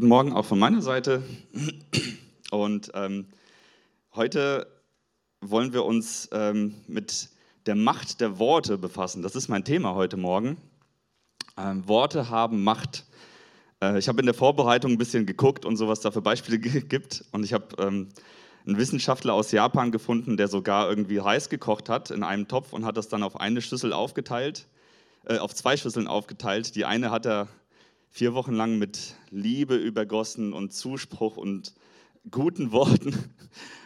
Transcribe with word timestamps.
Guten 0.00 0.08
Morgen 0.08 0.32
auch 0.32 0.46
von 0.46 0.58
meiner 0.58 0.80
Seite. 0.80 1.22
Und 2.50 2.90
ähm, 2.94 3.26
heute 4.14 4.66
wollen 5.42 5.74
wir 5.74 5.84
uns 5.84 6.26
ähm, 6.32 6.74
mit 6.86 7.28
der 7.66 7.74
Macht 7.74 8.22
der 8.22 8.38
Worte 8.38 8.78
befassen. 8.78 9.20
Das 9.20 9.36
ist 9.36 9.48
mein 9.48 9.62
Thema 9.62 9.94
heute 9.94 10.16
Morgen. 10.16 10.56
Ähm, 11.58 11.86
Worte 11.86 12.30
haben 12.30 12.64
Macht. 12.64 13.04
Äh, 13.82 13.98
ich 13.98 14.08
habe 14.08 14.20
in 14.20 14.24
der 14.24 14.34
Vorbereitung 14.34 14.92
ein 14.92 14.96
bisschen 14.96 15.26
geguckt 15.26 15.66
und 15.66 15.76
so, 15.76 15.86
was 15.86 16.00
da 16.00 16.10
für 16.10 16.22
Beispiele 16.22 16.58
gibt. 16.58 17.26
Und 17.32 17.44
ich 17.44 17.52
habe 17.52 17.66
ähm, 17.78 18.08
einen 18.66 18.78
Wissenschaftler 18.78 19.34
aus 19.34 19.52
Japan 19.52 19.92
gefunden, 19.92 20.38
der 20.38 20.48
sogar 20.48 20.88
irgendwie 20.88 21.18
Reis 21.18 21.50
gekocht 21.50 21.90
hat 21.90 22.10
in 22.10 22.22
einem 22.22 22.48
Topf 22.48 22.72
und 22.72 22.86
hat 22.86 22.96
das 22.96 23.08
dann 23.08 23.22
auf 23.22 23.38
eine 23.38 23.60
Schüssel 23.60 23.92
aufgeteilt, 23.92 24.66
äh, 25.26 25.36
auf 25.36 25.54
zwei 25.54 25.76
Schüsseln 25.76 26.06
aufgeteilt. 26.06 26.74
Die 26.74 26.86
eine 26.86 27.10
hat 27.10 27.26
er 27.26 27.48
vier 28.10 28.34
Wochen 28.34 28.54
lang 28.54 28.78
mit 28.78 29.14
Liebe 29.30 29.76
übergossen 29.76 30.52
und 30.52 30.72
Zuspruch 30.72 31.36
und 31.36 31.74
guten 32.30 32.72
Worten 32.72 33.14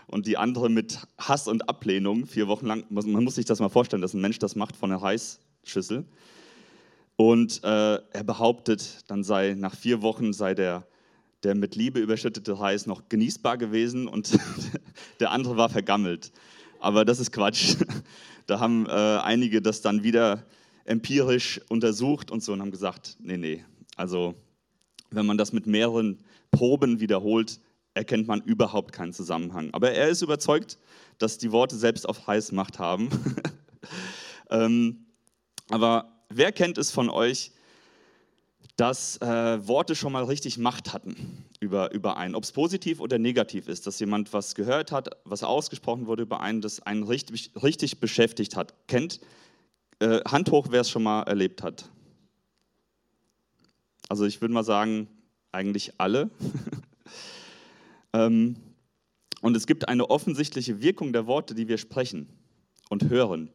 und 0.07 0.27
die 0.27 0.39
andere 0.39 0.71
mit 0.71 0.99
Hass 1.19 1.47
und 1.47 1.69
Ablehnung. 1.69 2.27
Vier 2.27 2.49
Wochen 2.49 2.67
lang, 2.67 2.85
man 2.89 3.25
muss 3.25 3.37
sich 3.37 3.45
das 3.45 3.61
mal 3.61 3.69
vorstellen, 3.69 4.03
dass 4.03 4.15
ein 4.15 4.21
Mensch 4.21 4.39
das 4.39 4.57
macht 4.57 4.77
von 4.77 4.91
einer 4.91 5.03
Reisschüssel. 5.03 6.05
Und 7.17 7.63
äh, 7.63 7.95
er 7.95 8.25
behauptet, 8.25 9.05
dann 9.07 9.23
sei 9.23 9.55
nach 9.57 9.77
vier 9.77 10.03
Wochen 10.03 10.33
sei 10.33 10.55
der, 10.55 10.87
der 11.45 11.55
mit 11.55 11.77
Liebe 11.77 12.01
überschüttete 12.01 12.59
Reis 12.59 12.87
noch 12.87 13.09
genießbar 13.09 13.57
gewesen 13.59 14.09
und 14.09 14.37
der 15.21 15.31
andere 15.31 15.57
war 15.57 15.69
vergammelt. 15.69 16.33
Aber 16.81 17.05
das 17.05 17.21
ist 17.21 17.31
Quatsch. 17.31 17.77
Da 18.47 18.61
haben 18.61 18.85
äh, 18.85 18.91
einige 18.91 19.63
das 19.63 19.81
dann 19.81 20.03
wieder 20.03 20.45
empirisch 20.85 21.63
untersucht 21.71 22.31
und 22.31 22.43
so 22.43 22.53
und 22.53 22.61
haben 22.61 22.73
gesagt, 22.73 23.17
nee, 23.23 23.39
nee, 23.39 23.65
also 23.97 24.35
wenn 25.11 25.27
man 25.27 25.39
das 25.39 25.53
mit 25.53 25.67
mehreren 25.67 26.25
Proben 26.51 27.01
wiederholt, 27.01 27.61
erkennt 27.95 28.27
man 28.27 28.41
überhaupt 28.43 28.93
keinen 28.93 29.13
Zusammenhang. 29.13 29.71
Aber 29.73 29.93
er 29.93 30.09
ist 30.09 30.23
überzeugt, 30.23 30.79
dass 31.19 31.39
die 31.39 31.53
Worte 31.53 31.77
selbst 31.77 32.09
auf 32.09 32.27
heiß 32.27 32.53
Macht 32.53 32.79
haben. 32.79 33.09
ähm, 34.51 35.07
aber 35.71 36.13
wer 36.29 36.53
kennt 36.53 36.77
es 36.77 36.91
von 36.91 37.09
euch, 37.09 37.53
dass 38.77 39.19
äh, 39.19 39.69
Worte 39.69 39.95
schon 39.95 40.13
mal 40.13 40.25
richtig 40.25 40.59
Macht 40.59 40.93
hatten 40.93 41.45
über, 41.61 41.93
über 41.93 42.17
einen, 42.17 42.35
ob 42.35 42.43
es 42.43 42.51
positiv 42.51 42.99
oder 43.01 43.19
negativ 43.19 43.69
ist, 43.69 43.87
dass 43.87 44.01
jemand 44.01 44.33
was 44.33 44.57
gehört 44.57 44.91
hat, 44.91 45.11
was 45.25 45.45
ausgesprochen 45.45 46.09
wurde 46.09 46.25
über 46.25 46.41
einen, 46.41 46.61
das 46.61 46.81
einen 46.81 47.05
richtig, 47.05 47.53
richtig 47.63 48.01
beschäftigt 48.01 48.57
hat. 48.57 48.75
Kennt 48.89 49.21
äh, 50.01 50.21
Hand 50.25 50.51
hoch, 50.51 50.67
wer 50.71 50.81
es 50.81 50.91
schon 50.91 51.05
mal 51.05 51.23
erlebt 51.23 51.63
hat. 51.63 51.89
Also 54.09 54.25
ich 54.27 54.41
würde 54.41 54.55
mal 54.55 54.65
sagen, 54.65 55.09
eigentlich 55.53 55.93
alle. 55.99 56.31
ähm, 58.13 58.57
und 59.41 59.57
es 59.57 59.67
gibt 59.67 59.89
eine 59.89 60.11
offensichtliche 60.11 60.81
Wirkung 60.81 61.13
der 61.13 61.27
Worte, 61.27 61.55
die 61.55 61.69
wir 61.69 61.79
sprechen 61.79 62.29
und 62.91 63.09
hören. 63.09 63.51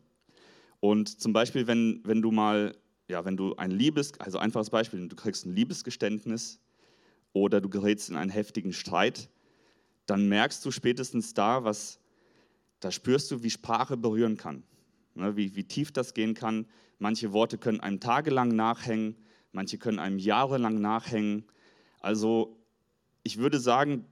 Und 0.79 1.19
zum 1.19 1.33
Beispiel, 1.33 1.67
wenn, 1.67 2.01
wenn 2.03 2.21
du 2.21 2.31
mal, 2.31 2.75
ja, 3.07 3.25
wenn 3.25 3.37
du 3.37 3.55
ein 3.55 3.71
Liebes, 3.71 4.13
also 4.19 4.37
einfaches 4.37 4.69
Beispiel, 4.69 5.07
du 5.07 5.15
kriegst 5.15 5.45
ein 5.45 5.53
Liebesgeständnis 5.53 6.59
oder 7.33 7.59
du 7.61 7.69
gerätst 7.69 8.09
in 8.09 8.15
einen 8.15 8.31
heftigen 8.31 8.73
Streit, 8.73 9.29
dann 10.05 10.29
merkst 10.29 10.65
du 10.65 10.71
spätestens 10.71 11.33
da, 11.33 11.63
was, 11.63 11.99
da 12.79 12.91
spürst 12.91 13.29
du, 13.31 13.43
wie 13.43 13.49
Sprache 13.49 13.97
berühren 13.97 14.37
kann, 14.37 14.63
ne, 15.15 15.35
wie, 15.35 15.55
wie 15.55 15.63
tief 15.63 15.91
das 15.91 16.13
gehen 16.13 16.33
kann. 16.33 16.65
Manche 16.97 17.33
Worte 17.33 17.57
können 17.57 17.79
einem 17.79 17.99
tagelang 17.99 18.55
nachhängen, 18.55 19.15
manche 19.51 19.77
können 19.77 19.99
einem 19.99 20.19
jahrelang 20.19 20.79
nachhängen. 20.81 21.45
Also 21.99 22.57
ich 23.23 23.37
würde 23.37 23.59
sagen, 23.59 24.05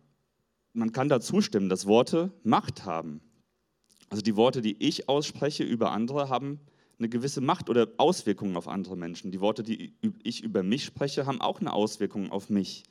man 0.73 0.91
kann 0.91 1.09
da 1.09 1.19
zustimmen, 1.19 1.69
dass 1.69 1.87
Worte 1.87 2.31
Macht 2.43 2.85
haben. 2.85 3.21
Also 4.09 4.21
die 4.21 4.35
Worte, 4.35 4.61
die 4.61 4.81
ich 4.83 5.09
ausspreche 5.09 5.63
über 5.63 5.91
andere, 5.91 6.29
haben 6.29 6.59
eine 6.99 7.09
gewisse 7.09 7.41
Macht 7.41 7.69
oder 7.69 7.89
Auswirkungen 7.97 8.57
auf 8.57 8.67
andere 8.67 8.95
Menschen. 8.95 9.31
Die 9.31 9.41
Worte, 9.41 9.63
die 9.63 9.93
ich 10.23 10.43
über 10.43 10.63
mich 10.63 10.85
spreche, 10.85 11.25
haben 11.25 11.41
auch 11.41 11.59
eine 11.59 11.73
Auswirkung 11.73 12.31
auf 12.31 12.49
mich. 12.49 12.83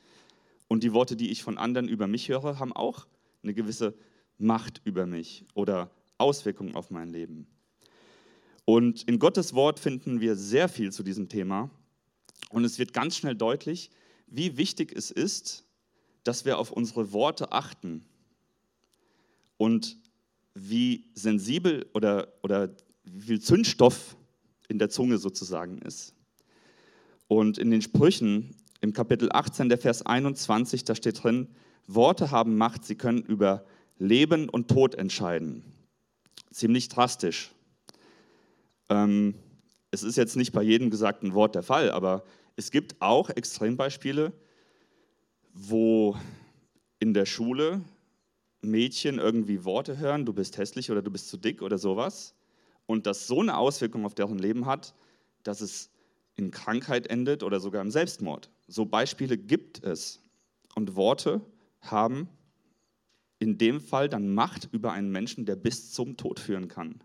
Und 0.69 0.85
die 0.85 0.93
Worte, 0.93 1.17
die 1.17 1.31
ich 1.31 1.43
von 1.43 1.59
anderen 1.59 1.89
über 1.89 2.07
mich 2.07 2.29
höre, 2.29 2.59
haben 2.59 2.73
auch 2.73 3.07
eine 3.43 3.55
gewisse 3.55 3.95
Macht 4.39 4.81
über 4.85 5.07
mich 5.07 5.45
oder 5.55 5.91
Auswirkungen 6.19 6.75
auf 6.75 6.91
mein 6.91 7.11
Leben. 7.11 7.47
Und 8.65 9.05
in 9.05 9.19
Gottes 9.19 9.55
Wort 9.55 9.79
finden 9.79 10.21
wir 10.21 10.35
sehr 10.35 10.69
viel 10.69 10.93
zu 10.93 11.03
diesem 11.03 11.29
Thema. 11.29 11.71
Und 12.51 12.65
es 12.65 12.79
wird 12.79 12.93
ganz 12.93 13.17
schnell 13.17 13.35
deutlich, 13.35 13.91
wie 14.27 14.57
wichtig 14.57 14.93
es 14.95 15.11
ist, 15.11 15.65
dass 16.25 16.45
wir 16.45 16.59
auf 16.59 16.73
unsere 16.73 17.13
Worte 17.13 17.53
achten 17.53 18.05
und 19.57 19.97
wie 20.55 21.05
sensibel 21.15 21.87
oder, 21.95 22.33
oder 22.43 22.75
wie 23.05 23.21
viel 23.21 23.41
Zündstoff 23.41 24.17
in 24.69 24.79
der 24.79 24.91
Zunge 24.91 25.19
sozusagen 25.19 25.79
ist. 25.79 26.15
Und 27.29 27.59
in 27.59 27.71
den 27.71 27.83
Sprüchen 27.83 28.55
im 28.81 28.93
Kapitel 28.93 29.31
18, 29.33 29.69
der 29.69 29.79
Vers 29.79 30.05
21, 30.05 30.85
da 30.85 30.95
steht 30.95 31.23
drin, 31.23 31.49
Worte 31.87 32.31
haben 32.31 32.57
Macht, 32.57 32.85
sie 32.85 32.97
können 32.97 33.23
über 33.23 33.65
Leben 33.99 34.49
und 34.49 34.69
Tod 34.69 34.95
entscheiden. 34.95 35.63
Ziemlich 36.51 36.89
drastisch. 36.89 37.53
Ähm, 38.89 39.35
es 39.91 40.03
ist 40.03 40.17
jetzt 40.17 40.37
nicht 40.37 40.53
bei 40.53 40.63
jedem 40.63 40.91
gesagten 40.91 41.35
Wort 41.35 41.55
der 41.55 41.63
Fall, 41.63 41.91
aber 41.91 42.25
es 42.57 42.71
gibt 42.71 43.01
auch 43.01 43.31
Extrembeispiele, 43.31 44.33
wo 45.53 46.17
in 46.99 47.15
der 47.15 47.27
Schule 47.27 47.83
Mädchen 48.61 49.19
irgendwie 49.19 49.65
Worte 49.65 49.99
hören, 49.99 50.27
du 50.27 50.33
bist 50.33 50.59
hässlich 50.59 50.91
oder 50.91 51.03
du 51.03 51.11
bist 51.11 51.29
zu 51.29 51.37
dick 51.37 51.63
oder 51.63 51.79
sowas, 51.79 52.35
und 52.87 53.07
das 53.07 53.27
so 53.27 53.41
eine 53.41 53.57
Auswirkung 53.57 54.05
auf 54.05 54.15
deren 54.15 54.39
Leben 54.39 54.67
hat, 54.67 54.95
dass 55.43 55.61
es 55.61 55.91
in 56.37 56.51
Krankheit 56.51 57.09
endet 57.09 57.43
oder 57.43 57.61
sogar 57.61 57.83
im 57.83 57.91
Selbstmord. 57.91 58.51
So 58.69 58.85
Beispiele 58.85 59.39
gibt 59.39 59.83
es. 59.83 60.21
Und 60.75 60.95
Worte 60.95 61.41
haben 61.81 62.29
in 63.39 63.59
dem 63.59 63.81
Fall 63.81 64.09
dann 64.09 64.35
Macht 64.35 64.69
über 64.73 64.93
einen 64.93 65.11
Menschen, 65.11 65.47
der 65.47 65.57
bis 65.57 65.93
zum 65.93 66.17
Tod 66.17 66.39
führen 66.39 66.69
kann, 66.69 67.03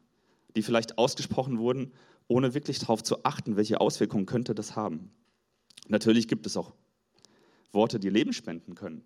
die 0.55 0.61
vielleicht 0.61 0.97
ausgesprochen 0.97 1.57
wurden 1.57 1.93
ohne 2.31 2.53
wirklich 2.53 2.79
darauf 2.79 3.03
zu 3.03 3.25
achten, 3.25 3.57
welche 3.57 3.81
Auswirkungen 3.81 4.25
könnte 4.25 4.55
das 4.55 4.77
haben. 4.77 5.11
Natürlich 5.89 6.29
gibt 6.29 6.45
es 6.45 6.55
auch 6.55 6.73
Worte, 7.73 7.99
die 7.99 8.09
Leben 8.09 8.31
spenden 8.31 8.73
können. 8.73 9.03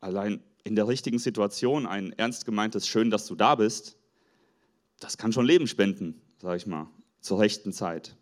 Allein 0.00 0.42
in 0.64 0.74
der 0.74 0.88
richtigen 0.88 1.20
Situation 1.20 1.86
ein 1.86 2.12
ernst 2.12 2.44
gemeintes 2.44 2.88
Schön, 2.88 3.10
dass 3.10 3.26
du 3.26 3.36
da 3.36 3.54
bist, 3.54 3.96
das 4.98 5.16
kann 5.16 5.32
schon 5.32 5.46
Leben 5.46 5.68
spenden, 5.68 6.20
sage 6.38 6.56
ich 6.56 6.66
mal, 6.66 6.88
zur 7.20 7.38
rechten 7.38 7.72
Zeit. 7.72 8.16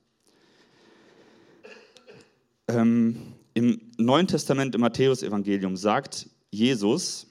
Ähm, 2.68 3.16
Im 3.54 3.80
Neuen 3.96 4.26
Testament, 4.26 4.74
im 4.74 4.82
Matthäus-Evangelium, 4.82 5.76
sagt 5.76 6.28
Jesus, 6.50 7.28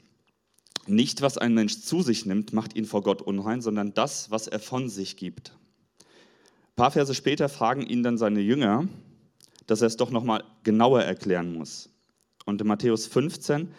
nicht 0.88 1.22
was 1.22 1.38
ein 1.38 1.54
Mensch 1.54 1.82
zu 1.82 2.02
sich 2.02 2.26
nimmt, 2.26 2.54
macht 2.54 2.76
ihn 2.76 2.86
vor 2.86 3.04
Gott 3.04 3.22
unrein, 3.22 3.62
sondern 3.62 3.94
das, 3.94 4.32
was 4.32 4.48
er 4.48 4.60
von 4.60 4.90
sich 4.90 5.16
gibt. 5.16 5.54
Ein 6.72 6.76
paar 6.78 6.92
Verse 6.92 7.14
später 7.14 7.50
fragen 7.50 7.86
ihn 7.86 8.02
dann 8.02 8.18
seine 8.18 8.40
Jünger, 8.40 8.88
dass 9.68 9.82
er 9.82 9.88
es 9.88 9.98
doch 9.98 10.10
nochmal 10.10 10.44
genauer 10.64 11.02
erklären 11.02 11.54
muss. 11.54 11.90
Und 12.46 12.62
in 12.62 12.68
Matthäus 12.68 13.08
15, 13.08 13.72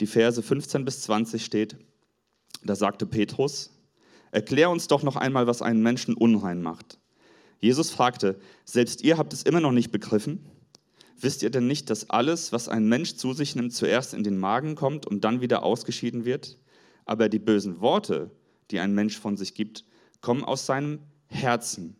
die 0.00 0.06
Verse 0.06 0.42
15 0.42 0.84
bis 0.84 1.02
20 1.02 1.44
steht, 1.44 1.76
da 2.64 2.74
sagte 2.74 3.06
Petrus, 3.06 3.70
erklär 4.32 4.70
uns 4.70 4.88
doch 4.88 5.04
noch 5.04 5.14
einmal, 5.14 5.46
was 5.46 5.62
einen 5.62 5.82
Menschen 5.82 6.14
unrein 6.14 6.62
macht. 6.62 6.98
Jesus 7.60 7.90
fragte, 7.90 8.40
selbst 8.64 9.02
ihr 9.02 9.18
habt 9.18 9.32
es 9.32 9.44
immer 9.44 9.60
noch 9.60 9.72
nicht 9.72 9.92
begriffen? 9.92 10.44
Wisst 11.20 11.44
ihr 11.44 11.50
denn 11.50 11.68
nicht, 11.68 11.90
dass 11.90 12.10
alles, 12.10 12.52
was 12.52 12.68
ein 12.68 12.88
Mensch 12.88 13.14
zu 13.14 13.34
sich 13.34 13.54
nimmt, 13.54 13.72
zuerst 13.72 14.14
in 14.14 14.24
den 14.24 14.36
Magen 14.36 14.74
kommt 14.74 15.06
und 15.06 15.22
dann 15.22 15.40
wieder 15.40 15.62
ausgeschieden 15.62 16.24
wird? 16.24 16.58
Aber 17.04 17.28
die 17.28 17.38
bösen 17.38 17.80
Worte, 17.80 18.32
die 18.72 18.80
ein 18.80 18.94
Mensch 18.94 19.16
von 19.16 19.36
sich 19.36 19.54
gibt, 19.54 19.84
kommen 20.20 20.42
aus 20.42 20.66
seinem 20.66 20.98
Herzen 21.26 21.96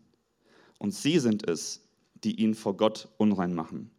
und 0.82 0.92
sie 0.92 1.20
sind 1.20 1.48
es, 1.48 1.80
die 2.24 2.40
ihn 2.40 2.54
vor 2.54 2.76
Gott 2.76 3.08
unrein 3.16 3.54
machen. 3.54 3.92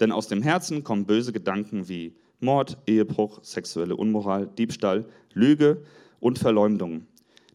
Denn 0.00 0.10
aus 0.10 0.26
dem 0.26 0.40
Herzen 0.40 0.82
kommen 0.82 1.04
böse 1.04 1.32
Gedanken 1.32 1.86
wie 1.86 2.16
Mord, 2.40 2.78
Ehebruch, 2.86 3.40
sexuelle 3.44 3.94
Unmoral, 3.94 4.46
Diebstahl, 4.46 5.04
Lüge 5.34 5.84
und 6.18 6.38
Verleumdung. 6.38 7.06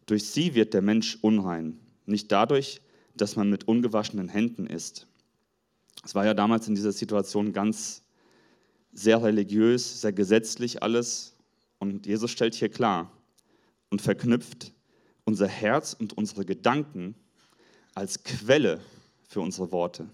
Durch 0.05 0.25
sie 0.29 0.53
wird 0.53 0.75
der 0.75 0.83
Mensch 0.83 1.17
unrein, 1.21 1.79
nicht 2.05 2.31
dadurch, 2.31 2.79
dass 3.15 3.35
man 3.35 3.49
mit 3.49 3.67
ungewaschenen 3.67 4.29
Händen 4.29 4.67
isst. 4.67 5.07
Es 6.03 6.13
war 6.13 6.23
ja 6.23 6.35
damals 6.35 6.67
in 6.67 6.75
dieser 6.75 6.91
Situation 6.91 7.53
ganz 7.53 8.03
sehr 8.93 9.23
religiös, 9.23 10.01
sehr 10.01 10.13
gesetzlich 10.13 10.83
alles. 10.83 11.35
Und 11.79 12.05
Jesus 12.05 12.29
stellt 12.29 12.53
hier 12.53 12.69
klar 12.69 13.11
und 13.89 14.03
verknüpft 14.03 14.73
unser 15.23 15.47
Herz 15.47 15.95
und 15.97 16.13
unsere 16.13 16.45
Gedanken 16.45 17.15
als 17.95 18.23
Quelle 18.23 18.81
für 19.27 19.41
unsere 19.41 19.71
Worte. 19.71 20.07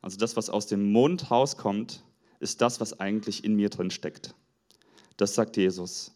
Also 0.00 0.16
das, 0.16 0.36
was 0.36 0.48
aus 0.48 0.66
dem 0.66 0.92
Mund 0.92 1.30
rauskommt, 1.30 2.02
ist 2.38 2.60
das, 2.60 2.80
was 2.80 3.00
eigentlich 3.00 3.44
in 3.44 3.56
mir 3.56 3.68
drin 3.68 3.90
steckt. 3.90 4.34
Das 5.16 5.34
sagt 5.34 5.56
Jesus. 5.56 6.12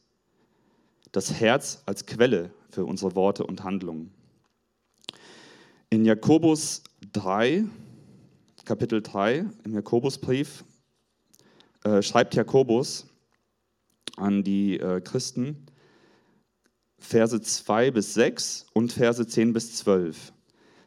Das 1.13 1.33
Herz 1.33 1.83
als 1.87 2.07
Quelle 2.07 2.51
für 2.71 2.85
unsere 2.85 3.15
Worte 3.17 3.45
und 3.45 3.65
Handlungen. 3.65 4.13
In 5.91 6.05
Jakobus 6.05 6.85
3, 7.13 7.65
Kapitel 8.65 9.03
3, 9.03 9.45
im 9.65 9.75
Jakobusbrief, 9.75 10.65
äh, 11.83 12.01
schreibt 12.01 12.37
Jakobus 12.37 13.07
an 14.17 14.45
die 14.45 14.79
äh, 14.79 15.01
Christen 15.01 15.67
Verse 16.99 17.41
2 17.41 17.91
bis 17.91 18.15
6 18.15 18.67
und 18.75 18.93
Verse 18.93 19.27
10 19.27 19.53
bis 19.53 19.75
12. 19.79 20.33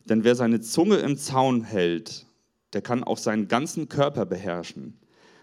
Denn 0.05 0.23
wer 0.23 0.35
seine 0.35 0.59
Zunge 0.61 0.97
im 0.97 1.17
Zaun 1.17 1.63
hält, 1.63 2.25
der 2.73 2.81
kann 2.81 3.03
auch 3.03 3.17
seinen 3.17 3.47
ganzen 3.47 3.89
Körper 3.89 4.25
beherrschen. 4.25 4.97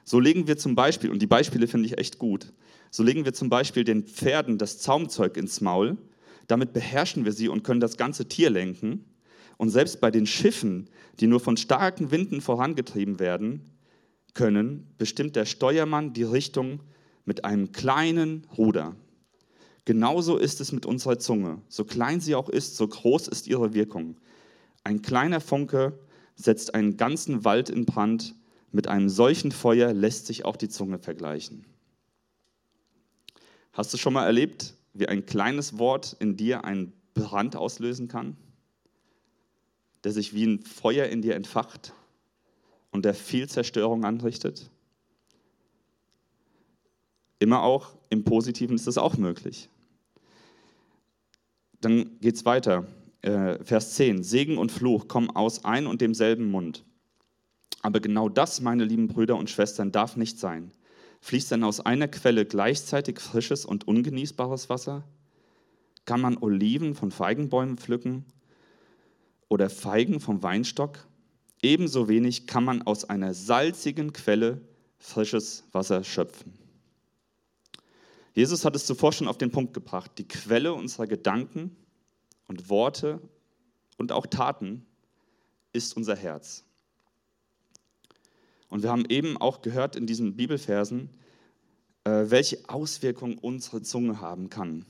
So 0.05 0.19
legen 0.19 0.47
wir 0.47 0.57
zum 0.57 0.75
Beispiel, 0.75 1.11
und 1.11 1.23
die 1.23 1.27
Beispiele 1.27 1.67
finde 1.67 1.87
ich 1.87 1.99
echt 1.99 2.19
gut, 2.19 2.53
so 2.91 3.03
legen 3.03 3.25
wir 3.25 3.33
zum 3.33 3.49
Beispiel 3.49 3.85
den 3.85 4.03
Pferden 4.03 4.59
das 4.59 4.79
Zaumzeug 4.79 5.37
ins 5.37 5.61
Maul, 5.61 5.97
damit 6.49 6.73
beherrschen 6.73 7.25
wir 7.25 7.33
sie 7.33 7.49
und 7.49 7.63
können 7.63 7.81
das 7.81 7.97
ganze 7.97 8.27
Tier 8.27 8.51
lenken. 8.51 9.05
Und 9.57 9.71
selbst 9.71 10.01
bei 10.01 10.11
den 10.11 10.27
Schiffen, 10.27 10.89
die 11.21 11.29
nur 11.29 11.39
von 11.39 11.57
starken 11.57 12.11
Winden 12.11 12.41
vorangetrieben 12.41 13.21
werden 13.21 13.71
können, 14.35 14.89
bestimmt 14.99 15.37
der 15.37 15.45
Steuermann 15.45 16.13
die 16.13 16.25
Richtung 16.25 16.81
mit 17.25 17.45
einem 17.45 17.71
kleinen 17.71 18.47
Ruder. 18.59 18.97
Genauso 19.85 20.37
ist 20.37 20.61
es 20.61 20.73
mit 20.73 20.87
unserer 20.87 21.19
Zunge. 21.19 21.61
So 21.69 21.85
klein 21.85 22.21
sie 22.21 22.35
auch 22.35 22.49
ist, 22.49 22.77
so 22.77 22.89
groß 22.89 23.29
ist 23.29 23.47
ihre 23.47 23.75
Wirkung. 23.75 24.17
Ein 24.85 25.03
kleiner 25.03 25.41
Funke 25.41 25.99
setzt 26.35 26.75
einen 26.75 26.97
ganzen 26.97 27.45
Wald 27.45 27.71
in 27.71 27.85
Brand. 27.85 28.35
Mit 28.73 28.87
einem 28.87 29.09
solchen 29.09 29.53
Feuer 29.53 29.93
lässt 29.93 30.27
sich 30.27 30.45
auch 30.45 30.57
die 30.57 30.69
Zunge 30.69 30.99
vergleichen. 30.99 31.65
Hast 33.73 33.93
du 33.93 33.99
schon 33.99 34.13
mal 34.13 34.27
erlebt, 34.27 34.75
wie 34.95 35.09
ein 35.09 35.27
kleines 35.27 35.79
Wort 35.79 36.17
in 36.19 36.37
dir 36.37 36.65
einen 36.65 36.93
Brand 37.15 37.57
auslösen 37.57 38.09
kann, 38.09 38.37
der 40.05 40.13
sich 40.13 40.35
wie 40.35 40.47
ein 40.47 40.63
Feuer 40.63 41.07
in 41.07 41.23
dir 41.23 41.35
entfacht 41.35 41.93
und 42.91 43.05
der 43.05 43.15
viel 43.15 43.49
Zerstörung 43.49 44.05
anrichtet? 44.05 44.71
Immer 47.39 47.63
auch 47.63 47.95
im 48.09 48.25
Positiven 48.25 48.77
ist 48.77 48.87
das 48.87 48.99
auch 48.99 49.17
möglich. 49.17 49.69
Dann 51.81 52.19
geht 52.21 52.35
es 52.35 52.45
weiter. 52.45 52.87
Äh, 53.23 53.63
Vers 53.65 53.95
10. 53.95 54.23
Segen 54.23 54.59
und 54.59 54.73
Fluch 54.73 55.09
kommen 55.09 55.31
aus 55.31 55.65
ein 55.65 55.87
und 55.87 56.01
demselben 56.01 56.51
Mund. 56.51 56.85
Aber 57.83 58.01
genau 58.01 58.29
das, 58.29 58.61
meine 58.61 58.85
lieben 58.85 59.09
Brüder 59.09 59.37
und 59.37 59.51
Schwestern, 59.51 59.93
darf 59.93 60.17
nicht 60.17 60.39
sein. 60.39 60.73
Fließt 61.21 61.51
denn 61.51 61.65
aus 61.65 61.81
einer 61.81 62.09
Quelle 62.09 62.47
gleichzeitig 62.47 63.21
frisches 63.21 63.65
und 63.65 63.87
ungenießbares 63.87 64.71
Wasser? 64.71 65.05
Kann 66.07 66.21
man 66.21 66.39
Oliven 66.39 66.95
von 66.95 67.11
Feigenbäumen 67.11 67.77
pflücken 67.77 68.25
oder 69.49 69.69
Feigen 69.69 70.21
vom 70.21 70.43
Weinstock? 70.43 71.07
Ebenso 71.63 72.09
wenig 72.09 72.47
kann 72.47 72.65
man 72.65 72.83
aus 72.83 73.05
einer 73.05 73.35
salzigen 73.35 74.15
Quelle 74.15 74.63
frisches 74.99 75.65
Wasser 75.73 76.05
schöpfen. 76.05 76.55
Jesus 78.33 78.65
hat 78.65 78.77
es 78.77 78.87
zuvor 78.87 79.13
schon 79.13 79.29
auf 79.29 79.37
den 79.37 79.51
Punkt 79.51 79.75
gebracht. 79.75 80.13
Die 80.17 80.29
Quelle 80.29 80.73
unserer 80.73 81.07
Gedanken 81.07 81.77
und 82.51 82.69
Worte 82.69 83.21
und 83.97 84.11
auch 84.11 84.27
Taten 84.27 84.85
ist 85.73 85.97
unser 85.97 86.17
Herz. 86.17 86.65
Und 88.69 88.83
wir 88.83 88.91
haben 88.91 89.05
eben 89.09 89.37
auch 89.37 89.63
gehört 89.63 89.95
in 89.95 90.09
diesen 90.09 90.35
Bibelversen, 90.35 91.11
äh, 92.03 92.25
welche 92.25 92.69
Auswirkungen 92.69 93.39
unsere 93.39 93.83
Zunge 93.83 94.21
haben 94.21 94.51
kann. 94.51 94.85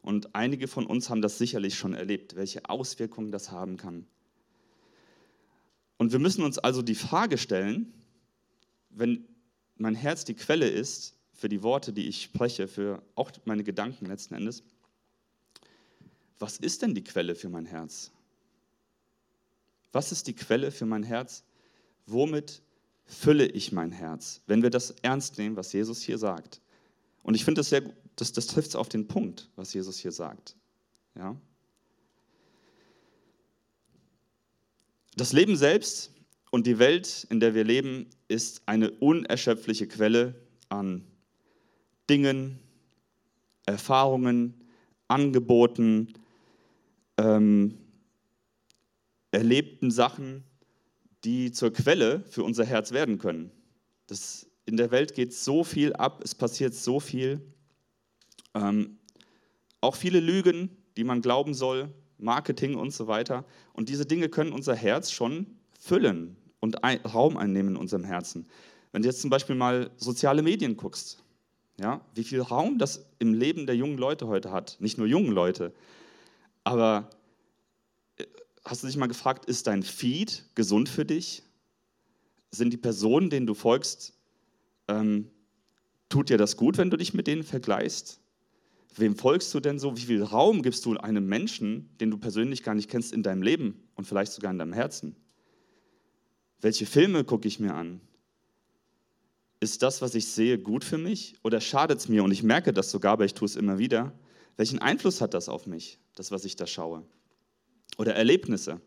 Und 0.00 0.36
einige 0.36 0.68
von 0.68 0.86
uns 0.86 1.10
haben 1.10 1.22
das 1.22 1.38
sicherlich 1.38 1.76
schon 1.76 1.92
erlebt, 1.92 2.36
welche 2.36 2.70
Auswirkungen 2.70 3.32
das 3.32 3.50
haben 3.50 3.76
kann. 3.76 4.06
Und 5.96 6.12
wir 6.12 6.20
müssen 6.20 6.44
uns 6.44 6.56
also 6.56 6.82
die 6.82 6.94
Frage 6.94 7.36
stellen, 7.36 7.92
wenn 8.90 9.26
mein 9.76 9.96
Herz 9.96 10.24
die 10.24 10.34
Quelle 10.34 10.68
ist 10.68 11.16
für 11.32 11.48
die 11.48 11.64
Worte, 11.64 11.92
die 11.92 12.06
ich 12.06 12.22
spreche, 12.22 12.68
für 12.68 13.02
auch 13.16 13.32
meine 13.44 13.64
Gedanken 13.64 14.06
letzten 14.06 14.34
Endes, 14.34 14.62
was 16.38 16.58
ist 16.58 16.82
denn 16.82 16.94
die 16.94 17.04
Quelle 17.04 17.34
für 17.34 17.48
mein 17.48 17.66
Herz? 17.66 18.10
Was 19.92 20.12
ist 20.12 20.26
die 20.26 20.34
Quelle 20.34 20.70
für 20.70 20.86
mein 20.86 21.02
Herz? 21.02 21.44
Womit 22.06 22.62
fülle 23.04 23.46
ich 23.46 23.72
mein 23.72 23.90
Herz? 23.90 24.42
Wenn 24.46 24.62
wir 24.62 24.70
das 24.70 24.90
ernst 25.02 25.38
nehmen, 25.38 25.56
was 25.56 25.72
Jesus 25.72 26.02
hier 26.02 26.18
sagt. 26.18 26.60
Und 27.22 27.34
ich 27.34 27.44
finde 27.44 27.60
das 27.60 27.70
sehr, 27.70 27.82
das, 28.16 28.32
das 28.32 28.46
trifft 28.46 28.68
es 28.68 28.76
auf 28.76 28.88
den 28.88 29.08
Punkt, 29.08 29.50
was 29.56 29.72
Jesus 29.72 29.98
hier 29.98 30.12
sagt. 30.12 30.56
Ja? 31.16 31.36
Das 35.16 35.32
Leben 35.32 35.56
selbst 35.56 36.12
und 36.50 36.66
die 36.66 36.78
Welt, 36.78 37.26
in 37.30 37.40
der 37.40 37.54
wir 37.54 37.64
leben, 37.64 38.06
ist 38.28 38.62
eine 38.66 38.90
unerschöpfliche 38.90 39.88
Quelle 39.88 40.34
an 40.68 41.04
Dingen, 42.08 42.60
Erfahrungen, 43.66 44.54
Angeboten, 45.08 46.14
ähm, 47.18 47.76
erlebten 49.30 49.90
Sachen, 49.90 50.44
die 51.24 51.52
zur 51.52 51.72
Quelle 51.72 52.22
für 52.24 52.44
unser 52.44 52.64
Herz 52.64 52.92
werden 52.92 53.18
können. 53.18 53.50
Das, 54.06 54.46
in 54.64 54.76
der 54.76 54.90
Welt 54.90 55.14
geht 55.14 55.34
so 55.34 55.64
viel 55.64 55.92
ab, 55.92 56.22
es 56.24 56.34
passiert 56.34 56.74
so 56.74 57.00
viel. 57.00 57.40
Ähm, 58.54 58.98
auch 59.80 59.96
viele 59.96 60.20
Lügen, 60.20 60.70
die 60.96 61.04
man 61.04 61.20
glauben 61.20 61.54
soll, 61.54 61.92
Marketing 62.18 62.76
und 62.76 62.92
so 62.92 63.06
weiter. 63.06 63.44
Und 63.72 63.88
diese 63.88 64.06
Dinge 64.06 64.28
können 64.28 64.52
unser 64.52 64.74
Herz 64.74 65.10
schon 65.10 65.46
füllen 65.78 66.36
und 66.60 66.82
ein, 66.84 67.00
Raum 67.00 67.36
einnehmen 67.36 67.74
in 67.74 67.76
unserem 67.76 68.04
Herzen. 68.04 68.48
Wenn 68.92 69.02
du 69.02 69.08
jetzt 69.08 69.20
zum 69.20 69.30
Beispiel 69.30 69.54
mal 69.54 69.90
soziale 69.96 70.42
Medien 70.42 70.76
guckst, 70.76 71.22
ja, 71.78 72.00
wie 72.14 72.24
viel 72.24 72.40
Raum 72.40 72.78
das 72.78 73.06
im 73.20 73.34
Leben 73.34 73.66
der 73.66 73.76
jungen 73.76 73.98
Leute 73.98 74.26
heute 74.26 74.50
hat. 74.50 74.76
Nicht 74.80 74.98
nur 74.98 75.06
jungen 75.06 75.30
Leute, 75.30 75.72
aber 76.68 77.10
äh, 78.16 78.24
hast 78.64 78.82
du 78.82 78.86
dich 78.86 78.96
mal 78.96 79.06
gefragt, 79.06 79.46
ist 79.46 79.66
dein 79.66 79.82
Feed 79.82 80.44
gesund 80.54 80.88
für 80.88 81.04
dich? 81.04 81.42
Sind 82.50 82.72
die 82.72 82.78
Personen, 82.78 83.30
denen 83.30 83.46
du 83.46 83.54
folgst, 83.54 84.14
ähm, 84.86 85.30
tut 86.08 86.28
dir 86.28 86.38
das 86.38 86.56
gut, 86.56 86.78
wenn 86.78 86.90
du 86.90 86.96
dich 86.96 87.14
mit 87.14 87.26
denen 87.26 87.42
vergleichst? 87.42 88.20
Wem 88.96 89.16
folgst 89.16 89.52
du 89.54 89.60
denn 89.60 89.78
so? 89.78 89.96
Wie 89.96 90.02
viel 90.02 90.22
Raum 90.22 90.62
gibst 90.62 90.84
du 90.84 90.96
einem 90.96 91.26
Menschen, 91.26 91.88
den 92.00 92.10
du 92.10 92.18
persönlich 92.18 92.62
gar 92.62 92.74
nicht 92.74 92.90
kennst, 92.90 93.12
in 93.12 93.22
deinem 93.22 93.42
Leben 93.42 93.88
und 93.94 94.06
vielleicht 94.06 94.32
sogar 94.32 94.50
in 94.50 94.58
deinem 94.58 94.72
Herzen? 94.72 95.16
Welche 96.60 96.86
Filme 96.86 97.24
gucke 97.24 97.48
ich 97.48 97.60
mir 97.60 97.74
an? 97.74 98.00
ist 99.60 99.82
das, 99.82 100.02
was 100.02 100.14
ich 100.14 100.26
sehe, 100.28 100.58
gut 100.58 100.84
für 100.84 100.98
mich 100.98 101.34
oder 101.42 101.60
schadet 101.60 101.98
es 101.98 102.08
mir? 102.08 102.22
Und 102.22 102.30
ich 102.30 102.42
merke 102.42 102.72
das 102.72 102.90
sogar, 102.90 103.12
aber 103.12 103.24
ich 103.24 103.34
tue 103.34 103.46
es 103.46 103.56
immer 103.56 103.78
wieder. 103.78 104.12
Welchen 104.58 104.80
Einfluss 104.80 105.20
hat 105.20 105.34
das 105.34 105.48
auf 105.48 105.66
mich, 105.66 105.98
das, 106.16 106.32
was 106.32 106.44
ich 106.44 106.56
da 106.56 106.66
schaue? 106.66 107.04
Oder 107.96 108.16
Erlebnisse. 108.16 108.80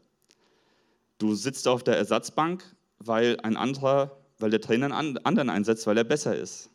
Du 1.18 1.34
sitzt 1.34 1.66
auf 1.66 1.82
der 1.82 1.96
Ersatzbank, 1.96 2.64
weil 3.00 3.40
ein 3.40 3.56
anderer, 3.56 4.20
weil 4.38 4.50
der 4.52 4.60
Trainer 4.60 4.94
einen 4.94 5.18
anderen 5.20 5.50
einsetzt, 5.50 5.88
weil 5.88 5.98
er 5.98 6.04
besser 6.04 6.36
ist. 6.36 6.70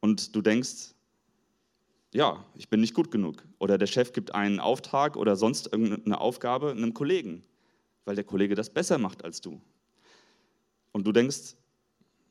Und 0.00 0.34
du 0.34 0.40
denkst, 0.40 0.94
ja, 2.14 2.42
ich 2.54 2.70
bin 2.70 2.80
nicht 2.80 2.94
gut 2.94 3.10
genug. 3.10 3.44
Oder 3.58 3.76
der 3.76 3.86
Chef 3.86 4.14
gibt 4.14 4.34
einen 4.34 4.58
Auftrag 4.58 5.16
oder 5.16 5.36
sonst 5.36 5.70
irgendeine 5.70 6.18
Aufgabe 6.18 6.70
einem 6.70 6.94
Kollegen, 6.94 7.44
weil 8.06 8.14
der 8.14 8.24
Kollege 8.24 8.54
das 8.54 8.70
besser 8.70 8.96
macht 8.96 9.22
als 9.22 9.42
du. 9.42 9.60
Und 10.92 11.06
du 11.06 11.12
denkst, 11.12 11.56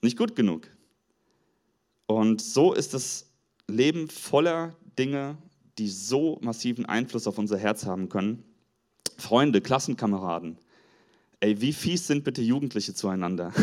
nicht 0.02 0.18
gut 0.18 0.36
genug. 0.36 0.68
Und 2.08 2.42
so 2.42 2.74
ist 2.74 2.96
das 2.96 3.30
Leben 3.68 4.10
voller 4.10 4.76
Dinge, 4.98 5.38
die 5.78 5.90
so 5.90 6.40
massiven 6.42 6.86
Einfluss 6.86 7.28
auf 7.28 7.38
unser 7.38 7.58
Herz 7.58 7.86
haben 7.86 8.10
können. 8.10 8.44
Freunde, 9.18 9.62
Klassenkameraden. 9.62 10.58
Ey, 11.40 11.62
wie 11.62 11.74
fies 11.74 12.08
sind 12.08 12.24
bitte 12.24 12.42
Jugendliche 12.42 12.94
zueinander? 12.94 13.54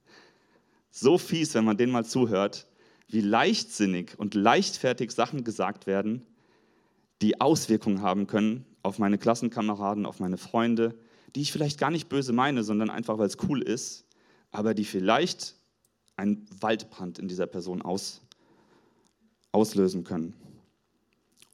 so 0.90 1.18
fies, 1.18 1.54
wenn 1.54 1.64
man 1.64 1.76
denen 1.76 1.92
mal 1.92 2.06
zuhört, 2.06 2.66
wie 3.08 3.20
leichtsinnig 3.20 4.18
und 4.18 4.34
leichtfertig 4.34 5.10
Sachen 5.10 5.44
gesagt 5.44 5.86
werden, 5.86 6.22
die 7.20 7.40
Auswirkungen 7.40 8.02
haben 8.02 8.26
können 8.26 8.64
auf 8.82 8.98
meine 8.98 9.18
Klassenkameraden, 9.18 10.06
auf 10.06 10.20
meine 10.20 10.36
Freunde, 10.36 10.94
die 11.34 11.42
ich 11.42 11.52
vielleicht 11.52 11.78
gar 11.78 11.90
nicht 11.90 12.08
böse 12.08 12.32
meine, 12.32 12.64
sondern 12.64 12.90
einfach, 12.90 13.18
weil 13.18 13.26
es 13.26 13.38
cool 13.48 13.62
ist, 13.62 14.04
aber 14.50 14.74
die 14.74 14.84
vielleicht 14.84 15.56
einen 16.16 16.46
Waldbrand 16.60 17.18
in 17.18 17.28
dieser 17.28 17.46
Person 17.46 17.82
aus, 17.82 18.22
auslösen 19.52 20.04
können. 20.04 20.34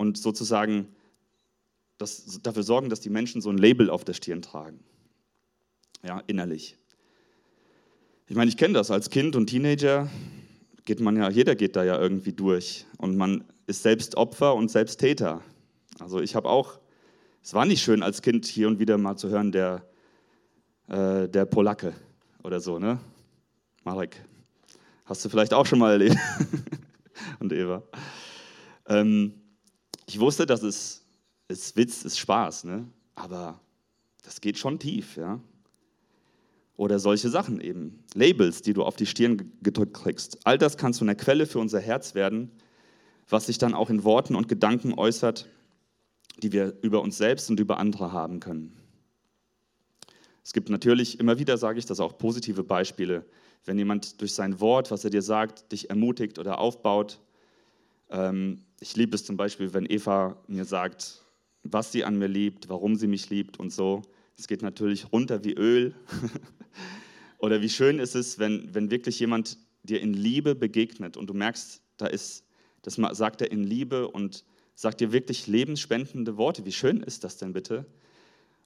Und 0.01 0.17
sozusagen 0.17 0.89
das, 1.99 2.41
dafür 2.43 2.63
sorgen, 2.63 2.89
dass 2.89 3.01
die 3.01 3.11
Menschen 3.11 3.43
so 3.43 3.51
ein 3.51 3.59
Label 3.59 3.91
auf 3.91 4.03
der 4.03 4.15
Stirn 4.15 4.41
tragen. 4.41 4.81
Ja, 6.03 6.23
innerlich. 6.27 6.79
Ich 8.27 8.35
meine, 8.35 8.49
ich 8.49 8.57
kenne 8.57 8.73
das 8.73 8.91
als 8.91 9.11
Kind 9.11 9.37
und 9.37 9.49
Teenager, 9.49 10.09
geht 10.87 11.01
man 11.01 11.19
ja, 11.19 11.29
jeder 11.29 11.55
geht 11.55 11.77
da 11.77 11.85
ja 11.85 12.01
irgendwie 12.01 12.33
durch 12.33 12.87
und 12.97 13.19
man 13.19 13.45
ist 13.67 13.83
selbst 13.83 14.17
Opfer 14.17 14.55
und 14.55 14.71
selbst 14.71 15.01
Täter. 15.01 15.43
Also 15.99 16.23
ich 16.23 16.35
habe 16.35 16.49
auch, 16.49 16.81
es 17.43 17.53
war 17.53 17.67
nicht 17.67 17.83
schön 17.83 18.03
als 18.03 18.23
Kind 18.23 18.47
hier 18.47 18.69
und 18.69 18.79
wieder 18.79 18.97
mal 18.97 19.17
zu 19.17 19.29
hören, 19.29 19.53
der, 19.53 19.85
äh, 20.89 21.29
der 21.29 21.45
Polacke 21.45 21.93
oder 22.43 22.59
so, 22.61 22.79
ne? 22.79 22.99
Marek, 23.85 24.17
hast 25.05 25.23
du 25.23 25.29
vielleicht 25.29 25.53
auch 25.53 25.67
schon 25.67 25.79
mal 25.79 25.93
erlebt? 25.93 26.17
und 27.39 27.53
Eva. 27.53 27.83
Ähm, 28.89 29.35
ich 30.11 30.19
wusste, 30.19 30.45
dass 30.45 30.65
es 30.65 31.05
ist 31.47 31.77
Witz, 31.77 32.05
ist 32.05 32.19
Spaß, 32.19 32.65
ne? 32.65 32.85
aber 33.15 33.61
das 34.25 34.41
geht 34.41 34.59
schon 34.59 34.81
tief, 34.81 35.17
ja. 35.17 35.39
Oder 36.77 36.99
solche 36.99 37.29
Sachen 37.29 37.61
eben. 37.61 38.03
Labels, 38.15 38.63
die 38.63 38.73
du 38.73 38.83
auf 38.83 38.97
die 38.97 39.07
Stirn 39.07 39.53
gedrückt 39.63 39.95
kriegst. 39.95 40.39
All 40.45 40.59
das 40.59 40.77
kann 40.77 40.93
zu 40.93 41.05
einer 41.05 41.15
Quelle 41.15 41.47
für 41.47 41.61
unser 41.61 41.79
Herz 41.79 42.17
werden, 42.17 42.51
was 43.29 43.47
sich 43.47 43.59
dann 43.59 43.73
auch 43.73 43.89
in 43.89 44.03
Worten 44.03 44.35
und 44.35 44.49
Gedanken 44.49 44.95
äußert, 44.95 45.47
die 46.43 46.51
wir 46.51 46.77
über 46.83 47.03
uns 47.03 47.17
selbst 47.17 47.49
und 47.49 47.61
über 47.61 47.79
andere 47.79 48.11
haben 48.11 48.41
können. 48.41 48.77
Es 50.43 50.53
gibt 50.53 50.71
natürlich 50.71 51.21
immer 51.21 51.39
wieder, 51.39 51.57
sage 51.57 51.79
ich 51.79 51.87
das, 51.87 52.01
auch 52.01 52.19
positive 52.19 52.65
Beispiele. 52.65 53.25
Wenn 53.65 53.79
jemand 53.79 54.21
durch 54.21 54.35
sein 54.35 54.59
Wort, 54.59 54.91
was 54.91 55.05
er 55.05 55.11
dir 55.11 55.23
sagt, 55.23 55.71
dich 55.71 55.89
ermutigt 55.89 56.41
oder 56.41 56.59
aufbaut. 56.59 57.21
Ähm, 58.09 58.65
ich 58.81 58.97
liebe 58.97 59.15
es 59.15 59.25
zum 59.25 59.37
Beispiel, 59.37 59.73
wenn 59.75 59.87
Eva 59.87 60.43
mir 60.49 60.65
sagt, 60.65 61.23
was 61.63 61.93
sie 61.93 62.05
an 62.05 62.19
mir 62.19 62.29
liebt, 62.29 62.69
warum 62.69 62.97
sie 62.97 63.07
mich 63.07 63.29
liebt 63.29 63.59
und 63.61 63.71
so. 63.71 64.03
Es 64.39 64.49
geht 64.49 64.63
natürlich 64.63 65.13
runter 65.13 65.45
wie 65.45 65.53
Öl. 65.53 65.95
Oder 67.39 67.61
wie 67.61 67.69
schön 67.69 67.99
ist 67.99 68.15
es, 68.15 68.39
wenn, 68.39 68.75
wenn 68.75 68.91
wirklich 68.91 69.21
jemand 69.21 69.59
dir 69.83 70.01
in 70.01 70.15
Liebe 70.15 70.55
begegnet 70.55 71.17
und 71.17 71.29
du 71.29 71.35
merkst, 71.35 71.83
da 71.99 72.07
ist, 72.07 72.45
das 72.83 72.95
sagt 72.95 73.43
er 73.43 73.53
in 73.53 73.65
Liebe 73.65 74.09
und 74.09 74.45
sagt 74.75 75.01
dir 75.01 75.13
wirklich 75.13 75.47
lebensspendende 75.47 76.39
Worte. 76.39 76.65
Wie 76.65 76.73
schön 76.73 77.03
ist 77.03 77.25
das 77.25 77.37
denn 77.37 77.53
bitte? 77.53 77.85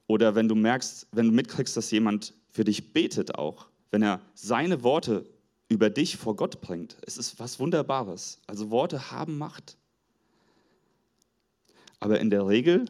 Oder 0.06 0.36
wenn 0.36 0.48
du 0.48 0.54
merkst, 0.54 1.08
wenn 1.12 1.26
du 1.26 1.32
mitkriegst, 1.32 1.76
dass 1.76 1.90
jemand 1.90 2.34
für 2.50 2.64
dich 2.64 2.92
betet 2.92 3.36
auch, 3.36 3.68
wenn 3.90 4.02
er 4.02 4.20
seine 4.34 4.84
Worte 4.84 5.24
über 5.68 5.90
dich 5.90 6.16
vor 6.16 6.36
Gott 6.36 6.60
bringt. 6.60 6.96
Es 7.04 7.16
ist 7.16 7.40
was 7.40 7.58
Wunderbares. 7.58 8.40
Also 8.46 8.70
Worte 8.70 9.10
haben 9.10 9.38
Macht. 9.38 9.76
Aber 12.04 12.20
in 12.20 12.28
der 12.28 12.46
Regel 12.46 12.84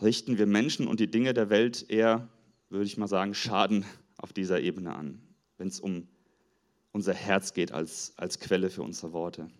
richten 0.00 0.38
wir 0.38 0.46
Menschen 0.46 0.88
und 0.88 1.00
die 1.00 1.10
Dinge 1.10 1.34
der 1.34 1.50
Welt 1.50 1.84
eher, 1.90 2.30
würde 2.70 2.86
ich 2.86 2.96
mal 2.96 3.08
sagen, 3.08 3.34
Schaden 3.34 3.84
auf 4.16 4.32
dieser 4.32 4.58
Ebene 4.62 4.94
an, 4.94 5.20
wenn 5.58 5.68
es 5.68 5.80
um 5.80 6.08
unser 6.92 7.12
Herz 7.12 7.52
geht 7.52 7.72
als, 7.72 8.14
als 8.16 8.40
Quelle 8.40 8.70
für 8.70 8.82
unsere 8.82 9.12
Worte, 9.12 9.50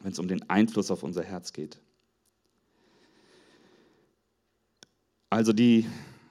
wenn 0.00 0.12
es 0.12 0.18
um 0.18 0.28
den 0.28 0.48
Einfluss 0.48 0.90
auf 0.90 1.02
unser 1.02 1.22
Herz 1.22 1.52
geht. 1.52 1.78
Also 5.28 5.52
die, 5.52 5.84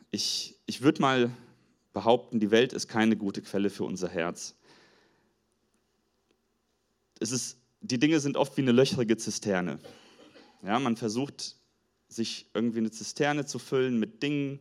ich, 0.10 0.56
ich 0.66 0.82
würde 0.82 1.04
mal 1.04 1.30
behaupten, 1.94 2.40
die 2.40 2.50
Welt 2.50 2.74
ist 2.74 2.88
keine 2.88 3.16
gute 3.16 3.44
Quelle 3.44 3.70
für 3.70 3.84
unser 3.84 4.10
Herz. 4.10 4.56
Es 7.20 7.32
ist, 7.32 7.60
die 7.82 8.00
Dinge 8.00 8.20
sind 8.22 8.38
oft 8.38 8.58
wie 8.58 8.62
eine 8.62 8.72
löchrige 8.72 9.18
Zisterne. 9.18 9.78
Ja, 10.64 10.80
man 10.80 10.98
versucht 10.98 11.56
sich 12.08 12.50
irgendwie 12.54 12.80
eine 12.80 12.92
Zisterne 12.92 13.46
zu 13.46 13.60
füllen 13.60 14.00
mit 14.00 14.24
Dingen 14.24 14.60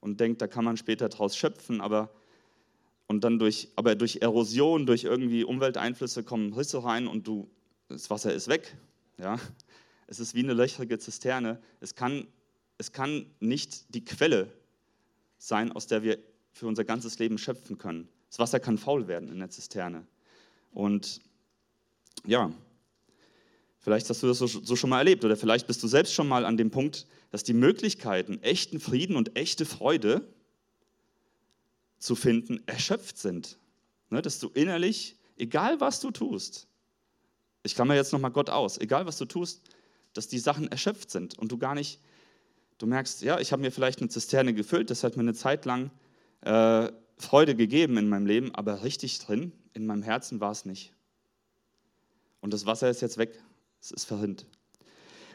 und 0.00 0.20
denkt, 0.20 0.40
da 0.40 0.46
kann 0.46 0.64
man 0.64 0.76
später 0.76 1.08
draus 1.08 1.36
schöpfen, 1.36 1.80
aber 1.80 2.10
und 3.10 3.24
dann 3.24 3.40
durch, 3.40 3.68
aber 3.74 3.96
durch 3.96 4.18
Erosion, 4.22 4.86
durch 4.86 5.02
irgendwie 5.02 5.42
Umwelteinflüsse 5.42 6.22
kommen 6.22 6.52
Risse 6.52 6.84
rein 6.84 7.08
und 7.08 7.26
du, 7.26 7.50
das 7.88 8.08
Wasser 8.08 8.32
ist 8.32 8.46
weg. 8.46 8.76
Ja? 9.18 9.36
Es 10.06 10.20
ist 10.20 10.36
wie 10.36 10.44
eine 10.44 10.52
löchrige 10.52 10.96
Zisterne. 10.96 11.60
Es 11.80 11.96
kann, 11.96 12.28
es 12.78 12.92
kann 12.92 13.26
nicht 13.40 13.92
die 13.92 14.04
Quelle 14.04 14.52
sein, 15.38 15.72
aus 15.72 15.88
der 15.88 16.04
wir 16.04 16.18
für 16.52 16.68
unser 16.68 16.84
ganzes 16.84 17.18
Leben 17.18 17.36
schöpfen 17.36 17.78
können. 17.78 18.08
Das 18.28 18.38
Wasser 18.38 18.60
kann 18.60 18.78
faul 18.78 19.08
werden 19.08 19.28
in 19.28 19.40
der 19.40 19.50
Zisterne. 19.50 20.06
Und 20.72 21.20
ja, 22.26 22.52
Vielleicht 23.80 24.10
hast 24.10 24.22
du 24.22 24.26
das 24.26 24.38
so, 24.38 24.76
schon 24.76 24.90
mal 24.90 24.98
erlebt 24.98 25.24
oder 25.24 25.36
vielleicht 25.36 25.66
bist 25.66 25.82
du 25.82 25.88
selbst 25.88 26.12
schon 26.12 26.28
mal 26.28 26.44
an 26.44 26.58
dem 26.58 26.70
Punkt, 26.70 27.06
dass 27.30 27.44
die 27.44 27.54
Möglichkeiten, 27.54 28.42
echten 28.42 28.78
Frieden 28.78 29.16
und 29.16 29.36
echte 29.36 29.64
Freude 29.64 30.28
zu 31.98 32.14
finden, 32.14 32.62
erschöpft 32.66 33.16
sind. 33.18 33.58
Ne, 34.10 34.20
dass 34.20 34.38
du 34.38 34.48
innerlich, 34.48 35.16
egal 35.36 35.80
was 35.80 36.00
du 36.00 36.10
tust, 36.10 36.66
ich 37.62 37.74
klammer 37.74 37.94
jetzt 37.94 38.12
nochmal 38.12 38.32
Gott 38.32 38.50
aus, 38.50 38.76
egal 38.78 39.06
was 39.06 39.18
du 39.18 39.24
tust, 39.24 39.62
dass 40.12 40.28
die 40.28 40.38
Sachen 40.38 40.68
erschöpft 40.68 41.10
sind 41.10 41.38
und 41.38 41.52
du 41.52 41.58
gar 41.58 41.74
nicht, 41.74 42.00
du 42.78 42.86
merkst, 42.86 43.22
ja, 43.22 43.38
ich 43.38 43.52
habe 43.52 43.62
mir 43.62 43.70
vielleicht 43.70 44.00
eine 44.00 44.08
Zisterne 44.08 44.52
gefüllt, 44.52 44.90
das 44.90 45.04
hat 45.04 45.16
mir 45.16 45.22
eine 45.22 45.34
Zeit 45.34 45.64
lang 45.64 45.90
äh, 46.40 46.90
Freude 47.16 47.54
gegeben 47.54 47.96
in 47.98 48.08
meinem 48.08 48.26
Leben, 48.26 48.54
aber 48.54 48.82
richtig 48.82 49.18
drin, 49.20 49.52
in 49.72 49.86
meinem 49.86 50.02
Herzen 50.02 50.40
war 50.40 50.50
es 50.50 50.64
nicht. 50.64 50.92
Und 52.40 52.52
das 52.52 52.66
Wasser 52.66 52.90
ist 52.90 53.02
jetzt 53.02 53.18
weg. 53.18 53.40
Es 53.80 53.90
ist 53.90 54.04
verrinnt. 54.04 54.46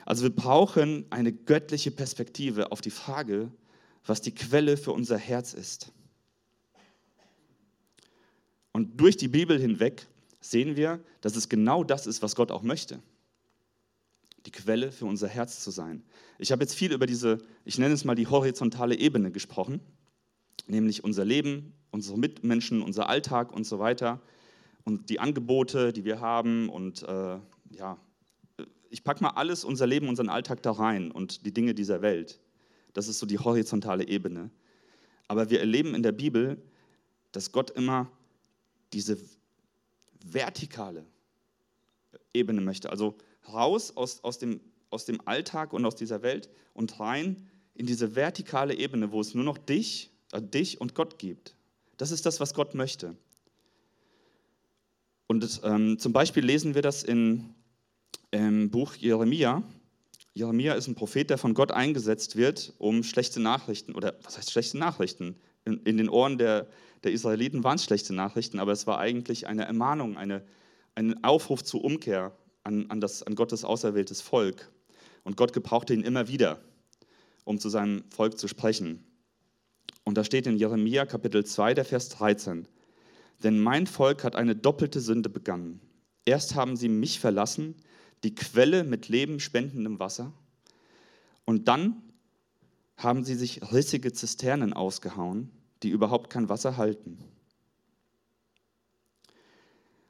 Also 0.05 0.23
wir 0.23 0.35
brauchen 0.35 1.05
eine 1.09 1.33
göttliche 1.33 1.91
Perspektive 1.91 2.71
auf 2.71 2.81
die 2.81 2.91
Frage, 2.91 3.51
was 4.05 4.21
die 4.21 4.33
Quelle 4.33 4.77
für 4.77 4.91
unser 4.91 5.17
Herz 5.17 5.53
ist. 5.53 5.91
Und 8.71 8.99
durch 8.99 9.17
die 9.17 9.27
Bibel 9.27 9.59
hinweg 9.59 10.07
sehen 10.41 10.75
wir, 10.75 11.03
dass 11.21 11.35
es 11.35 11.49
genau 11.49 11.83
das 11.83 12.05
ist, 12.05 12.21
was 12.21 12.35
Gott 12.35 12.51
auch 12.51 12.61
möchte. 12.61 12.99
Die 14.45 14.51
Quelle 14.51 14.91
für 14.91 15.05
unser 15.05 15.27
Herz 15.27 15.63
zu 15.63 15.71
sein. 15.71 16.03
Ich 16.37 16.51
habe 16.51 16.61
jetzt 16.61 16.75
viel 16.75 16.91
über 16.91 17.07
diese, 17.07 17.39
ich 17.63 17.79
nenne 17.79 17.95
es 17.95 18.05
mal 18.05 18.13
die 18.13 18.27
horizontale 18.27 18.95
Ebene 18.95 19.31
gesprochen, 19.31 19.79
nämlich 20.67 21.03
unser 21.03 21.25
Leben, 21.25 21.73
unsere 21.89 22.19
Mitmenschen, 22.19 22.83
unser 22.83 23.09
Alltag 23.09 23.51
und 23.51 23.63
so 23.65 23.79
weiter 23.79 24.21
und 24.83 25.09
die 25.09 25.19
Angebote, 25.19 25.91
die 25.91 26.05
wir 26.05 26.21
haben 26.21 26.69
und 26.69 27.01
äh, 27.03 27.39
ja, 27.71 27.97
ich 28.89 29.03
packe 29.03 29.23
mal 29.23 29.31
alles, 29.31 29.63
unser 29.63 29.87
Leben, 29.87 30.07
unseren 30.07 30.29
Alltag 30.29 30.61
da 30.63 30.71
rein 30.71 31.11
und 31.11 31.45
die 31.45 31.53
Dinge 31.53 31.73
dieser 31.73 32.01
Welt. 32.01 32.39
Das 32.93 33.07
ist 33.07 33.19
so 33.19 33.25
die 33.25 33.39
horizontale 33.39 34.07
Ebene. 34.07 34.49
Aber 35.27 35.49
wir 35.49 35.59
erleben 35.59 35.95
in 35.95 36.03
der 36.03 36.11
Bibel, 36.11 36.61
dass 37.31 37.51
Gott 37.51 37.71
immer 37.71 38.11
diese 38.93 39.17
vertikale 40.23 41.05
Ebene 42.33 42.61
möchte. 42.61 42.89
Also 42.89 43.15
raus 43.51 43.95
aus, 43.95 44.23
aus, 44.23 44.37
dem, 44.37 44.61
aus 44.89 45.05
dem 45.05 45.19
Alltag 45.27 45.73
und 45.73 45.85
aus 45.85 45.95
dieser 45.95 46.21
Welt 46.21 46.49
und 46.73 46.99
rein 46.99 47.49
in 47.73 47.85
diese 47.85 48.15
vertikale 48.15 48.75
Ebene, 48.75 49.11
wo 49.11 49.19
es 49.19 49.33
nur 49.33 49.43
noch 49.43 49.57
dich, 49.57 50.11
äh, 50.31 50.41
dich 50.41 50.79
und 50.79 50.95
Gott 50.95 51.19
gibt. 51.19 51.55
Das 51.97 52.11
ist 52.11 52.25
das, 52.25 52.39
was 52.39 52.53
Gott 52.53 52.73
möchte. 52.75 53.15
Und 55.27 55.61
ähm, 55.63 55.97
zum 55.99 56.13
Beispiel 56.13 56.45
lesen 56.45 56.75
wir 56.75 56.81
das 56.81 57.03
in 57.03 57.53
im 58.35 58.69
Buch 58.69 58.95
Jeremia. 58.95 59.63
Jeremia 60.33 60.73
ist 60.73 60.87
ein 60.87 60.95
Prophet, 60.95 61.29
der 61.29 61.37
von 61.37 61.53
Gott 61.53 61.71
eingesetzt 61.71 62.35
wird, 62.35 62.73
um 62.77 63.03
schlechte 63.03 63.39
Nachrichten, 63.39 63.95
oder 63.95 64.15
was 64.23 64.37
heißt 64.37 64.51
schlechte 64.51 64.77
Nachrichten? 64.77 65.37
In, 65.63 65.77
in 65.85 65.95
den 65.97 66.09
Ohren 66.09 66.37
der, 66.37 66.67
der 67.03 67.13
Israeliten 67.13 67.63
waren 67.63 67.77
es 67.77 67.85
schlechte 67.85 68.13
Nachrichten, 68.13 68.59
aber 68.59 68.73
es 68.73 68.87
war 68.87 68.99
eigentlich 68.99 69.47
eine 69.47 69.63
Ermahnung, 69.63 70.17
eine, 70.17 70.43
ein 70.95 71.23
Aufruf 71.23 71.63
zur 71.63 71.83
Umkehr 71.83 72.33
an, 72.63 72.87
an, 72.89 72.99
das, 72.99 73.23
an 73.23 73.35
Gottes 73.35 73.63
auserwähltes 73.63 74.19
Volk. 74.19 74.69
Und 75.23 75.37
Gott 75.37 75.53
gebrauchte 75.53 75.93
ihn 75.93 76.03
immer 76.03 76.27
wieder, 76.27 76.59
um 77.45 77.57
zu 77.57 77.69
seinem 77.69 78.03
Volk 78.09 78.37
zu 78.37 78.49
sprechen. 78.49 79.05
Und 80.03 80.17
da 80.17 80.25
steht 80.25 80.45
in 80.45 80.57
Jeremia 80.57 81.05
Kapitel 81.05 81.45
2, 81.45 81.73
der 81.73 81.85
Vers 81.85 82.09
13, 82.09 82.67
denn 83.43 83.59
mein 83.59 83.87
Volk 83.87 84.25
hat 84.25 84.35
eine 84.35 84.55
doppelte 84.55 84.99
Sünde 84.99 85.29
begangen. 85.29 85.79
Erst 86.25 86.55
haben 86.55 86.75
sie 86.75 86.89
mich 86.89 87.19
verlassen, 87.19 87.75
die 88.23 88.35
Quelle 88.35 88.83
mit 88.83 89.07
lebenspendendem 89.07 89.99
Wasser. 89.99 90.33
Und 91.45 91.67
dann 91.67 92.01
haben 92.97 93.23
sie 93.23 93.35
sich 93.35 93.61
rissige 93.71 94.13
Zisternen 94.13 94.73
ausgehauen, 94.73 95.51
die 95.83 95.89
überhaupt 95.89 96.29
kein 96.29 96.49
Wasser 96.49 96.77
halten. 96.77 97.19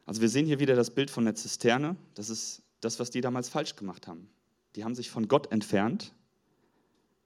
Also 0.06 0.22
wir 0.22 0.30
sehen 0.30 0.46
hier 0.46 0.60
wieder 0.60 0.76
das 0.76 0.92
Bild 0.92 1.10
von 1.10 1.26
der 1.26 1.36
Zisterne. 1.36 1.96
Das 2.14 2.30
ist 2.30 2.62
das, 2.82 3.00
was 3.00 3.10
die 3.10 3.22
damals 3.22 3.50
falsch 3.50 3.76
gemacht 3.76 4.08
haben. 4.08 4.30
Die 4.76 4.84
haben 4.84 4.96
sich 4.96 5.10
von 5.10 5.28
Gott 5.28 5.52
entfernt, 5.52 6.14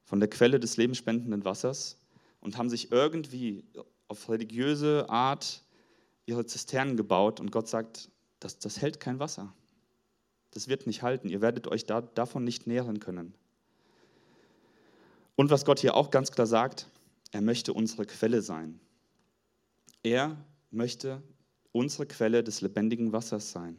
von 0.05 0.19
der 0.19 0.29
Quelle 0.29 0.59
des 0.59 0.77
lebensspendenden 0.77 1.43
Wassers 1.43 1.97
und 2.39 2.57
haben 2.57 2.69
sich 2.69 2.91
irgendwie 2.91 3.65
auf 4.07 4.29
religiöse 4.29 5.09
Art 5.09 5.63
ihre 6.25 6.45
Zisternen 6.45 6.95
gebaut 6.95 7.39
und 7.39 7.51
Gott 7.51 7.67
sagt, 7.67 8.09
das, 8.39 8.59
das 8.59 8.81
hält 8.81 8.99
kein 8.99 9.19
Wasser. 9.19 9.53
Das 10.51 10.67
wird 10.67 10.87
nicht 10.87 11.01
halten. 11.01 11.29
Ihr 11.29 11.41
werdet 11.41 11.67
euch 11.67 11.85
da, 11.85 12.01
davon 12.01 12.43
nicht 12.43 12.67
nähren 12.67 12.99
können. 12.99 13.33
Und 15.35 15.49
was 15.51 15.65
Gott 15.65 15.79
hier 15.79 15.95
auch 15.95 16.09
ganz 16.09 16.31
klar 16.31 16.47
sagt, 16.47 16.87
er 17.31 17.41
möchte 17.41 17.73
unsere 17.73 18.05
Quelle 18.05 18.41
sein. 18.41 18.79
Er 20.03 20.35
möchte 20.71 21.21
unsere 21.71 22.05
Quelle 22.05 22.43
des 22.43 22.61
lebendigen 22.61 23.13
Wassers 23.13 23.51
sein. 23.51 23.77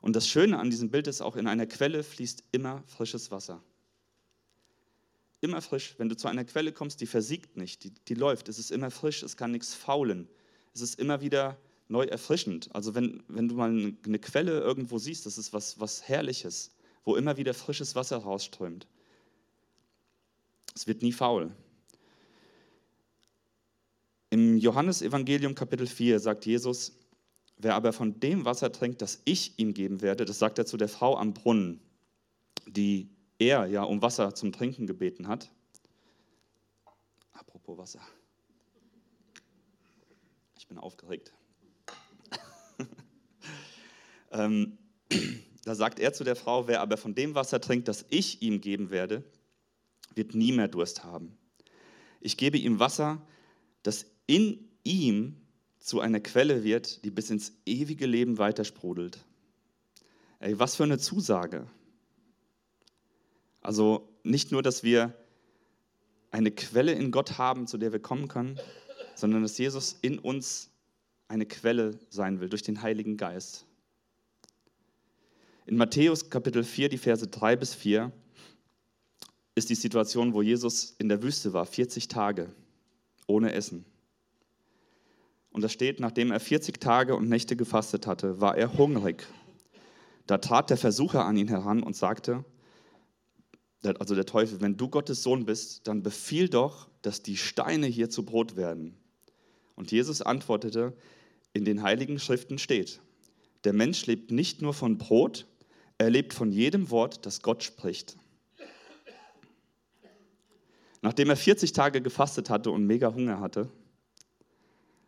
Und 0.00 0.14
das 0.16 0.28
Schöne 0.28 0.58
an 0.58 0.70
diesem 0.70 0.90
Bild 0.90 1.06
ist 1.06 1.22
auch, 1.22 1.36
in 1.36 1.46
einer 1.46 1.66
Quelle 1.66 2.02
fließt 2.02 2.44
immer 2.52 2.82
frisches 2.86 3.30
Wasser. 3.30 3.62
Immer 5.40 5.62
frisch. 5.62 5.94
Wenn 5.98 6.08
du 6.08 6.16
zu 6.16 6.28
einer 6.28 6.44
Quelle 6.44 6.72
kommst, 6.72 7.00
die 7.00 7.06
versiegt 7.06 7.56
nicht, 7.56 7.84
die, 7.84 7.90
die 7.90 8.14
läuft. 8.14 8.48
Es 8.48 8.58
ist 8.58 8.70
immer 8.70 8.90
frisch, 8.90 9.22
es 9.22 9.36
kann 9.36 9.50
nichts 9.50 9.74
faulen. 9.74 10.28
Es 10.74 10.82
ist 10.82 10.98
immer 10.98 11.20
wieder 11.20 11.56
neu 11.88 12.04
erfrischend. 12.04 12.74
Also 12.74 12.94
wenn, 12.94 13.22
wenn 13.28 13.48
du 13.48 13.54
mal 13.54 13.94
eine 14.04 14.18
Quelle 14.18 14.60
irgendwo 14.60 14.98
siehst, 14.98 15.26
das 15.26 15.38
ist 15.38 15.52
was, 15.52 15.78
was 15.80 16.08
Herrliches, 16.08 16.74
wo 17.04 17.16
immer 17.16 17.36
wieder 17.36 17.54
frisches 17.54 17.94
Wasser 17.94 18.16
rausströmt. 18.18 18.86
Es 20.74 20.86
wird 20.86 21.02
nie 21.02 21.12
faul. 21.12 21.54
Im 24.30 24.56
Johannesevangelium 24.56 25.54
Kapitel 25.54 25.86
4 25.86 26.18
sagt 26.18 26.46
Jesus, 26.46 26.98
wer 27.58 27.74
aber 27.76 27.92
von 27.92 28.18
dem 28.18 28.44
Wasser 28.44 28.72
trinkt, 28.72 29.00
das 29.00 29.20
ich 29.24 29.58
ihm 29.58 29.74
geben 29.74 30.00
werde, 30.00 30.24
das 30.24 30.38
sagt 30.38 30.58
er 30.58 30.66
zu 30.66 30.76
der 30.76 30.88
Frau 30.88 31.16
am 31.16 31.34
Brunnen, 31.34 31.80
die 32.66 33.08
er 33.38 33.66
ja 33.66 33.84
um 33.84 34.02
Wasser 34.02 34.34
zum 34.34 34.50
Trinken 34.50 34.86
gebeten 34.86 35.28
hat. 35.28 35.52
Apropos 37.32 37.78
Wasser. 37.78 38.00
Ich 40.56 40.66
bin 40.66 40.78
aufgeregt. 40.78 41.32
Ähm, 44.34 44.78
da 45.64 45.74
sagt 45.74 45.98
er 45.98 46.12
zu 46.12 46.24
der 46.24 46.36
Frau, 46.36 46.68
wer 46.68 46.80
aber 46.80 46.96
von 46.96 47.14
dem 47.14 47.34
Wasser 47.34 47.60
trinkt, 47.60 47.88
das 47.88 48.04
ich 48.10 48.42
ihm 48.42 48.60
geben 48.60 48.90
werde, 48.90 49.24
wird 50.14 50.34
nie 50.34 50.52
mehr 50.52 50.68
Durst 50.68 51.04
haben. 51.04 51.36
Ich 52.20 52.36
gebe 52.36 52.58
ihm 52.58 52.78
Wasser, 52.78 53.22
das 53.82 54.06
in 54.26 54.68
ihm 54.82 55.36
zu 55.78 56.00
einer 56.00 56.20
Quelle 56.20 56.64
wird, 56.64 57.04
die 57.04 57.10
bis 57.10 57.30
ins 57.30 57.52
ewige 57.66 58.06
Leben 58.06 58.38
weitersprudelt. 58.38 59.18
Ey, 60.38 60.58
was 60.58 60.76
für 60.76 60.84
eine 60.84 60.98
Zusage. 60.98 61.66
Also 63.60 64.08
nicht 64.22 64.52
nur, 64.52 64.62
dass 64.62 64.82
wir 64.82 65.14
eine 66.30 66.50
Quelle 66.50 66.92
in 66.92 67.10
Gott 67.10 67.38
haben, 67.38 67.66
zu 67.66 67.78
der 67.78 67.92
wir 67.92 68.00
kommen 68.00 68.28
können, 68.28 68.58
sondern 69.14 69.42
dass 69.42 69.56
Jesus 69.58 69.98
in 70.02 70.18
uns 70.18 70.70
eine 71.28 71.46
Quelle 71.46 71.98
sein 72.08 72.40
will 72.40 72.48
durch 72.48 72.62
den 72.62 72.82
Heiligen 72.82 73.16
Geist. 73.16 73.66
In 75.66 75.78
Matthäus 75.78 76.28
Kapitel 76.28 76.62
4, 76.62 76.90
die 76.90 76.98
Verse 76.98 77.26
3 77.26 77.56
bis 77.56 77.74
4, 77.74 78.12
ist 79.54 79.70
die 79.70 79.74
Situation, 79.74 80.34
wo 80.34 80.42
Jesus 80.42 80.94
in 80.98 81.08
der 81.08 81.22
Wüste 81.22 81.54
war, 81.54 81.64
40 81.64 82.08
Tage 82.08 82.52
ohne 83.26 83.52
Essen. 83.52 83.86
Und 85.52 85.62
da 85.62 85.70
steht, 85.70 86.00
nachdem 86.00 86.32
er 86.32 86.40
40 86.40 86.80
Tage 86.80 87.16
und 87.16 87.30
Nächte 87.30 87.56
gefastet 87.56 88.06
hatte, 88.06 88.42
war 88.42 88.58
er 88.58 88.76
hungrig. 88.76 89.26
Da 90.26 90.36
trat 90.36 90.68
der 90.68 90.76
Versucher 90.76 91.24
an 91.24 91.38
ihn 91.38 91.48
heran 91.48 91.82
und 91.82 91.96
sagte, 91.96 92.44
also 93.82 94.14
der 94.14 94.26
Teufel, 94.26 94.60
wenn 94.60 94.76
du 94.76 94.88
Gottes 94.88 95.22
Sohn 95.22 95.46
bist, 95.46 95.86
dann 95.88 96.02
befiehl 96.02 96.50
doch, 96.50 96.88
dass 97.00 97.22
die 97.22 97.38
Steine 97.38 97.86
hier 97.86 98.10
zu 98.10 98.24
Brot 98.24 98.56
werden. 98.56 98.98
Und 99.76 99.92
Jesus 99.92 100.20
antwortete, 100.20 100.94
in 101.54 101.64
den 101.64 101.82
heiligen 101.82 102.18
Schriften 102.18 102.58
steht, 102.58 103.00
der 103.64 103.72
Mensch 103.72 104.04
lebt 104.04 104.30
nicht 104.30 104.60
nur 104.60 104.74
von 104.74 104.98
Brot, 104.98 105.46
er 105.98 106.10
lebt 106.10 106.34
von 106.34 106.50
jedem 106.50 106.90
Wort, 106.90 107.24
das 107.26 107.42
Gott 107.42 107.62
spricht. 107.62 108.16
Nachdem 111.02 111.28
er 111.30 111.36
40 111.36 111.72
Tage 111.72 112.00
gefastet 112.00 112.50
hatte 112.50 112.70
und 112.70 112.86
mega 112.86 113.12
Hunger 113.12 113.38
hatte, 113.40 113.68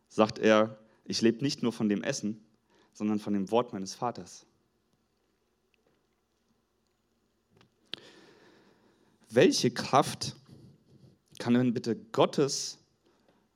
sagt 0.09 0.39
er, 0.39 0.79
ich 1.05 1.23
lebe 1.23 1.43
nicht 1.43 1.63
nur 1.63 1.73
von 1.73 1.89
dem 1.89 2.03
Essen, 2.03 2.45
sondern 2.93 3.19
von 3.19 3.33
dem 3.33 3.51
Wort 3.51 3.73
meines 3.73 3.95
Vaters. 3.95 4.47
Welche 9.31 9.71
Kraft 9.71 10.37
kann 11.39 11.55
denn 11.55 11.75
bitte 11.75 11.97
Gottes 11.97 12.79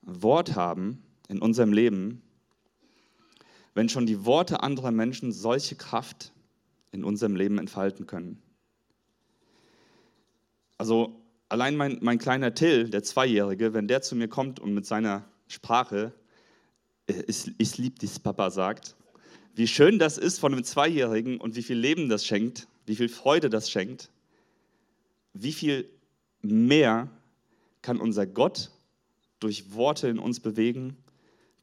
Wort 0.03 0.55
haben 0.55 1.03
in 1.29 1.41
unserem 1.41 1.73
Leben, 1.73 2.23
wenn 3.75 3.89
schon 3.89 4.07
die 4.07 4.25
Worte 4.25 4.63
anderer 4.63 4.91
Menschen 4.91 5.33
solche 5.33 5.77
Kraft 5.77 6.33
in 6.93 7.05
unserem 7.05 7.37
Leben 7.37 7.59
entfalten 7.59 8.07
können? 8.07 8.43
Also 10.79 11.23
allein 11.49 11.77
mein, 11.77 11.99
mein 12.01 12.19
kleiner 12.19 12.55
Till, 12.55 12.89
der 12.91 13.03
Zweijährige, 13.03 13.75
wenn 13.75 13.89
der 13.89 14.03
zu 14.03 14.17
mir 14.17 14.29
kommt 14.29 14.61
und 14.61 14.75
mit 14.75 14.87
seiner 14.87 15.25
Sprache 15.49 16.13
äh, 17.11 17.25
ich, 17.27 17.53
ich 17.59 17.79
liebe 17.79 17.99
dies, 17.99 18.19
Papa 18.19 18.51
sagt, 18.51 18.97
wie 19.55 19.67
schön 19.67 19.99
das 19.99 20.19
ist 20.19 20.39
von 20.39 20.53
einem 20.53 20.65
Zweijährigen 20.65 21.41
und 21.41 21.57
wie 21.57 21.63
viel 21.63 21.79
Leben 21.79 22.09
das 22.09 22.25
schenkt, 22.25 22.69
wie 22.87 22.97
viel 22.97 23.09
Freude 23.09 23.51
das 23.51 23.71
schenkt, 23.71 24.11
wie 25.33 25.53
viel 25.53 25.91
mehr 26.43 27.11
kann 27.83 28.01
unser 28.01 28.27
Gott 28.27 28.71
durch 29.41 29.75
Worte 29.75 30.09
in 30.09 30.19
uns 30.19 30.41
bewegen, 30.41 30.97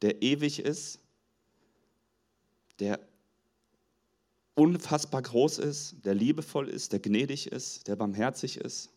der 0.02 0.22
ewig 0.22 0.60
ist, 0.60 1.00
der 2.78 3.00
unfassbar 4.58 5.22
groß 5.22 5.58
ist, 5.58 6.04
der 6.04 6.14
liebevoll 6.14 6.68
ist, 6.68 6.92
der 6.92 7.00
gnädig 7.00 7.46
ist, 7.52 7.86
der 7.86 7.96
barmherzig 7.96 8.56
ist. 8.56 8.90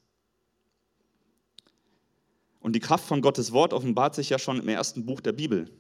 Und 2.60 2.74
die 2.74 2.80
Kraft 2.80 3.06
von 3.06 3.22
Gottes 3.22 3.52
Wort 3.52 3.74
offenbart 3.74 4.16
sich 4.16 4.30
ja 4.30 4.40
schon 4.40 4.60
im 4.60 4.68
ersten 4.68 5.06
Buch 5.06 5.22
der 5.22 5.34
Bibel 5.34 5.72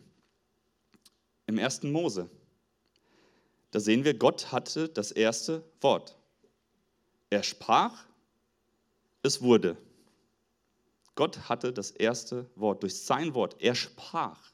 im 1.51 1.57
ersten 1.57 1.91
Mose. 1.91 2.29
Da 3.71 3.79
sehen 3.79 4.03
wir, 4.03 4.13
Gott 4.13 4.51
hatte 4.51 4.89
das 4.89 5.11
erste 5.11 5.63
Wort. 5.81 6.17
Er 7.29 7.43
sprach, 7.43 8.05
es 9.21 9.41
wurde. 9.41 9.77
Gott 11.15 11.49
hatte 11.49 11.73
das 11.73 11.91
erste 11.91 12.49
Wort 12.55 12.83
durch 12.83 12.95
sein 12.95 13.33
Wort. 13.33 13.57
Er 13.59 13.75
sprach. 13.75 14.51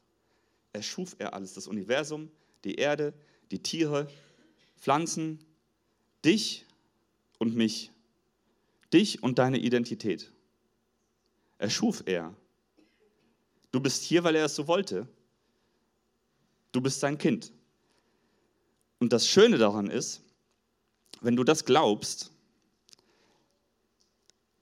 Er 0.73 0.81
schuf 0.81 1.15
er 1.19 1.33
alles, 1.33 1.53
das 1.53 1.67
Universum, 1.67 2.29
die 2.63 2.75
Erde, 2.75 3.13
die 3.51 3.61
Tiere, 3.61 4.07
Pflanzen, 4.77 5.39
dich 6.23 6.65
und 7.37 7.55
mich, 7.55 7.91
dich 8.93 9.23
und 9.23 9.39
deine 9.39 9.57
Identität. 9.59 10.31
Er 11.57 11.69
schuf 11.69 12.03
er. 12.05 12.35
Du 13.71 13.79
bist 13.79 14.03
hier, 14.03 14.23
weil 14.23 14.35
er 14.35 14.45
es 14.45 14.55
so 14.55 14.67
wollte. 14.67 15.07
Du 16.71 16.81
bist 16.81 16.99
sein 16.99 17.17
Kind. 17.17 17.51
Und 18.99 19.13
das 19.13 19.27
Schöne 19.27 19.57
daran 19.57 19.89
ist, 19.89 20.21
wenn 21.21 21.35
du 21.35 21.43
das 21.43 21.65
glaubst, 21.65 22.31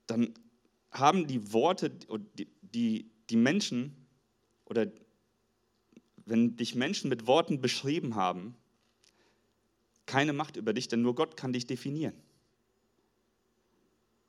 dann 0.07 0.33
haben 0.91 1.27
die 1.27 1.51
Worte, 1.51 1.91
die, 2.61 3.11
die 3.29 3.35
Menschen 3.35 3.95
oder 4.65 4.91
wenn 6.25 6.55
dich 6.55 6.75
Menschen 6.75 7.09
mit 7.09 7.27
Worten 7.27 7.61
beschrieben 7.61 8.15
haben, 8.15 8.55
keine 10.05 10.33
Macht 10.33 10.57
über 10.57 10.73
dich, 10.73 10.87
denn 10.87 11.01
nur 11.01 11.15
Gott 11.15 11.37
kann 11.37 11.53
dich 11.53 11.67
definieren. 11.67 12.13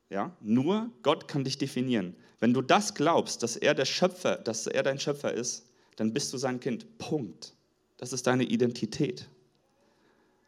Ja, 0.08 0.36
nur 0.40 0.90
Gott 1.02 1.26
kann 1.28 1.44
dich 1.44 1.58
definieren. 1.58 2.14
Wenn 2.38 2.54
du 2.54 2.62
das 2.62 2.94
glaubst, 2.94 3.42
dass 3.42 3.56
er 3.56 3.74
der 3.74 3.86
Schöpfer, 3.86 4.36
dass 4.36 4.66
er 4.66 4.82
dein 4.82 5.00
Schöpfer 5.00 5.32
ist, 5.32 5.68
dann 5.96 6.12
bist 6.12 6.32
du 6.32 6.38
sein 6.38 6.60
Kind. 6.60 6.98
Punkt. 6.98 7.54
Das 7.96 8.12
ist 8.12 8.26
deine 8.26 8.44
Identität. 8.44 9.28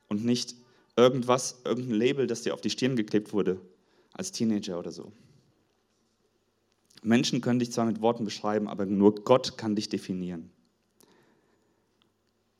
Und 0.08 0.24
nicht 0.24 0.54
irgendwas, 0.96 1.60
irgendein 1.64 1.94
Label, 1.94 2.26
das 2.26 2.42
dir 2.42 2.54
auf 2.54 2.60
die 2.60 2.70
Stirn 2.70 2.96
geklebt 2.96 3.32
wurde, 3.32 3.60
als 4.12 4.32
Teenager 4.32 4.78
oder 4.78 4.92
so. 4.92 5.12
Menschen 7.02 7.40
können 7.40 7.58
dich 7.58 7.72
zwar 7.72 7.86
mit 7.86 8.00
Worten 8.00 8.24
beschreiben, 8.24 8.68
aber 8.68 8.84
nur 8.84 9.14
Gott 9.14 9.56
kann 9.56 9.76
dich 9.76 9.88
definieren. 9.88 10.50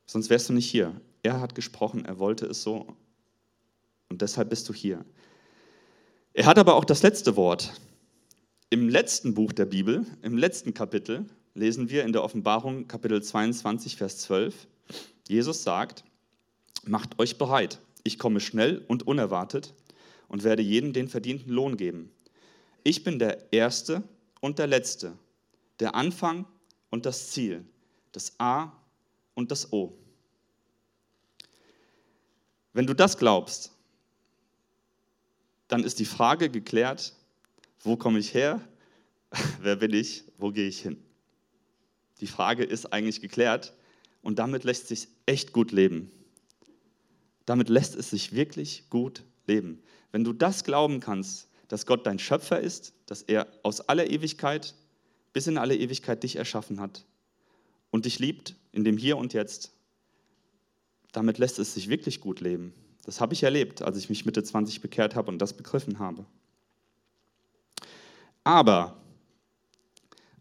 Sonst 0.07 0.31
wärst 0.31 0.49
du 0.49 0.53
nicht 0.53 0.71
hier. 0.71 1.01
Er 1.23 1.41
hat 1.41 1.55
gesprochen, 1.55 2.05
er 2.05 2.19
wollte 2.19 2.47
es 2.47 2.63
so. 2.63 2.97
Und 4.09 4.23
deshalb 4.23 4.51
bist 4.51 4.69
du 4.69 4.75
hier. 4.75 5.05
Er 6.33 6.47
hat 6.47 6.59
aber 6.59 6.75
auch 6.75 6.85
das 6.85 7.03
letzte 7.03 7.37
Wort. 7.37 7.73
Im 8.71 8.89
letzten 8.89 9.35
Buch 9.35 9.53
der 9.53 9.65
Bibel, 9.65 10.07
im 10.23 10.37
letzten 10.37 10.75
Kapitel, 10.75 11.27
lesen 11.55 11.91
wir 11.91 12.05
in 12.05 12.13
der 12.13 12.23
Offenbarung 12.23 12.87
Kapitel 12.87 13.23
22, 13.23 13.97
Vers 13.97 14.19
12, 14.19 14.69
Jesus 15.29 15.63
sagt, 15.63 16.05
macht 16.85 17.19
euch 17.19 17.39
bereit, 17.39 17.81
ich 18.05 18.19
komme 18.19 18.41
schnell 18.41 18.85
und 18.89 19.07
unerwartet 19.07 19.75
und 20.29 20.45
werde 20.45 20.63
jedem 20.63 20.93
den 20.93 21.09
verdienten 21.09 21.53
Lohn 21.53 21.77
geben. 21.77 22.11
Ich 22.85 23.05
bin 23.05 23.19
der 23.19 23.53
Erste 23.53 24.03
und 24.41 24.59
der 24.59 24.67
Letzte, 24.67 25.13
der 25.81 25.95
Anfang 25.95 26.47
und 26.91 27.07
das 27.07 27.31
Ziel, 27.31 27.65
das 28.13 28.35
A 28.39 28.73
und 29.35 29.51
das 29.51 29.73
O. 29.73 29.99
Wenn 32.79 32.87
du 32.87 32.95
das 32.95 33.19
glaubst, 33.19 33.73
dann 35.67 35.83
ist 35.83 35.99
die 35.99 36.05
Frage 36.05 36.49
geklärt, 36.49 37.13
wo 37.81 37.97
komme 37.97 38.21
ich 38.21 38.35
her, 38.35 38.61
wer 39.61 39.75
bin 39.75 39.93
ich, 39.93 40.23
wo 40.39 40.53
gehe 40.53 40.69
ich 40.69 40.83
hin. 40.83 41.03
Die 42.21 42.29
Frage 42.29 42.63
ist 42.63 42.93
eigentlich 42.93 43.21
geklärt, 43.21 43.75
und 44.23 44.39
damit 44.39 44.63
lässt 44.63 44.87
sich 44.87 45.09
echt 45.27 45.53
gut 45.53 45.73
leben. 45.73 46.13
Damit 47.47 47.69
lässt 47.69 47.97
es 47.97 48.11
sich 48.11 48.33
wirklich 48.33 48.89
gut 48.91 49.25
leben. 49.49 49.83
Wenn 50.13 50.23
du 50.23 50.33
das 50.33 50.63
glauben 50.63 51.01
kannst, 51.01 51.49
dass 51.67 51.85
Gott 51.85 52.07
dein 52.07 52.21
Schöpfer 52.21 52.61
ist, 52.61 52.93
dass 53.07 53.23
er 53.23 53.49
aus 53.65 53.81
aller 53.81 54.09
Ewigkeit 54.09 54.77
bis 55.33 55.49
in 55.49 55.59
alle 55.59 55.77
Ewigkeit 55.77 56.23
dich 56.23 56.37
erschaffen 56.37 56.79
hat 56.79 57.05
und 57.91 58.05
dich 58.05 58.21
liebt 58.21 58.55
in 58.71 58.85
dem 58.85 58.99
Hier 58.99 59.17
und 59.17 59.33
Jetzt, 59.33 59.73
damit 61.13 61.39
lässt 61.39 61.59
es 61.59 61.75
sich 61.75 61.89
wirklich 61.89 62.21
gut 62.21 62.41
leben. 62.41 62.73
Das 63.05 63.21
habe 63.21 63.33
ich 63.35 63.43
erlebt, 63.43 63.83
als 63.83 63.97
ich 63.97 64.09
mich 64.09 64.27
Mitte 64.27 64.43
20 64.43 64.81
bekehrt 64.81 65.15
habe 65.15 65.31
und 65.31 65.39
das 65.39 65.55
begriffen 65.55 65.99
habe. 65.99 66.27
Aber 68.45 68.97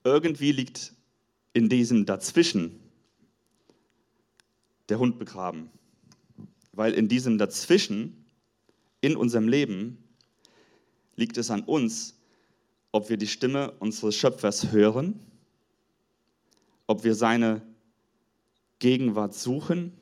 irgendwie 0.03 0.51
liegt 0.51 0.93
in 1.53 1.69
diesem 1.69 2.05
Dazwischen 2.05 2.79
der 4.89 4.99
Hund 4.99 5.19
begraben. 5.19 5.69
Weil 6.71 6.93
in 6.93 7.07
diesem 7.07 7.37
Dazwischen, 7.37 8.25
in 9.01 9.15
unserem 9.15 9.47
Leben, 9.47 9.97
liegt 11.15 11.37
es 11.37 11.51
an 11.51 11.63
uns, 11.63 12.15
ob 12.91 13.09
wir 13.09 13.17
die 13.17 13.27
Stimme 13.27 13.71
unseres 13.79 14.15
Schöpfers 14.15 14.71
hören, 14.71 15.19
ob 16.85 17.03
wir 17.03 17.15
seine 17.15 17.61
Gegenwart 18.79 19.33
suchen, 19.33 19.93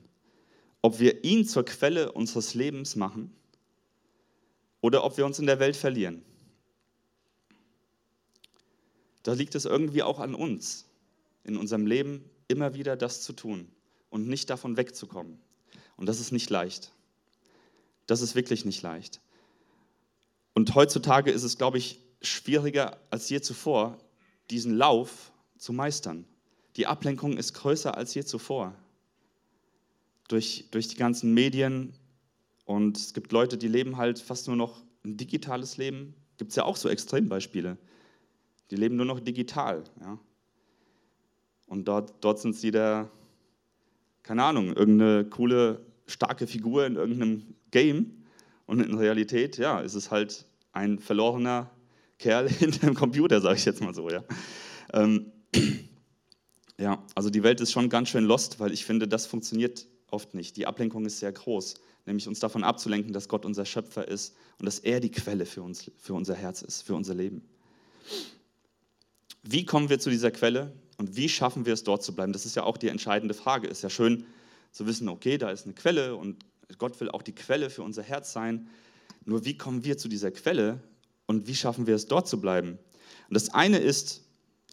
ob 0.85 0.99
wir 0.99 1.23
ihn 1.23 1.47
zur 1.47 1.65
Quelle 1.65 2.11
unseres 2.11 2.53
Lebens 2.53 2.95
machen 2.95 3.35
oder 4.81 5.03
ob 5.03 5.17
wir 5.17 5.25
uns 5.25 5.39
in 5.39 5.47
der 5.47 5.59
Welt 5.59 5.75
verlieren. 5.75 6.23
Da 9.23 9.33
liegt 9.33 9.55
es 9.55 9.65
irgendwie 9.65 10.03
auch 10.03 10.19
an 10.19 10.35
uns, 10.35 10.85
in 11.43 11.57
unserem 11.57 11.87
Leben 11.87 12.29
immer 12.47 12.75
wieder 12.75 12.95
das 12.95 13.23
zu 13.23 13.33
tun 13.33 13.67
und 14.11 14.27
nicht 14.27 14.51
davon 14.51 14.77
wegzukommen. 14.77 15.39
Und 15.97 16.05
das 16.05 16.19
ist 16.19 16.31
nicht 16.31 16.51
leicht. 16.51 16.91
Das 18.05 18.21
ist 18.21 18.35
wirklich 18.35 18.63
nicht 18.63 18.83
leicht. 18.83 19.21
Und 20.53 20.75
heutzutage 20.75 21.31
ist 21.31 21.41
es, 21.41 21.57
glaube 21.57 21.79
ich, 21.79 21.99
schwieriger 22.21 22.99
als 23.09 23.27
je 23.29 23.41
zuvor, 23.41 23.97
diesen 24.51 24.77
Lauf 24.77 25.31
zu 25.57 25.73
meistern. 25.73 26.27
Die 26.75 26.85
Ablenkung 26.85 27.37
ist 27.37 27.53
größer 27.53 27.97
als 27.97 28.13
je 28.13 28.23
zuvor. 28.23 28.75
Durch, 30.27 30.65
durch 30.71 30.88
die 30.88 30.95
ganzen 30.95 31.33
Medien 31.33 31.93
und 32.65 32.97
es 32.97 33.13
gibt 33.13 33.31
Leute, 33.31 33.57
die 33.57 33.67
leben 33.67 33.97
halt 33.97 34.19
fast 34.19 34.47
nur 34.47 34.55
noch 34.55 34.83
ein 35.03 35.17
digitales 35.17 35.77
Leben. 35.77 36.15
Gibt 36.38 36.49
es 36.49 36.55
ja 36.55 36.63
auch 36.63 36.75
so 36.75 36.89
Extrembeispiele. 36.89 37.77
Die 38.71 38.75
leben 38.75 38.95
nur 38.95 39.05
noch 39.05 39.19
digital. 39.19 39.83
Ja? 40.01 40.19
Und 41.67 41.88
dort, 41.88 42.13
dort 42.21 42.39
sind 42.39 42.55
sie 42.55 42.71
der, 42.71 43.11
keine 44.23 44.43
Ahnung, 44.43 44.73
irgendeine 44.73 45.25
coole, 45.25 45.85
starke 46.07 46.47
Figur 46.47 46.85
in 46.85 46.95
irgendeinem 46.95 47.55
Game. 47.69 48.23
Und 48.65 48.79
in 48.79 48.97
Realität, 48.97 49.57
ja, 49.57 49.79
ist 49.79 49.93
es 49.93 50.09
halt 50.09 50.47
ein 50.73 50.97
verlorener 50.97 51.69
Kerl 52.17 52.49
hinter 52.49 52.88
dem 52.88 52.95
Computer, 52.95 53.41
sage 53.41 53.57
ich 53.57 53.65
jetzt 53.65 53.81
mal 53.81 53.93
so. 53.93 54.09
Ja. 54.09 54.23
Ähm, 54.91 55.31
ja, 56.79 57.03
also 57.13 57.29
die 57.29 57.43
Welt 57.43 57.61
ist 57.61 57.71
schon 57.71 57.89
ganz 57.89 58.09
schön 58.09 58.25
lost, 58.25 58.59
weil 58.59 58.73
ich 58.73 58.85
finde, 58.85 59.07
das 59.07 59.27
funktioniert 59.27 59.85
oft 60.15 60.34
nicht. 60.34 60.58
Die 60.58 60.65
Ablenkung 60.65 61.06
ist 61.06 61.19
sehr 61.19 61.32
groß, 61.32 61.75
nämlich 62.06 62.28
uns 62.28 62.39
davon 62.39 62.63
abzulenken, 62.63 63.13
dass 63.13 63.30
Gott 63.30 63.45
unser 63.45 63.65
Schöpfer 63.65 64.08
ist 64.08 64.36
und 64.58 64.65
dass 64.65 64.80
er 64.80 64.99
die 64.99 65.12
Quelle 65.12 65.45
für, 65.45 65.62
uns, 65.62 65.91
für 65.97 66.13
unser 66.13 66.34
Herz 66.34 66.62
ist, 66.62 66.82
für 66.82 66.95
unser 66.95 67.13
Leben. 67.13 67.43
Wie 69.43 69.65
kommen 69.65 69.89
wir 69.89 69.99
zu 69.99 70.10
dieser 70.10 70.32
Quelle? 70.32 70.73
Und 70.97 71.15
wie 71.15 71.30
schaffen 71.30 71.65
wir 71.65 71.73
es, 71.73 71.84
dort 71.84 72.04
zu 72.04 72.15
bleiben? 72.15 72.34
Das 72.34 72.45
ist 72.45 72.56
ja 72.56 72.63
auch 72.63 72.78
die 72.78 72.88
entscheidende 72.88 73.34
Frage. 73.34 73.67
Ist 73.67 73.84
ja 73.84 73.89
schön 73.89 74.25
zu 74.71 74.88
wissen, 74.88 75.10
okay, 75.10 75.38
da 75.38 75.51
ist 75.51 75.65
eine 75.65 75.75
Quelle 75.75 76.15
und 76.15 76.43
Gott 76.78 76.99
will 76.99 77.12
auch 77.12 77.21
die 77.21 77.36
Quelle 77.36 77.69
für 77.69 77.84
unser 77.84 78.01
Herz 78.01 78.34
sein. 78.34 78.69
Nur 79.25 79.45
wie 79.45 79.58
kommen 79.58 79.84
wir 79.84 79.97
zu 79.97 80.08
dieser 80.08 80.32
Quelle 80.32 80.80
und 81.25 81.47
wie 81.47 81.56
schaffen 81.56 81.86
wir 81.86 81.95
es, 81.95 82.08
dort 82.08 82.28
zu 82.28 82.39
bleiben? 82.39 82.80
Und 83.30 83.34
das 83.34 83.54
eine 83.54 83.78
ist, 83.78 84.23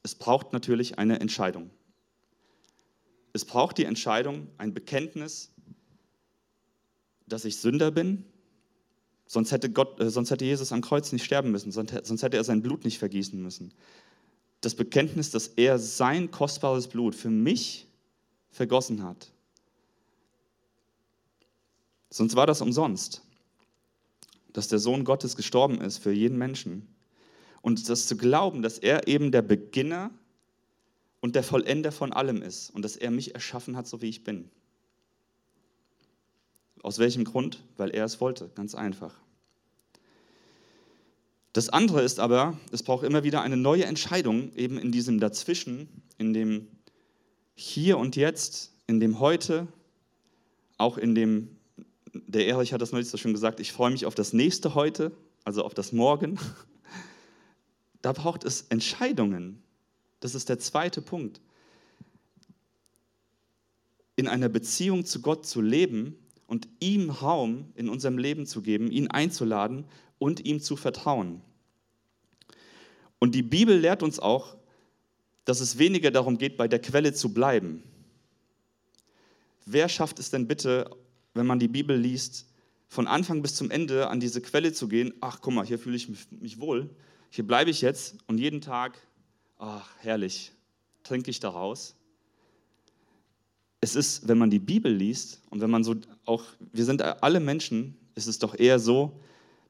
es 0.03 0.15
braucht 0.15 0.53
natürlich 0.53 0.99
eine 0.99 1.21
Entscheidung. 1.21 1.71
Es 3.33 3.45
braucht 3.45 3.79
die 3.79 3.85
Entscheidung, 3.85 4.49
ein 4.59 4.75
Bekenntnis, 4.75 5.51
dass 7.27 7.45
ich 7.45 7.57
Sünder 7.57 7.91
bin. 7.91 8.25
Sonst 9.27 9.53
hätte, 9.53 9.71
Gott, 9.71 9.99
äh, 10.01 10.11
sonst 10.11 10.31
hätte 10.31 10.45
Jesus 10.45 10.73
am 10.73 10.83
Kreuz 10.83 11.13
nicht 11.13 11.25
sterben 11.25 11.51
müssen, 11.51 11.73
sonst, 11.73 12.23
hätte 12.23 12.37
er 12.37 12.45
sein 12.45 12.63
Blut 12.63 12.85
nicht 12.85 12.99
vergießen 12.99 13.41
müssen 13.41 13.73
das 14.63 14.75
Bekenntnis, 14.77 15.31
dass 15.31 15.49
er 15.49 15.79
sein 15.79 16.31
kostbares 16.31 16.87
Blut 16.87 17.15
für 17.15 17.31
mich 17.31 17.89
vergossen 18.51 19.03
hat. 19.03 19.31
Sonst 22.11 22.37
war 22.37 22.47
das 22.47 22.61
umsonst, 22.61 23.23
dass 24.53 24.69
der 24.69 24.79
Sohn 24.79 25.05
Gottes 25.05 25.37
gestorben 25.37 25.81
ist 25.81 25.99
für 25.99 26.13
jeden 26.13 26.39
Menschen. 26.39 26.87
Und 27.61 27.89
das 27.89 28.07
zu 28.07 28.17
glauben, 28.17 28.63
dass 28.63 28.79
er 28.79 29.09
eben 29.09 29.33
der 29.33 29.43
Beginner 29.43 30.11
und 31.23 31.37
der 31.37 31.45
Vollender 31.45 31.93
von 31.93 32.13
allem 32.13 32.43
ist 32.43 32.71
und 32.71 32.83
dass 32.85 32.97
er 32.97 33.11
mich 33.11 33.35
erschaffen 33.35 33.77
hat, 33.77 33.87
so 33.87 34.03
wie 34.03 34.09
ich 34.09 34.25
bin. 34.25 34.51
Aus 36.83 36.99
welchem 36.99 37.25
Grund? 37.25 37.63
Weil 37.77 37.91
er 37.91 38.05
es 38.05 38.21
wollte, 38.21 38.51
ganz 38.55 38.75
einfach. 38.75 39.15
Das 41.53 41.69
andere 41.69 42.03
ist 42.03 42.19
aber, 42.19 42.59
es 42.73 42.83
braucht 42.83 43.05
immer 43.05 43.23
wieder 43.23 43.41
eine 43.41 43.57
neue 43.57 43.85
Entscheidung, 43.85 44.53
eben 44.57 44.79
in 44.79 44.91
diesem 44.91 45.21
Dazwischen, 45.21 45.89
in 46.19 46.33
dem 46.33 46.67
Hier 47.55 47.99
und 47.99 48.17
Jetzt, 48.17 48.73
in 48.89 48.99
dem 48.99 49.21
Heute, 49.21 49.69
auch 50.77 50.99
in 50.99 51.15
dem, 51.15 51.57
der 52.13 52.49
Erich 52.49 52.73
hat 52.73 52.83
das 52.83 52.91
neulich 52.91 53.09
so 53.09 53.17
schön 53.17 53.33
gesagt, 53.33 53.61
ich 53.61 53.73
freue 53.73 53.93
mich 53.93 54.07
auf 54.07 54.17
das 54.17 54.33
nächste 54.33 54.75
Heute, 54.75 55.13
also 55.45 55.65
auf 55.65 55.73
das 55.73 55.93
Morgen. 55.93 56.39
Da 58.01 58.13
braucht 58.13 58.43
es 58.43 58.63
Entscheidungen. 58.63 59.63
Das 60.23 60.37
ist 60.37 60.49
der 60.49 60.61
zweite 60.61 61.03
Punkt. 61.03 61.41
In 64.15 64.29
einer 64.29 64.49
Beziehung 64.49 65.05
zu 65.05 65.21
Gott 65.21 65.45
zu 65.45 65.61
leben 65.61 66.17
und 66.47 66.69
ihm 66.79 67.11
Raum 67.11 67.73
in 67.75 67.89
unserem 67.89 68.19
Leben 68.19 68.47
zu 68.47 68.63
geben, 68.63 68.93
ihn 68.93 69.11
einzuladen 69.11 69.85
und 70.19 70.45
ihm 70.47 70.61
zu 70.61 70.77
vertrauen. 70.77 71.43
Und 73.19 73.35
die 73.35 73.43
Bibel 73.43 73.77
lehrt 73.77 74.05
uns 74.05 74.21
auch, 74.21 74.57
dass 75.45 75.59
es 75.59 75.79
weniger 75.79 76.13
darum 76.13 76.39
geht, 76.39 76.57
bei 76.57 76.69
der 76.69 76.81
Quelle 76.81 77.13
zu 77.13 77.35
bleiben. 77.35 77.83
Wer 79.67 79.89
schafft 79.89 80.21
es 80.21 80.31
denn 80.31 80.47
bitte, 80.47 80.89
wenn 81.35 81.47
man 81.47 81.59
die 81.59 81.69
Bibel 81.69 81.99
liest, 81.99 82.47
von 82.87 83.09
Anfang 83.09 83.43
bis 83.43 83.57
zum 83.57 83.73
Ende 83.73 84.07
an 84.07 84.21
diese 84.21 84.41
Quelle 84.41 84.73
zu 84.73 84.87
gehen? 84.87 85.15
Ach, 85.21 85.41
guck 85.41 85.53
mal, 85.53 85.67
hier 85.67 85.81
fühle 85.81 85.97
ich 85.97 86.09
mich 86.31 86.61
wohl. 86.61 86.91
Hier 87.31 87.45
bleibe 87.45 87.71
ich 87.71 87.81
jetzt 87.81 88.19
und 88.29 88.39
jeden 88.39 88.61
Tag, 88.61 89.01
ach, 89.63 89.89
herrlich, 90.01 90.53
trinke 91.05 91.31
ich 91.31 91.39
daraus. 91.39 91.95
Es 93.81 93.95
ist, 93.95 94.27
wenn 94.29 94.39
man 94.39 94.51
die 94.51 94.59
Bibel 94.59 94.93
liest 94.93 95.41
und 95.51 95.61
wenn 95.61 95.71
man 95.71 95.85
so 95.85 95.95
auch, 96.25 96.45
wir 96.73 96.85
sind 96.85 97.03
alle 97.03 97.41
Menschen, 97.41 97.97
ist 98.15 98.27
es 98.27 98.39
doch 98.39 98.59
eher 98.59 98.79
so, 98.79 99.13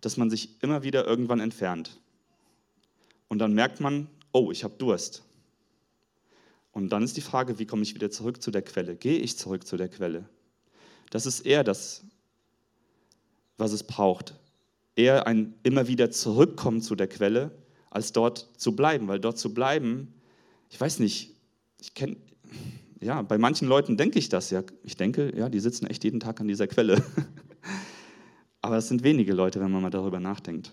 dass 0.01 0.17
man 0.17 0.31
sich 0.31 0.63
immer 0.63 0.83
wieder 0.83 1.07
irgendwann 1.07 1.41
entfernt. 1.41 2.01
Und 3.29 3.39
dann 3.39 3.53
merkt 3.53 3.81
man, 3.81 4.09
oh, 4.33 4.51
ich 4.51 4.65
habe 4.65 4.75
Durst. 4.79 5.23
Und 6.73 6.91
dann 6.91 7.03
ist 7.03 7.17
die 7.17 7.23
Frage, 7.23 7.59
wie 7.59 7.67
komme 7.67 7.83
ich 7.83 7.95
wieder 7.95 8.11
zurück 8.11 8.43
zu 8.43 8.51
der 8.51 8.63
Quelle? 8.63 8.97
Gehe 8.97 9.19
ich 9.19 9.37
zurück 9.37 9.67
zu 9.67 9.77
der 9.77 9.89
Quelle? 9.89 10.25
Das 11.11 11.27
ist 11.27 11.41
eher 11.41 11.65
das, 11.65 12.03
was 13.59 13.73
es 13.73 13.83
braucht. 13.83 14.35
Eher 14.97 15.27
ein 15.27 15.55
immer 15.63 15.87
wieder 15.87 16.11
zurückkommen 16.11 16.81
zu 16.81 16.95
der 16.95 17.09
Quelle, 17.09 17.51
als 17.93 18.13
dort 18.13 18.49
zu 18.57 18.75
bleiben. 18.75 19.09
Weil 19.09 19.21
dort 19.21 19.39
zu 19.39 19.55
bleiben, 19.55 20.15
ich 20.71 20.81
weiß 20.81 20.99
nicht, 20.99 21.35
ich 21.81 21.95
kenne, 21.95 22.17
ja, 23.01 23.23
bei 23.23 23.39
manchen 23.39 23.69
Leuten 23.69 23.97
denke 23.97 24.19
ich 24.19 24.29
das 24.29 24.51
ja. 24.51 24.63
Ich 24.85 24.97
denke, 24.97 25.33
ja, 25.37 25.49
die 25.49 25.61
sitzen 25.61 25.87
echt 25.87 26.05
jeden 26.05 26.21
Tag 26.21 26.41
an 26.41 26.49
dieser 26.49 26.67
Quelle. 26.67 27.03
Aber 28.63 28.77
es 28.77 28.89
sind 28.89 29.03
wenige 29.03 29.33
Leute, 29.33 29.61
wenn 29.61 29.71
man 29.71 29.83
mal 29.83 29.91
darüber 29.91 30.21
nachdenkt. 30.21 30.73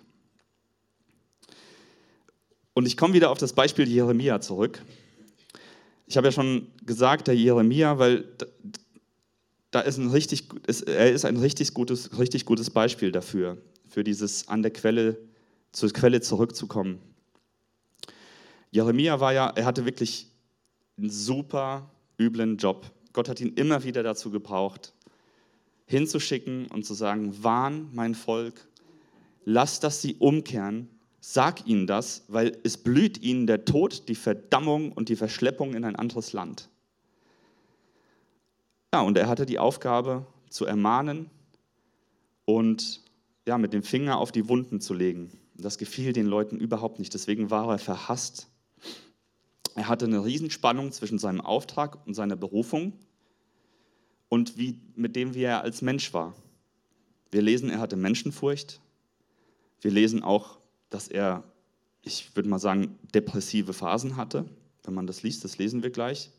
Und 2.73 2.85
ich 2.85 2.95
komme 2.95 3.13
wieder 3.13 3.31
auf 3.31 3.39
das 3.39 3.53
Beispiel 3.53 3.87
Jeremia 3.87 4.39
zurück. 4.41 4.81
Ich 6.05 6.17
habe 6.17 6.27
ja 6.27 6.31
schon 6.31 6.67
gesagt, 6.85 7.27
der 7.27 7.35
Jeremia, 7.35 7.99
weil 7.99 8.25
da 9.71 9.81
ist 9.81 9.97
ein 9.97 10.09
richtig, 10.09 10.45
er 10.85 11.11
ist 11.11 11.25
ein 11.25 11.37
richtig 11.37 11.73
gutes, 11.73 12.17
richtig 12.17 12.45
gutes 12.45 12.69
Beispiel 12.69 13.11
dafür, 13.11 13.57
für 13.87 14.03
dieses 14.03 14.47
an 14.47 14.61
der 14.61 14.71
Quelle, 14.71 15.17
zur 15.71 15.89
Quelle 15.89 16.21
zurückzukommen. 16.21 16.99
Jeremia 18.71 19.19
war 19.19 19.33
ja, 19.33 19.49
er 19.49 19.65
hatte 19.65 19.85
wirklich 19.85 20.27
einen 20.97 21.09
super 21.09 21.89
üblen 22.19 22.57
Job. 22.57 22.91
Gott 23.13 23.29
hat 23.29 23.41
ihn 23.41 23.53
immer 23.53 23.83
wieder 23.83 24.03
dazu 24.03 24.29
gebraucht, 24.29 24.93
hinzuschicken 25.85 26.67
und 26.67 26.85
zu 26.85 26.93
sagen, 26.93 27.43
warn 27.43 27.89
mein 27.93 28.13
Volk, 28.13 28.67
lass, 29.45 29.79
dass 29.79 30.01
sie 30.01 30.15
umkehren, 30.15 30.87
sag 31.19 31.65
ihnen 31.65 31.87
das, 31.87 32.25
weil 32.27 32.57
es 32.63 32.77
blüht 32.77 33.17
ihnen 33.21 33.47
der 33.47 33.65
Tod, 33.65 34.07
die 34.07 34.15
Verdammung 34.15 34.91
und 34.91 35.09
die 35.09 35.15
Verschleppung 35.15 35.73
in 35.73 35.83
ein 35.83 35.95
anderes 35.95 36.33
Land. 36.33 36.69
Ja, 38.93 39.01
und 39.01 39.17
er 39.17 39.27
hatte 39.27 39.45
die 39.45 39.59
Aufgabe 39.59 40.25
zu 40.49 40.65
ermahnen 40.65 41.29
und 42.45 43.01
ja, 43.47 43.57
mit 43.57 43.73
dem 43.73 43.83
Finger 43.83 44.17
auf 44.17 44.31
die 44.31 44.47
Wunden 44.47 44.81
zu 44.81 44.93
legen. 44.93 45.31
Das 45.55 45.77
gefiel 45.77 46.13
den 46.13 46.25
Leuten 46.27 46.57
überhaupt 46.57 46.99
nicht, 46.99 47.13
deswegen 47.13 47.49
war 47.49 47.69
er 47.69 47.79
verhasst. 47.79 48.47
Er 49.79 49.87
hatte 49.87 50.03
eine 50.03 50.25
Riesenspannung 50.25 50.91
zwischen 50.91 51.19
seinem 51.19 51.39
Auftrag 51.39 52.05
und 52.05 52.13
seiner 52.13 52.35
Berufung 52.35 52.91
und 54.27 54.57
wie, 54.57 54.77
mit 54.97 55.15
dem, 55.15 55.35
wie 55.35 55.43
er 55.43 55.61
als 55.61 55.81
Mensch 55.81 56.13
war. 56.13 56.35
Wir 57.31 57.41
lesen, 57.41 57.69
er 57.69 57.79
hatte 57.79 57.95
Menschenfurcht. 57.95 58.81
Wir 59.79 59.91
lesen 59.91 60.21
auch, 60.21 60.59
dass 60.89 61.07
er, 61.07 61.45
ich 62.01 62.35
würde 62.35 62.49
mal 62.49 62.59
sagen, 62.59 62.99
depressive 63.15 63.71
Phasen 63.71 64.17
hatte. 64.17 64.43
Wenn 64.83 64.95
man 64.95 65.07
das 65.07 65.23
liest, 65.23 65.45
das 65.45 65.57
lesen 65.57 65.81
wir 65.81 65.91
gleich. 65.91 66.29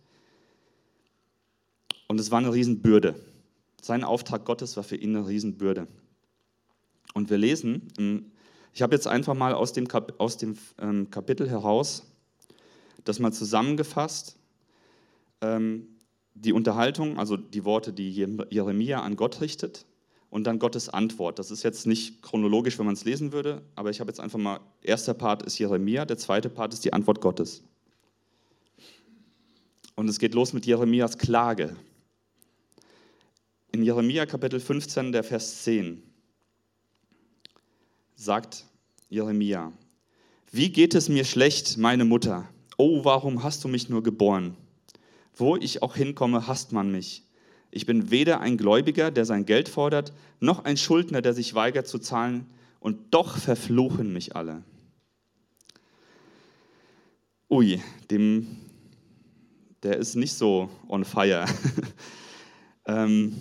Und 2.09 2.21
es 2.21 2.31
war 2.31 2.41
eine 2.41 2.53
Riesenbürde. 2.53 3.15
Sein 3.81 4.05
Auftrag 4.05 4.45
Gottes 4.45 4.77
war 4.77 4.85
für 4.85 4.97
ihn 4.97 5.17
eine 5.17 5.27
Riesenbürde. 5.27 5.87
Und 7.15 7.31
wir 7.31 7.39
lesen, 7.39 8.31
ich 8.75 8.83
habe 8.83 8.95
jetzt 8.95 9.07
einfach 9.07 9.33
mal 9.33 9.55
aus 9.55 9.73
dem, 9.73 9.89
aus 10.19 10.37
dem 10.37 10.59
ähm, 10.79 11.11
Kapitel 11.11 11.49
heraus 11.49 12.10
das 13.05 13.19
mal 13.19 13.33
zusammengefasst, 13.33 14.37
ähm, 15.41 15.89
die 16.35 16.53
Unterhaltung, 16.53 17.19
also 17.19 17.37
die 17.37 17.65
Worte, 17.65 17.93
die 17.93 18.11
Jeremia 18.11 19.03
an 19.03 19.17
Gott 19.17 19.41
richtet 19.41 19.87
und 20.31 20.45
dann 20.45 20.59
Gottes 20.59 20.89
Antwort. 20.89 21.39
Das 21.39 21.51
ist 21.51 21.63
jetzt 21.63 21.87
nicht 21.87 22.23
chronologisch, 22.23 22.79
wenn 22.79 22.87
man 22.87 22.95
es 22.95 23.05
lesen 23.05 23.33
würde, 23.33 23.63
aber 23.75 23.91
ich 23.91 24.01
habe 24.01 24.11
jetzt 24.11 24.21
einfach 24.21 24.39
mal, 24.39 24.61
erster 24.81 25.15
Part 25.15 25.43
ist 25.43 25.59
Jeremia, 25.59 26.05
der 26.05 26.19
zweite 26.19 26.49
Part 26.49 26.73
ist 26.73 26.85
die 26.85 26.93
Antwort 26.93 27.21
Gottes. 27.21 27.63
Und 29.97 30.09
es 30.09 30.19
geht 30.19 30.35
los 30.35 30.53
mit 30.53 30.65
Jeremias 30.67 31.19
Klage. 31.19 31.77
In 33.73 33.83
Jeremia 33.83 34.25
Kapitel 34.25 34.61
15, 34.61 35.13
der 35.13 35.25
Vers 35.25 35.63
10 35.65 36.03
sagt 38.15 38.65
Jeremia, 39.09 39.73
wie 40.53 40.71
geht 40.71 40.95
es 40.95 41.09
mir 41.09 41.25
schlecht, 41.25 41.77
meine 41.77 42.05
Mutter? 42.05 42.49
Oh, 42.83 43.05
warum 43.05 43.43
hast 43.43 43.63
du 43.63 43.69
mich 43.69 43.91
nur 43.91 44.03
geboren? 44.03 44.57
Wo 45.35 45.55
ich 45.55 45.83
auch 45.83 45.97
hinkomme, 45.97 46.47
hasst 46.47 46.73
man 46.73 46.91
mich. 46.91 47.25
Ich 47.71 47.85
bin 47.85 48.11
weder 48.11 48.41
ein 48.41 48.57
Gläubiger, 48.57 49.11
der 49.11 49.27
sein 49.27 49.45
Geld 49.45 49.69
fordert, 49.69 50.15
noch 50.41 50.65
ein 50.65 50.79
Schuldner, 50.79 51.21
der 51.21 51.35
sich 51.35 51.53
weigert 51.53 51.87
zu 51.87 51.99
zahlen, 51.99 52.47
und 52.81 53.13
doch 53.13 53.37
verfluchen 53.37 54.15
mich 54.15 54.35
alle. 54.35 54.63
Ui, 57.51 57.83
dem, 58.11 58.47
der 59.83 59.99
ist 59.99 60.17
nicht 60.17 60.33
so 60.33 60.71
on 60.89 61.05
fire. 61.05 61.45
ähm, 62.87 63.37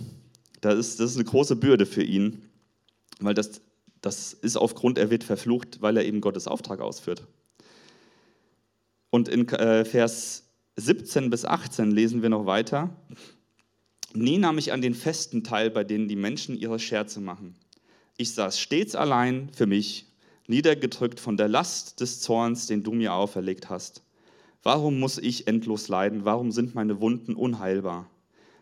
das, 0.60 0.74
ist, 0.78 1.00
das 1.00 1.12
ist 1.12 1.16
eine 1.16 1.24
große 1.24 1.56
Bürde 1.56 1.86
für 1.86 2.02
ihn, 2.02 2.42
weil 3.20 3.32
das, 3.32 3.62
das 4.02 4.34
ist 4.34 4.58
aufgrund, 4.58 4.98
er 4.98 5.08
wird 5.08 5.24
verflucht, 5.24 5.80
weil 5.80 5.96
er 5.96 6.04
eben 6.04 6.20
Gottes 6.20 6.46
Auftrag 6.46 6.80
ausführt. 6.80 7.26
Und 9.10 9.28
in 9.28 9.48
äh, 9.48 9.84
Vers 9.84 10.44
17 10.76 11.30
bis 11.30 11.44
18 11.44 11.90
lesen 11.90 12.22
wir 12.22 12.28
noch 12.28 12.46
weiter. 12.46 12.90
Nie 14.14 14.38
nahm 14.38 14.58
ich 14.58 14.72
an 14.72 14.82
den 14.82 14.94
Festen 14.94 15.44
teil, 15.44 15.70
bei 15.70 15.84
denen 15.84 16.08
die 16.08 16.16
Menschen 16.16 16.56
ihre 16.56 16.78
Scherze 16.78 17.20
machen. 17.20 17.54
Ich 18.16 18.34
saß 18.34 18.58
stets 18.58 18.94
allein 18.94 19.50
für 19.52 19.66
mich, 19.66 20.06
niedergedrückt 20.46 21.20
von 21.20 21.36
der 21.36 21.48
Last 21.48 22.00
des 22.00 22.20
Zorns, 22.20 22.66
den 22.66 22.82
du 22.82 22.92
mir 22.92 23.14
auferlegt 23.14 23.70
hast. 23.70 24.02
Warum 24.62 24.98
muss 24.98 25.16
ich 25.16 25.46
endlos 25.46 25.88
leiden? 25.88 26.24
Warum 26.24 26.52
sind 26.52 26.74
meine 26.74 27.00
Wunden 27.00 27.34
unheilbar? 27.34 28.10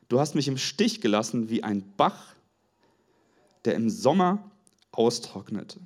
Du 0.09 0.21
hast 0.21 0.35
mich 0.35 0.49
im 0.49 0.59
Stich 0.59 1.01
gelassen 1.01 1.51
wie 1.51 1.65
ein 1.65 1.83
Bach, 1.97 2.35
der 3.65 3.75
im 3.75 3.91
Sommer 3.91 4.51
austrocknet. 4.93 5.79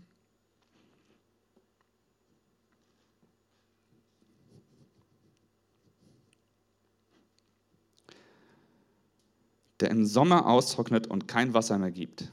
Der 9.83 9.91
im 9.91 10.07
Sommer 10.07 10.47
austrocknet 10.47 11.09
und 11.09 11.27
kein 11.27 11.55
Wasser 11.55 11.77
mehr 11.77 11.91
gibt. 11.91 12.33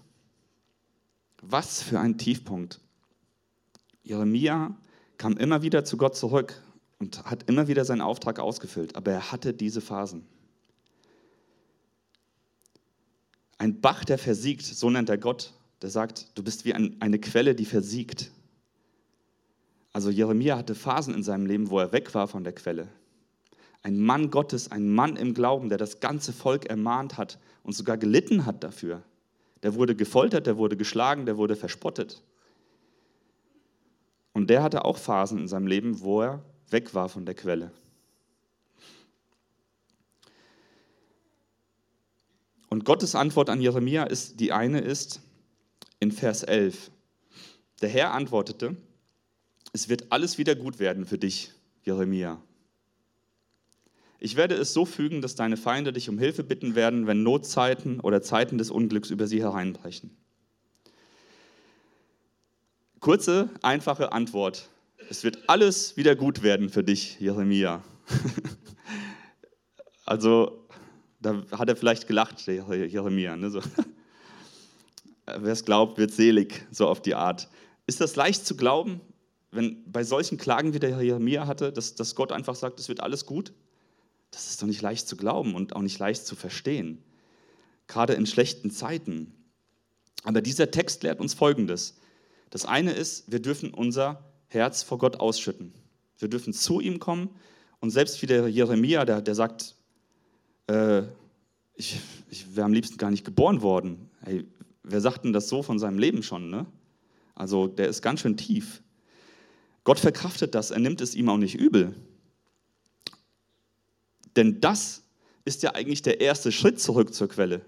Was 1.41 1.81
für 1.81 1.99
ein 1.99 2.17
Tiefpunkt. 2.17 2.79
Jeremia 4.03 4.77
kam 5.17 5.35
immer 5.35 5.63
wieder 5.63 5.83
zu 5.83 5.97
Gott 5.97 6.15
zurück 6.15 6.61
und 6.99 7.25
hat 7.25 7.49
immer 7.49 7.67
wieder 7.67 7.85
seinen 7.85 8.01
Auftrag 8.01 8.39
ausgefüllt, 8.39 8.95
aber 8.95 9.11
er 9.11 9.31
hatte 9.31 9.53
diese 9.53 9.81
Phasen. 9.81 10.25
Ein 13.57 13.81
Bach, 13.81 14.05
der 14.05 14.19
versiegt, 14.19 14.63
so 14.63 14.89
nennt 14.89 15.09
er 15.09 15.17
Gott, 15.17 15.53
der 15.81 15.89
sagt, 15.89 16.27
du 16.35 16.43
bist 16.43 16.65
wie 16.65 16.73
ein, 16.73 16.97
eine 17.01 17.19
Quelle, 17.19 17.55
die 17.55 17.65
versiegt. 17.65 18.31
Also 19.91 20.11
Jeremia 20.11 20.55
hatte 20.55 20.75
Phasen 20.75 21.15
in 21.15 21.23
seinem 21.23 21.47
Leben, 21.47 21.69
wo 21.71 21.79
er 21.79 21.91
weg 21.91 22.13
war 22.13 22.27
von 22.27 22.43
der 22.43 22.53
Quelle, 22.53 22.89
ein 23.81 23.99
Mann 23.99 24.29
Gottes, 24.29 24.71
ein 24.71 24.89
Mann 24.89 25.15
im 25.15 25.33
Glauben, 25.33 25.69
der 25.69 25.77
das 25.77 25.99
ganze 25.99 26.33
Volk 26.33 26.65
ermahnt 26.65 27.17
hat 27.17 27.39
und 27.63 27.73
sogar 27.73 27.97
gelitten 27.97 28.45
hat 28.45 28.63
dafür. 28.63 29.03
Der 29.63 29.75
wurde 29.75 29.95
gefoltert, 29.95 30.47
der 30.47 30.57
wurde 30.57 30.77
geschlagen, 30.77 31.25
der 31.25 31.37
wurde 31.37 31.55
verspottet. 31.55 32.21
Und 34.33 34.49
der 34.49 34.63
hatte 34.63 34.85
auch 34.85 34.97
Phasen 34.97 35.39
in 35.39 35.47
seinem 35.47 35.67
Leben, 35.67 36.01
wo 36.01 36.21
er 36.21 36.43
weg 36.69 36.93
war 36.93 37.09
von 37.09 37.25
der 37.25 37.35
Quelle. 37.35 37.71
Und 42.69 42.85
Gottes 42.85 43.15
Antwort 43.15 43.49
an 43.49 43.61
Jeremia 43.61 44.03
ist, 44.03 44.39
die 44.39 44.51
eine 44.51 44.79
ist 44.79 45.21
in 45.99 46.11
Vers 46.11 46.43
11. 46.43 46.91
Der 47.81 47.89
Herr 47.89 48.13
antwortete, 48.13 48.77
es 49.73 49.89
wird 49.89 50.11
alles 50.11 50.37
wieder 50.37 50.55
gut 50.55 50.79
werden 50.79 51.05
für 51.05 51.17
dich, 51.17 51.51
Jeremia. 51.83 52.41
Ich 54.21 54.35
werde 54.35 54.55
es 54.55 54.73
so 54.73 54.85
fügen, 54.85 55.21
dass 55.21 55.35
deine 55.35 55.55
Feinde 55.55 55.93
dich 55.93 56.09
um 56.09 56.19
Hilfe 56.19 56.43
bitten 56.43 56.75
werden, 56.75 57.07
wenn 57.07 57.23
Notzeiten 57.23 58.01
oder 58.01 58.21
Zeiten 58.21 58.57
des 58.57 58.69
Unglücks 58.69 59.11
über 59.11 59.27
sie 59.27 59.41
hereinbrechen. 59.41 60.11
Kurze, 62.99 63.49
einfache 63.61 64.11
Antwort. 64.11 64.69
Es 65.09 65.23
wird 65.23 65.47
alles 65.47 65.95
wieder 65.95 66.17
gut 66.17 66.43
werden 66.43 66.69
für 66.69 66.83
dich, 66.83 67.17
Jeremia. 67.21 67.81
also, 70.05 70.67
da 71.21 71.41
hat 71.51 71.69
er 71.69 71.77
vielleicht 71.77 72.05
gelacht, 72.07 72.45
Jeremia. 72.45 73.37
Ne? 73.37 73.49
So. 73.49 73.61
Wer 75.25 75.53
es 75.53 75.63
glaubt, 75.63 75.97
wird 75.97 76.11
selig, 76.11 76.65
so 76.71 76.87
auf 76.87 77.01
die 77.01 77.15
Art. 77.15 77.47
Ist 77.87 78.01
das 78.01 78.17
leicht 78.17 78.45
zu 78.45 78.57
glauben, 78.57 78.99
wenn 79.51 79.89
bei 79.89 80.03
solchen 80.03 80.37
Klagen, 80.37 80.73
wie 80.73 80.79
der 80.79 81.01
Jeremia 81.01 81.47
hatte, 81.47 81.71
dass, 81.71 81.95
dass 81.95 82.15
Gott 82.15 82.33
einfach 82.33 82.55
sagt, 82.55 82.79
es 82.79 82.89
wird 82.89 82.99
alles 82.99 83.25
gut? 83.25 83.53
Das 84.31 84.49
ist 84.49 84.61
doch 84.61 84.67
nicht 84.67 84.81
leicht 84.81 85.07
zu 85.07 85.17
glauben 85.17 85.55
und 85.55 85.75
auch 85.75 85.81
nicht 85.81 85.99
leicht 85.99 86.25
zu 86.25 86.35
verstehen, 86.35 87.03
gerade 87.87 88.13
in 88.13 88.25
schlechten 88.25 88.71
Zeiten. 88.71 89.33
Aber 90.23 90.41
dieser 90.41 90.71
Text 90.71 91.03
lehrt 91.03 91.19
uns 91.19 91.33
Folgendes. 91.33 91.97
Das 92.49 92.65
eine 92.65 92.91
ist, 92.91 93.31
wir 93.31 93.41
dürfen 93.41 93.73
unser 93.73 94.23
Herz 94.47 94.83
vor 94.83 94.97
Gott 94.97 95.19
ausschütten. 95.19 95.73
Wir 96.17 96.27
dürfen 96.27 96.53
zu 96.53 96.79
ihm 96.79 96.99
kommen 96.99 97.29
und 97.79 97.91
selbst 97.91 98.21
wie 98.21 98.25
der 98.25 98.47
Jeremia, 98.47 99.05
der, 99.05 99.21
der 99.21 99.35
sagt, 99.35 99.75
äh, 100.67 101.03
ich, 101.75 101.99
ich 102.29 102.55
wäre 102.55 102.65
am 102.65 102.73
liebsten 102.73 102.97
gar 102.97 103.09
nicht 103.09 103.23
geboren 103.23 103.61
worden. 103.61 104.09
Hey, 104.21 104.45
wer 104.83 105.01
sagt 105.01 105.23
denn 105.23 105.33
das 105.33 105.47
so 105.47 105.63
von 105.63 105.79
seinem 105.79 105.97
Leben 105.97 106.23
schon? 106.23 106.49
Ne? 106.49 106.65
Also 107.35 107.67
der 107.67 107.87
ist 107.87 108.01
ganz 108.01 108.19
schön 108.19 108.35
tief. 108.35 108.81
Gott 109.85 109.99
verkraftet 109.99 110.55
das, 110.55 110.71
er 110.71 110.79
nimmt 110.79 110.99
es 110.99 111.15
ihm 111.15 111.29
auch 111.29 111.37
nicht 111.37 111.55
übel. 111.55 111.95
Denn 114.39 114.61
das 114.61 115.03
ist 115.43 115.63
ja 115.63 115.75
eigentlich 115.75 116.01
der 116.01 116.21
erste 116.21 116.53
Schritt 116.53 116.79
zurück 116.79 117.13
zur 117.13 117.27
Quelle. 117.27 117.59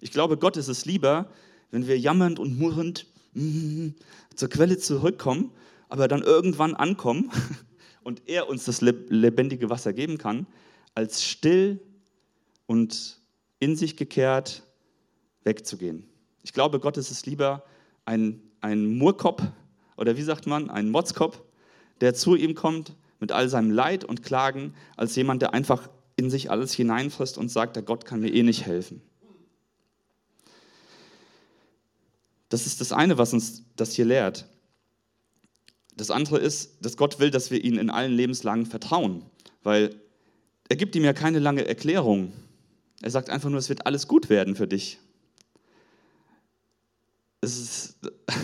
Ich 0.00 0.10
glaube, 0.10 0.38
Gott 0.38 0.56
ist 0.56 0.66
es 0.66 0.86
lieber, 0.86 1.30
wenn 1.70 1.86
wir 1.86 1.96
jammernd 1.96 2.40
und 2.40 2.58
murrend 2.58 3.06
mm, 3.34 3.90
zur 4.34 4.48
Quelle 4.48 4.76
zurückkommen, 4.76 5.52
aber 5.88 6.08
dann 6.08 6.22
irgendwann 6.22 6.74
ankommen 6.74 7.30
und 8.02 8.28
er 8.28 8.48
uns 8.48 8.64
das 8.64 8.80
lebendige 8.80 9.70
Wasser 9.70 9.92
geben 9.92 10.18
kann, 10.18 10.48
als 10.96 11.22
still 11.22 11.80
und 12.66 13.20
in 13.60 13.76
sich 13.76 13.96
gekehrt 13.96 14.64
wegzugehen. 15.44 16.08
Ich 16.42 16.54
glaube, 16.54 16.80
Gott 16.80 16.96
ist 16.96 17.12
es 17.12 17.24
lieber, 17.24 17.62
ein, 18.04 18.42
ein 18.62 18.98
Murkopf 18.98 19.44
oder 19.96 20.16
wie 20.16 20.22
sagt 20.22 20.48
man, 20.48 20.70
ein 20.70 20.90
Motzkopf, 20.90 21.40
der 22.00 22.14
zu 22.14 22.34
ihm 22.34 22.56
kommt 22.56 22.96
mit 23.20 23.32
all 23.32 23.48
seinem 23.48 23.70
Leid 23.70 24.04
und 24.04 24.22
Klagen, 24.22 24.74
als 24.96 25.16
jemand, 25.16 25.42
der 25.42 25.54
einfach 25.54 25.88
in 26.16 26.30
sich 26.30 26.50
alles 26.50 26.72
hineinfrisst 26.72 27.38
und 27.38 27.50
sagt, 27.50 27.76
der 27.76 27.82
Gott 27.82 28.04
kann 28.04 28.20
mir 28.20 28.32
eh 28.32 28.42
nicht 28.42 28.66
helfen. 28.66 29.02
Das 32.48 32.66
ist 32.66 32.80
das 32.80 32.92
eine, 32.92 33.18
was 33.18 33.32
uns 33.32 33.64
das 33.76 33.92
hier 33.92 34.04
lehrt. 34.04 34.46
Das 35.96 36.10
andere 36.10 36.38
ist, 36.38 36.84
dass 36.84 36.96
Gott 36.96 37.18
will, 37.18 37.30
dass 37.30 37.50
wir 37.50 37.62
ihn 37.62 37.78
in 37.78 37.90
allen 37.90 38.12
Lebenslagen 38.12 38.66
vertrauen, 38.66 39.24
weil 39.62 39.96
er 40.68 40.76
gibt 40.76 40.94
ihm 40.94 41.04
ja 41.04 41.12
keine 41.12 41.38
lange 41.38 41.66
Erklärung. 41.66 42.32
Er 43.02 43.10
sagt 43.10 43.30
einfach 43.30 43.50
nur, 43.50 43.58
es 43.58 43.68
wird 43.68 43.86
alles 43.86 44.08
gut 44.08 44.28
werden 44.28 44.56
für 44.56 44.66
dich. 44.66 44.98
Ist, 47.40 47.96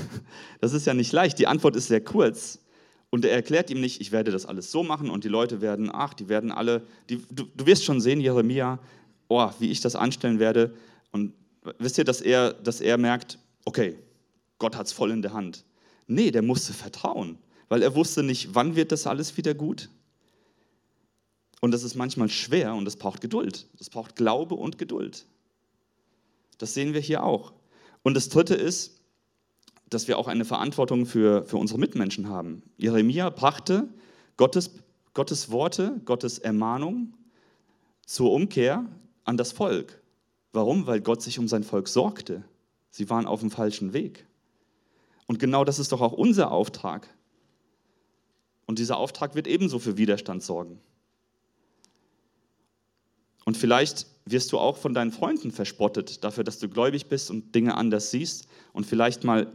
das 0.61 0.73
ist 0.73 0.87
ja 0.87 0.95
nicht 0.95 1.13
leicht. 1.13 1.39
Die 1.39 1.47
Antwort 1.47 1.77
ist 1.77 1.89
sehr 1.89 2.03
kurz. 2.03 2.59
Und 3.13 3.27
er 3.27 3.33
erklärt 3.33 3.69
ihm 3.69 3.83
nicht, 3.83 4.01
ich 4.01 4.11
werde 4.11 4.31
das 4.31 4.47
alles 4.47 4.71
so 4.71 4.83
machen 4.83 5.11
und 5.11 5.23
die 5.23 5.29
Leute 5.29 5.61
werden, 5.61 5.91
ach, 5.93 6.15
die 6.15 6.31
werden 6.31 6.51
alle, 6.51 6.81
die, 7.11 7.23
du, 7.31 7.45
du 7.55 7.67
wirst 7.67 7.85
schon 7.85 8.01
sehen, 8.01 8.23
Jeremia, 8.23 8.79
oh, 9.29 9.51
wie 9.59 9.71
ich 9.71 9.83
das 9.83 9.97
anstellen 9.97 10.39
werde. 10.39 10.75
Und 11.11 11.35
wisst 11.79 11.99
ihr, 11.99 12.05
dass 12.05 12.23
er, 12.23 12.55
dass 12.55 12.81
er 12.81 12.97
merkt, 12.97 13.39
okay, 13.67 13.99
Gott 14.59 14.77
hat 14.77 14.87
es 14.87 14.93
voll 14.93 15.11
in 15.11 15.21
der 15.21 15.35
Hand. 15.35 15.67
Nee, 16.07 16.31
der 16.31 16.41
musste 16.41 16.73
vertrauen, 16.73 17.37
weil 17.69 17.83
er 17.83 17.95
wusste 17.95 18.23
nicht, 18.23 18.55
wann 18.55 18.77
wird 18.77 18.93
das 18.93 19.07
alles 19.07 19.37
wieder 19.37 19.53
gut. 19.53 19.91
Und 21.61 21.73
das 21.73 21.83
ist 21.83 21.95
manchmal 21.95 22.31
schwer 22.31 22.75
und 22.75 22.89
es 22.89 22.97
braucht 22.97 23.21
Geduld. 23.21 23.67
Das 23.77 23.91
braucht 23.91 24.17
Glaube 24.17 24.55
und 24.55 24.79
Geduld. 24.79 25.27
Das 26.57 26.73
sehen 26.73 26.95
wir 26.95 27.01
hier 27.01 27.25
auch. 27.25 27.53
Und 28.03 28.15
das 28.15 28.31
Dritte 28.31 28.55
ist, 28.55 29.02
dass 29.95 30.09
wir 30.09 30.19
auch 30.19 30.29
eine 30.29 30.45
Verantwortung 30.45 31.07
für, 31.07 31.45
für 31.45 31.57
unsere 31.57 31.79
Mitmenschen 31.79 32.29
haben. 32.29 32.63
Jeremia 32.77 33.31
brachte 33.31 33.89
Gottes, 34.37 34.71
Gottes 35.15 35.51
Worte, 35.51 36.01
Gottes 36.05 36.39
Ermahnung 36.39 37.15
zur 38.07 38.33
Umkehr 38.33 38.87
an 39.25 39.37
das 39.37 39.53
Volk. 39.53 40.03
Warum? 40.53 40.87
Weil 40.87 41.01
Gott 41.01 41.23
sich 41.23 41.39
um 41.39 41.49
sein 41.49 41.65
Volk 41.65 41.89
sorgte. 41.89 42.45
Sie 42.91 43.09
waren 43.09 43.27
auf 43.27 43.41
dem 43.41 43.51
falschen 43.51 43.93
Weg. 43.93 44.27
Und 45.27 45.39
genau 45.39 45.65
das 45.65 45.79
ist 45.79 45.93
doch 45.93 46.01
auch 46.01 46.13
unser 46.13 46.51
Auftrag. 46.51 47.09
Und 48.67 48.79
dieser 48.79 48.97
Auftrag 48.97 49.35
wird 49.35 49.47
ebenso 49.47 49.79
für 49.79 49.97
Widerstand 49.97 50.43
sorgen. 50.43 50.81
Und 53.45 53.57
vielleicht 53.57 54.07
wirst 54.25 54.53
du 54.53 54.59
auch 54.59 54.77
von 54.77 54.95
deinen 54.95 55.11
Freunden 55.11 55.51
verspottet 55.51 56.23
dafür, 56.23 56.45
dass 56.45 56.59
du 56.59 56.69
gläubig 56.69 57.07
bist 57.07 57.31
und 57.31 57.55
Dinge 57.55 57.77
anders 57.77 58.11
siehst 58.11 58.47
und 58.73 58.87
vielleicht 58.87 59.25
mal 59.25 59.53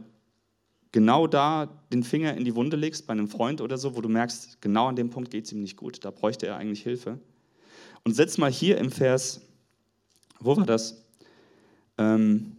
genau 0.92 1.26
da 1.26 1.82
den 1.92 2.02
Finger 2.02 2.34
in 2.34 2.44
die 2.44 2.54
Wunde 2.54 2.76
legst 2.76 3.06
bei 3.06 3.12
einem 3.12 3.28
Freund 3.28 3.60
oder 3.60 3.78
so, 3.78 3.96
wo 3.96 4.00
du 4.00 4.08
merkst, 4.08 4.60
genau 4.60 4.88
an 4.88 4.96
dem 4.96 5.10
Punkt 5.10 5.30
geht 5.30 5.44
es 5.44 5.52
ihm 5.52 5.60
nicht 5.60 5.76
gut, 5.76 6.04
da 6.04 6.10
bräuchte 6.10 6.46
er 6.46 6.56
eigentlich 6.56 6.82
Hilfe. 6.82 7.18
Und 8.04 8.14
setz 8.14 8.38
mal 8.38 8.50
hier 8.50 8.78
im 8.78 8.90
Vers, 8.90 9.42
wo 10.40 10.56
war 10.56 10.66
das? 10.66 11.04
Ähm, 11.98 12.56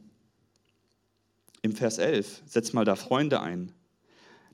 Im 1.61 1.73
Vers 1.73 1.97
11, 1.97 2.43
setz 2.45 2.73
mal 2.73 2.85
da 2.85 2.95
Freunde 2.95 3.41
ein, 3.41 3.71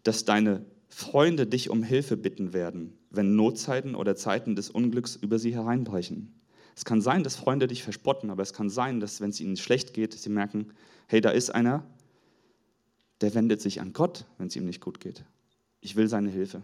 dass 0.03 0.25
deine 0.25 0.65
Freunde 0.89 1.47
dich 1.47 1.69
um 1.69 1.83
Hilfe 1.83 2.15
bitten 2.15 2.53
werden, 2.53 2.97
wenn 3.09 3.35
Notzeiten 3.35 3.95
oder 3.95 4.15
Zeiten 4.15 4.55
des 4.55 4.69
Unglücks 4.69 5.15
über 5.15 5.39
sie 5.39 5.53
hereinbrechen. 5.53 6.39
Es 6.75 6.85
kann 6.85 7.01
sein, 7.01 7.23
dass 7.23 7.35
Freunde 7.35 7.67
dich 7.67 7.83
verspotten, 7.83 8.29
aber 8.29 8.43
es 8.43 8.53
kann 8.53 8.69
sein, 8.69 8.99
dass 8.99 9.21
wenn 9.21 9.29
es 9.29 9.39
ihnen 9.39 9.57
schlecht 9.57 9.93
geht, 9.93 10.13
sie 10.13 10.29
merken, 10.29 10.73
hey, 11.07 11.21
da 11.21 11.31
ist 11.31 11.49
einer, 11.49 11.85
der 13.21 13.34
wendet 13.34 13.62
sich 13.62 13.82
an 13.82 13.93
Gott, 13.93 14.25
wenn 14.38 14.47
es 14.47 14.56
ihm 14.56 14.65
nicht 14.65 14.82
gut 14.82 14.99
geht. 14.99 15.23
Ich 15.82 15.95
will 15.95 16.08
seine 16.08 16.30
Hilfe. 16.30 16.62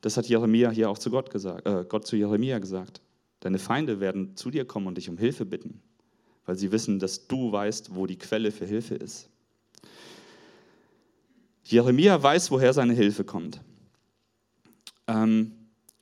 Das 0.00 0.16
hat 0.16 0.26
Jeremia 0.26 0.70
hier 0.70 0.90
auch 0.90 0.98
zu 0.98 1.10
Gott 1.10 1.30
gesagt, 1.30 1.66
äh, 1.66 1.84
Gott 1.88 2.06
zu 2.06 2.16
Jeremia 2.16 2.58
gesagt. 2.58 3.00
Deine 3.40 3.58
Feinde 3.58 4.00
werden 4.00 4.36
zu 4.36 4.50
dir 4.50 4.64
kommen 4.64 4.86
und 4.86 4.96
dich 4.96 5.08
um 5.08 5.18
Hilfe 5.18 5.44
bitten, 5.44 5.80
weil 6.44 6.56
sie 6.56 6.72
wissen, 6.72 6.98
dass 6.98 7.26
du 7.26 7.52
weißt, 7.52 7.94
wo 7.94 8.06
die 8.06 8.18
Quelle 8.18 8.52
für 8.52 8.66
Hilfe 8.66 8.94
ist. 8.94 9.28
Jeremia 11.64 12.20
weiß, 12.22 12.50
woher 12.50 12.72
seine 12.72 12.94
Hilfe 12.94 13.24
kommt. 13.24 13.60
Ähm, 15.06 15.52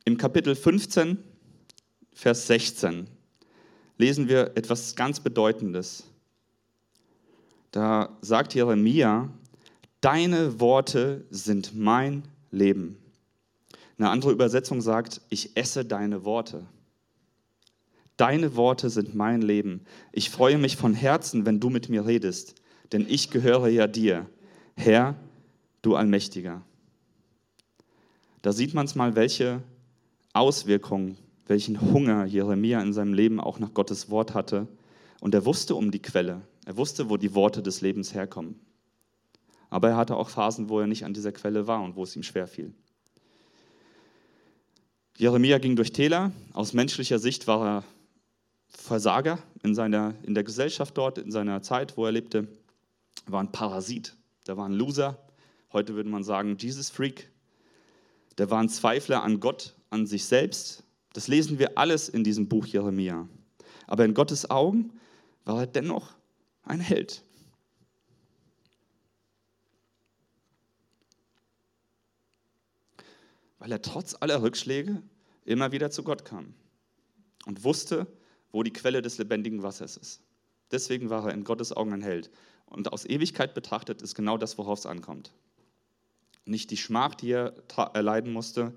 Im 0.05 0.17
Kapitel 0.17 0.55
15, 0.55 1.19
Vers 2.13 2.47
16 2.47 3.09
lesen 3.99 4.29
wir 4.29 4.53
etwas 4.57 4.95
ganz 4.95 5.21
Bedeutendes. 5.21 6.05
Da 7.77 8.17
sagt 8.23 8.55
Jeremia, 8.55 9.29
deine 10.01 10.61
Worte 10.61 11.27
sind 11.29 11.77
mein 11.77 12.23
Leben. 12.51 12.97
Eine 13.99 14.09
andere 14.09 14.33
Übersetzung 14.33 14.81
sagt, 14.81 15.21
ich 15.29 15.59
esse 15.59 15.85
deine 15.85 16.25
Worte. 16.25 16.65
Deine 18.17 18.57
Worte 18.57 18.89
sind 18.89 19.15
mein 19.15 19.43
Leben. 19.43 19.83
Ich 20.13 20.31
freue 20.31 20.57
mich 20.57 20.79
von 20.79 20.95
Herzen, 20.95 21.45
wenn 21.45 21.61
du 21.61 21.69
mit 21.69 21.91
mir 21.91 22.07
redest, 22.07 22.55
denn 22.93 23.05
ich 23.07 23.29
gehöre 23.29 23.69
ja 23.69 23.87
dir, 23.87 24.25
Herr, 24.75 25.15
du 25.83 25.97
Allmächtiger. 25.97 26.63
Da 28.41 28.53
sieht 28.55 28.73
man 28.73 28.87
es 28.87 28.95
mal, 28.95 29.17
welche 29.17 29.63
Auswirkungen, 30.33 31.19
welchen 31.47 31.79
Hunger 31.79 32.25
Jeremia 32.25 32.81
in 32.81 32.95
seinem 32.95 33.13
Leben 33.13 33.39
auch 33.39 33.59
nach 33.59 33.75
Gottes 33.75 34.09
Wort 34.09 34.33
hatte. 34.33 34.67
Und 35.21 35.35
er 35.35 35.45
wusste 35.45 35.75
um 35.75 35.91
die 35.91 36.01
Quelle. 36.01 36.41
Er 36.67 36.77
wusste, 36.77 37.09
wo 37.09 37.17
die 37.17 37.35
Worte 37.35 37.63
des 37.63 37.81
Lebens 37.81 38.13
herkommen. 38.13 38.61
Aber 39.71 39.91
er 39.91 39.97
hatte 39.97 40.17
auch 40.17 40.29
Phasen, 40.29 40.69
wo 40.69 40.81
er 40.81 40.89
nicht 40.89 41.05
an 41.05 41.15
dieser 41.15 41.33
Quelle 41.33 41.67
war 41.67 41.81
und 41.81 41.95
wo 41.95 42.03
es 42.03 42.15
ihm 42.17 42.25
schwer 42.25 42.49
fiel. 42.49 42.75
Jeremia 45.17 45.59
ging 45.59 45.77
durch 45.77 45.93
Täler. 45.93 46.33
Aus 46.53 46.73
menschlicher 46.73 47.21
Sicht 47.21 47.47
war 47.47 47.67
er 47.67 47.85
Versager 48.67 49.39
in, 49.63 49.77
seiner, 49.77 50.15
in 50.25 50.35
der 50.35 50.43
Gesellschaft 50.43 50.99
dort, 50.99 51.19
in 51.19 51.31
seiner 51.31 51.63
Zeit, 51.63 51.97
wo 51.97 52.05
er 52.05 52.13
lebte. 52.13 52.49
Er 53.27 53.33
war 53.33 53.43
ein 53.43 53.53
Parasit. 53.53 54.17
Der 54.49 54.57
war 54.57 54.69
ein 54.69 54.75
Loser. 54.75 55.19
Heute 55.73 55.95
würde 55.95 56.11
man 56.11 56.25
sagen, 56.25 56.57
Jesus 56.59 56.91
Freak. 56.91 57.31
Der 58.39 58.51
war 58.51 58.61
ein 58.61 58.69
Zweifler 58.69 59.23
an 59.23 59.39
Gott, 59.39 59.77
an 59.91 60.07
sich 60.07 60.25
selbst. 60.25 60.83
Das 61.13 61.29
lesen 61.29 61.61
wir 61.61 61.79
alles 61.79 62.09
in 62.09 62.25
diesem 62.25 62.49
Buch 62.49 62.67
Jeremia. 62.67 63.29
Aber 63.87 64.05
in 64.05 64.15
Gottes 64.15 64.51
Augen 64.51 64.91
war 65.45 65.61
er 65.61 65.67
dennoch 65.69 66.17
ein 66.67 66.81
Held. 66.81 67.23
Weil 73.59 73.73
er 73.73 73.81
trotz 73.81 74.15
aller 74.21 74.43
Rückschläge 74.43 75.03
immer 75.45 75.73
wieder 75.73 75.91
zu 75.91 76.03
Gott 76.03 76.25
kam 76.25 76.55
und 77.47 77.65
wusste, 77.65 78.07
wo 78.53 78.63
die 78.63 78.73
Quelle 78.73 79.01
des 79.01 79.17
lebendigen 79.19 79.63
Wassers 79.63 79.97
ist. 79.97 80.21
Deswegen 80.71 81.09
war 81.09 81.27
er 81.27 81.35
in 81.35 81.45
Gottes 81.45 81.73
Augen 81.73 81.93
ein 81.93 82.03
Held. 82.03 82.31
Und 82.67 82.93
aus 82.93 83.07
Ewigkeit 83.07 83.55
betrachtet 83.55 84.03
ist 84.03 84.15
genau 84.15 84.37
das, 84.37 84.59
worauf 84.59 84.81
es 84.81 84.87
ankommt. 84.87 85.33
Nicht 86.45 86.71
die 86.71 86.77
Schmach, 86.77 87.15
die 87.15 87.31
er 87.31 87.55
erleiden 87.95 88.33
musste 88.33 88.77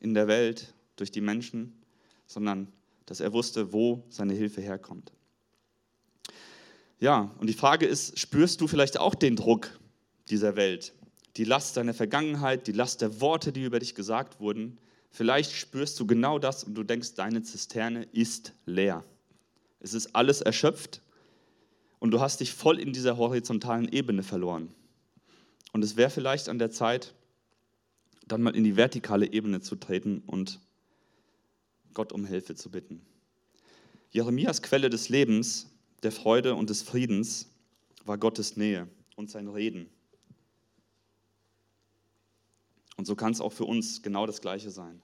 in 0.00 0.14
der 0.14 0.26
Welt 0.28 0.74
durch 0.96 1.10
die 1.10 1.20
Menschen, 1.20 1.80
sondern 2.26 2.72
dass 3.06 3.20
er 3.20 3.32
wusste, 3.32 3.72
wo 3.72 4.04
seine 4.10 4.34
Hilfe 4.34 4.60
herkommt. 4.60 5.12
Ja, 7.00 7.34
und 7.38 7.46
die 7.46 7.54
Frage 7.54 7.86
ist, 7.86 8.18
spürst 8.18 8.60
du 8.60 8.66
vielleicht 8.66 8.98
auch 8.98 9.14
den 9.14 9.36
Druck 9.36 9.78
dieser 10.28 10.56
Welt? 10.56 10.92
Die 11.36 11.44
Last 11.44 11.76
deiner 11.76 11.94
Vergangenheit, 11.94 12.66
die 12.66 12.72
Last 12.72 13.00
der 13.00 13.20
Worte, 13.20 13.52
die 13.52 13.62
über 13.62 13.78
dich 13.78 13.94
gesagt 13.94 14.40
wurden. 14.40 14.78
Vielleicht 15.10 15.52
spürst 15.52 15.98
du 16.00 16.06
genau 16.06 16.38
das 16.38 16.64
und 16.64 16.74
du 16.74 16.82
denkst, 16.82 17.14
deine 17.14 17.42
Zisterne 17.42 18.04
ist 18.12 18.52
leer. 18.66 19.04
Es 19.80 19.94
ist 19.94 20.16
alles 20.16 20.40
erschöpft 20.40 21.00
und 22.00 22.10
du 22.10 22.20
hast 22.20 22.40
dich 22.40 22.52
voll 22.52 22.80
in 22.80 22.92
dieser 22.92 23.16
horizontalen 23.16 23.88
Ebene 23.88 24.24
verloren. 24.24 24.74
Und 25.72 25.84
es 25.84 25.96
wäre 25.96 26.10
vielleicht 26.10 26.48
an 26.48 26.58
der 26.58 26.70
Zeit, 26.70 27.14
dann 28.26 28.42
mal 28.42 28.56
in 28.56 28.64
die 28.64 28.76
vertikale 28.76 29.32
Ebene 29.32 29.60
zu 29.60 29.76
treten 29.76 30.22
und 30.26 30.60
Gott 31.94 32.12
um 32.12 32.24
Hilfe 32.24 32.54
zu 32.54 32.70
bitten. 32.70 33.00
Jeremias 34.10 34.62
Quelle 34.62 34.90
des 34.90 35.08
Lebens 35.08 35.70
der 36.02 36.12
Freude 36.12 36.54
und 36.54 36.70
des 36.70 36.82
Friedens 36.82 37.48
war 38.04 38.18
Gottes 38.18 38.56
Nähe 38.56 38.88
und 39.16 39.30
sein 39.30 39.48
Reden. 39.48 39.90
Und 42.96 43.06
so 43.06 43.14
kann 43.14 43.32
es 43.32 43.40
auch 43.40 43.52
für 43.52 43.64
uns 43.64 44.02
genau 44.02 44.26
das 44.26 44.40
Gleiche 44.40 44.70
sein. 44.70 45.00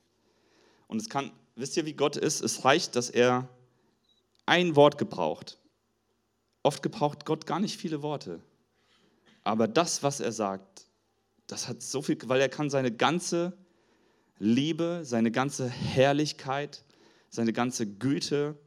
Und 0.88 1.00
es 1.00 1.08
kann, 1.08 1.30
wisst 1.54 1.76
ihr, 1.76 1.86
wie 1.86 1.94
Gott 1.94 2.16
ist? 2.16 2.40
Es 2.40 2.64
reicht, 2.64 2.96
dass 2.96 3.10
er 3.10 3.48
ein 4.46 4.76
Wort 4.76 4.98
gebraucht. 4.98 5.58
Oft 6.62 6.82
gebraucht 6.82 7.24
Gott 7.24 7.46
gar 7.46 7.60
nicht 7.60 7.78
viele 7.78 8.02
Worte. 8.02 8.40
Aber 9.42 9.68
das, 9.68 10.02
was 10.02 10.20
er 10.20 10.32
sagt, 10.32 10.86
das 11.46 11.68
hat 11.68 11.82
so 11.82 12.02
viel, 12.02 12.18
weil 12.26 12.40
er 12.40 12.48
kann 12.48 12.70
seine 12.70 12.90
ganze 12.90 13.56
Liebe, 14.38 15.02
seine 15.04 15.30
ganze 15.30 15.68
Herrlichkeit, 15.68 16.84
seine 17.28 17.52
ganze 17.52 17.86
Güte, 17.86 18.58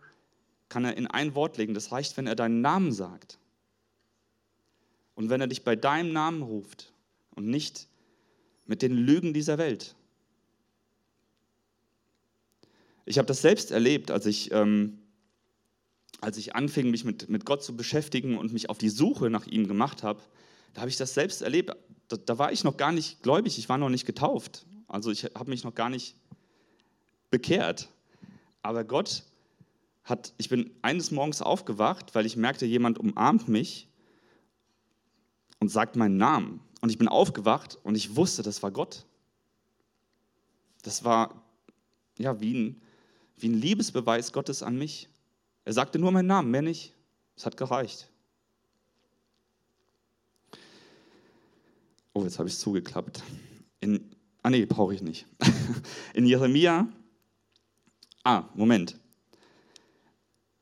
kann 0.70 0.86
er 0.86 0.98
in 0.98 1.08
ein 1.08 1.36
Wort 1.36 1.58
legen. 1.58 1.74
Das 1.74 1.92
reicht, 1.92 2.18
wenn 2.18 2.28
er 2.28 2.36
deinen 2.36 2.62
Namen 2.62 2.92
sagt. 2.92 3.40
Und 5.16 5.30
wenn 5.30 5.42
er 5.42 5.48
dich 5.48 5.64
bei 5.64 5.76
deinem 5.76 6.14
Namen 6.14 6.42
ruft 6.42 6.94
und 7.36 7.48
nicht 7.48 7.88
mit 8.66 8.82
den 8.82 8.94
Lügen 8.94 9.34
dieser 9.34 9.58
Welt. 9.58 9.96
Ich 13.06 13.18
habe 13.18 13.26
das 13.26 13.42
selbst 13.42 13.72
erlebt, 13.72 14.12
als 14.12 14.26
ich, 14.26 14.52
ähm, 14.52 15.00
als 16.20 16.38
ich 16.38 16.56
anfing, 16.56 16.92
mich 16.92 17.06
mit, 17.06 17.30
mit 17.30 17.46
Gott 17.46 17.64
zu 17.64 17.76
beschäftigen 17.76 18.38
und 18.38 18.52
mich 18.52 18.70
auf 18.70 18.78
die 18.78 18.90
Suche 18.90 19.30
nach 19.30 19.48
ihm 19.48 19.68
gemacht 19.68 20.04
habe. 20.04 20.22
Da 20.74 20.82
habe 20.82 20.90
ich 20.90 20.98
das 20.98 21.14
selbst 21.14 21.42
erlebt. 21.42 21.72
Da, 22.10 22.18
da 22.18 22.38
war 22.38 22.52
ich 22.52 22.64
noch 22.64 22.76
gar 22.76 22.92
nicht 22.92 23.24
gläubig, 23.24 23.58
ich 23.58 23.70
war 23.70 23.78
noch 23.78 23.90
nicht 23.90 24.06
getauft. 24.06 24.66
Also 24.88 25.10
ich 25.10 25.24
habe 25.24 25.50
mich 25.50 25.64
noch 25.64 25.74
gar 25.74 25.90
nicht 25.90 26.16
bekehrt. 27.30 27.90
Aber 28.62 28.84
Gott 28.84 29.24
hat, 30.08 30.34
ich 30.38 30.50
bin 30.50 30.72
eines 30.82 31.12
Morgens 31.12 31.42
aufgewacht, 31.42 32.16
weil 32.16 32.26
ich 32.26 32.38
merkte, 32.38 32.66
jemand 32.66 32.98
umarmt 32.98 33.48
mich 33.48 33.90
und 35.60 35.70
sagt 35.70 35.96
meinen 35.96 36.18
Namen. 36.18 36.62
Und 36.82 36.90
ich 36.90 36.98
bin 36.98 37.08
aufgewacht 37.08 37.78
und 37.84 37.96
ich 37.96 38.16
wusste, 38.16 38.42
das 38.42 38.64
war 38.64 38.72
Gott. 38.72 39.06
Das 40.84 41.04
war 41.04 41.44
ja 42.18 42.40
wie 42.40 42.54
ein, 42.54 42.82
wie 43.36 43.50
ein 43.50 43.56
Liebesbeweis 43.56 44.32
Gottes 44.32 44.64
an 44.64 44.78
mich. 44.78 45.10
Er 45.66 45.74
sagte 45.74 46.00
nur 46.00 46.12
meinen 46.12 46.28
Namen, 46.28 46.52
mehr 46.52 46.62
nicht. 46.62 46.94
Es 47.36 47.46
hat 47.46 47.58
gereicht. 47.58 48.10
Oh, 52.14 52.24
jetzt 52.24 52.40
habe 52.40 52.48
ich 52.48 52.56
es 52.56 52.62
zugeklappt. 52.62 53.22
In, 53.82 54.10
ah 54.42 54.50
nee, 54.50 54.66
brauche 54.66 54.94
ich 54.94 55.02
nicht. 55.02 55.28
In 56.14 56.26
Jeremia, 56.26 56.88
ah, 58.24 58.46
Moment. 58.56 58.98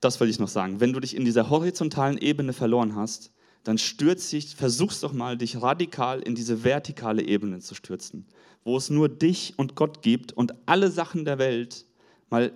Das 0.06 0.20
will 0.20 0.30
ich 0.30 0.38
noch 0.38 0.50
sagen. 0.50 0.80
Wenn 0.80 0.94
du 0.94 1.00
dich 1.00 1.16
in 1.16 1.26
dieser 1.26 1.50
horizontalen 1.50 2.20
Ebene 2.20 2.54
verloren 2.54 2.96
hast, 2.96 3.32
dann 3.64 3.80
stürz 3.80 4.30
dich, 4.30 4.56
versuch's 4.56 5.00
doch 5.00 5.14
mal, 5.14 5.36
dich 5.36 5.64
radikal 5.64 6.22
in 6.22 6.36
diese 6.36 6.64
vertikale 6.64 7.24
Ebene 7.24 7.58
zu 7.58 7.74
stürzen, 7.74 8.28
wo 8.64 8.78
es 8.78 8.92
nur 8.92 9.10
dich 9.10 9.56
und 9.58 9.74
Gott 9.74 10.04
gibt 10.04 10.32
und 10.32 10.54
alle 10.68 10.92
Sachen 10.92 11.26
der 11.26 11.40
Welt 11.40 11.88
mal 12.30 12.54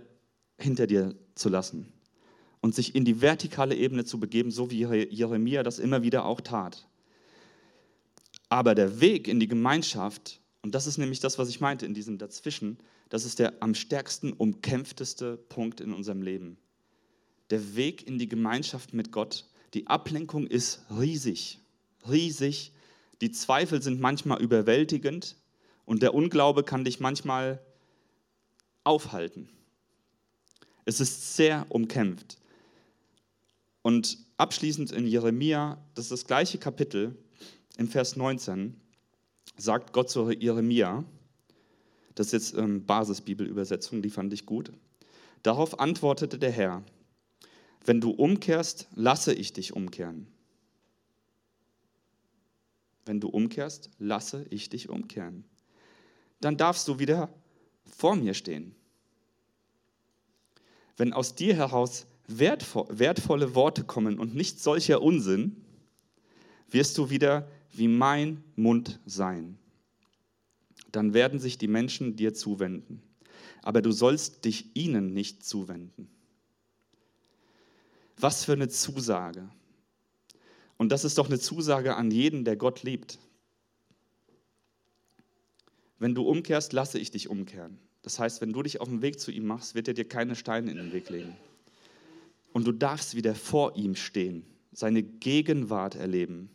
hinter 0.59 0.85
dir 0.85 1.15
zu 1.33 1.49
lassen 1.49 1.91
und 2.61 2.75
sich 2.75 2.93
in 2.93 3.03
die 3.03 3.19
vertikale 3.19 3.73
Ebene 3.73 4.05
zu 4.05 4.19
begeben, 4.19 4.51
so 4.51 4.69
wie 4.69 4.85
Jeremia 5.09 5.63
das 5.63 5.79
immer 5.79 6.03
wieder 6.03 6.25
auch 6.25 6.41
tat. 6.41 6.87
Aber 8.47 8.75
der 8.75 9.01
Weg 9.01 9.27
in 9.27 9.39
die 9.39 9.47
Gemeinschaft, 9.47 10.39
und 10.61 10.75
das 10.75 10.85
ist 10.85 10.99
nämlich 10.99 11.19
das, 11.19 11.39
was 11.39 11.49
ich 11.49 11.61
meinte 11.61 11.87
in 11.87 11.95
diesem 11.95 12.19
Dazwischen, 12.19 12.77
das 13.09 13.25
ist 13.25 13.39
der 13.39 13.53
am 13.59 13.73
stärksten 13.73 14.33
umkämpfteste 14.33 15.35
Punkt 15.35 15.81
in 15.81 15.93
unserem 15.93 16.21
Leben. 16.21 16.59
Der 17.49 17.75
Weg 17.75 18.07
in 18.07 18.19
die 18.19 18.27
Gemeinschaft 18.27 18.93
mit 18.93 19.11
Gott, 19.11 19.45
die 19.73 19.87
Ablenkung 19.87 20.47
ist 20.47 20.85
riesig, 20.89 21.59
riesig. 22.07 22.71
Die 23.21 23.31
Zweifel 23.31 23.81
sind 23.81 23.99
manchmal 23.99 24.41
überwältigend 24.41 25.35
und 25.85 26.01
der 26.01 26.13
Unglaube 26.13 26.63
kann 26.63 26.83
dich 26.83 26.99
manchmal 26.99 27.59
aufhalten. 28.83 29.49
Es 30.85 30.99
ist 30.99 31.35
sehr 31.35 31.65
umkämpft. 31.69 32.37
Und 33.81 34.17
abschließend 34.37 34.91
in 34.91 35.05
Jeremia, 35.05 35.77
das 35.95 36.05
ist 36.05 36.11
das 36.11 36.25
gleiche 36.25 36.57
Kapitel, 36.57 37.17
im 37.77 37.87
Vers 37.87 38.15
19, 38.15 38.75
sagt 39.57 39.93
Gott 39.93 40.09
zu 40.09 40.29
Jeremia, 40.31 41.05
das 42.15 42.27
ist 42.27 42.33
jetzt 42.33 42.57
ähm, 42.57 42.85
Basisbibelübersetzung, 42.85 44.01
die 44.01 44.09
fand 44.09 44.33
ich 44.33 44.45
gut. 44.45 44.71
Darauf 45.43 45.79
antwortete 45.79 46.37
der 46.37 46.51
Herr, 46.51 46.83
wenn 47.85 48.01
du 48.01 48.11
umkehrst, 48.11 48.87
lasse 48.93 49.33
ich 49.33 49.53
dich 49.53 49.73
umkehren. 49.73 50.27
Wenn 53.05 53.19
du 53.19 53.29
umkehrst, 53.29 53.89
lasse 53.97 54.45
ich 54.49 54.69
dich 54.69 54.89
umkehren. 54.89 55.43
Dann 56.41 56.57
darfst 56.57 56.87
du 56.87 56.99
wieder 56.99 57.33
vor 57.85 58.15
mir 58.15 58.33
stehen. 58.33 58.75
Wenn 60.97 61.13
aus 61.13 61.35
dir 61.35 61.55
heraus 61.55 62.05
wertvolle 62.27 63.55
Worte 63.55 63.83
kommen 63.83 64.19
und 64.19 64.35
nicht 64.35 64.61
solcher 64.61 65.01
Unsinn, 65.01 65.65
wirst 66.69 66.97
du 66.97 67.09
wieder 67.09 67.49
wie 67.71 67.87
mein 67.87 68.43
Mund 68.55 68.99
sein. 69.05 69.57
Dann 70.91 71.13
werden 71.13 71.39
sich 71.39 71.57
die 71.57 71.67
Menschen 71.67 72.15
dir 72.15 72.33
zuwenden. 72.33 73.01
Aber 73.61 73.81
du 73.81 73.91
sollst 73.91 74.45
dich 74.45 74.75
ihnen 74.75 75.13
nicht 75.13 75.43
zuwenden. 75.43 76.09
Was 78.19 78.43
für 78.43 78.53
eine 78.53 78.67
Zusage. 78.67 79.49
Und 80.77 80.91
das 80.91 81.05
ist 81.05 81.17
doch 81.17 81.27
eine 81.27 81.39
Zusage 81.39 81.95
an 81.95 82.11
jeden, 82.11 82.43
der 82.43 82.57
Gott 82.57 82.83
liebt. 82.83 83.17
Wenn 85.99 86.15
du 86.15 86.23
umkehrst, 86.23 86.73
lasse 86.73 86.99
ich 86.99 87.11
dich 87.11 87.29
umkehren. 87.29 87.79
Das 88.01 88.19
heißt, 88.19 88.41
wenn 88.41 88.53
du 88.53 88.63
dich 88.63 88.81
auf 88.81 88.87
den 88.87 89.01
Weg 89.01 89.19
zu 89.19 89.31
ihm 89.31 89.45
machst, 89.45 89.75
wird 89.75 89.87
er 89.87 89.93
dir 89.93 90.07
keine 90.07 90.35
Steine 90.35 90.71
in 90.71 90.77
den 90.77 90.93
Weg 90.93 91.09
legen. 91.09 91.35
Und 92.53 92.65
du 92.65 92.71
darfst 92.71 93.15
wieder 93.15 93.35
vor 93.35 93.75
ihm 93.75 93.95
stehen, 93.95 94.45
seine 94.71 95.03
Gegenwart 95.03 95.95
erleben. 95.95 96.49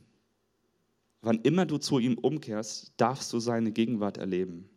Wann 1.21 1.41
immer 1.41 1.65
du 1.65 1.79
zu 1.79 1.99
ihm 1.99 2.19
umkehrst, 2.19 2.93
darfst 2.97 3.33
du 3.33 3.39
seine 3.39 3.73
Gegenwart 3.73 4.19
erleben. 4.19 4.69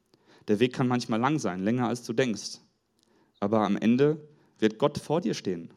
Der 0.48 0.60
Weg 0.60 0.74
kann 0.74 0.88
manchmal 0.88 1.20
lang 1.20 1.40
sein, 1.40 1.64
länger 1.64 1.88
als 1.90 2.04
du 2.04 2.14
denkst. 2.14 2.60
Aber 3.40 3.62
am 3.62 3.76
Ende 3.76 4.22
wird 4.60 4.78
Gott 4.78 4.98
vor 4.98 5.20
dir 5.20 5.34
stehen. 5.34 5.70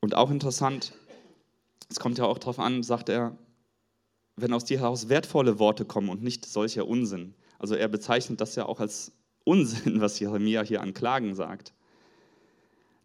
Und 0.00 0.14
auch 0.14 0.30
interessant, 0.30 0.92
es 1.88 2.00
kommt 2.00 2.18
ja 2.18 2.24
auch 2.24 2.38
darauf 2.38 2.58
an, 2.58 2.82
sagt 2.82 3.08
er, 3.08 3.36
wenn 4.36 4.52
aus 4.52 4.64
dir 4.64 4.80
heraus 4.80 5.08
wertvolle 5.08 5.58
Worte 5.58 5.84
kommen 5.84 6.08
und 6.08 6.22
nicht 6.22 6.46
solcher 6.46 6.86
Unsinn. 6.86 7.34
Also 7.58 7.74
er 7.74 7.88
bezeichnet 7.88 8.40
das 8.40 8.56
ja 8.56 8.66
auch 8.66 8.80
als 8.80 9.12
Unsinn, 9.44 10.00
was 10.00 10.18
Jeremia 10.18 10.62
hier 10.62 10.80
an 10.80 10.94
Klagen 10.94 11.34
sagt. 11.34 11.74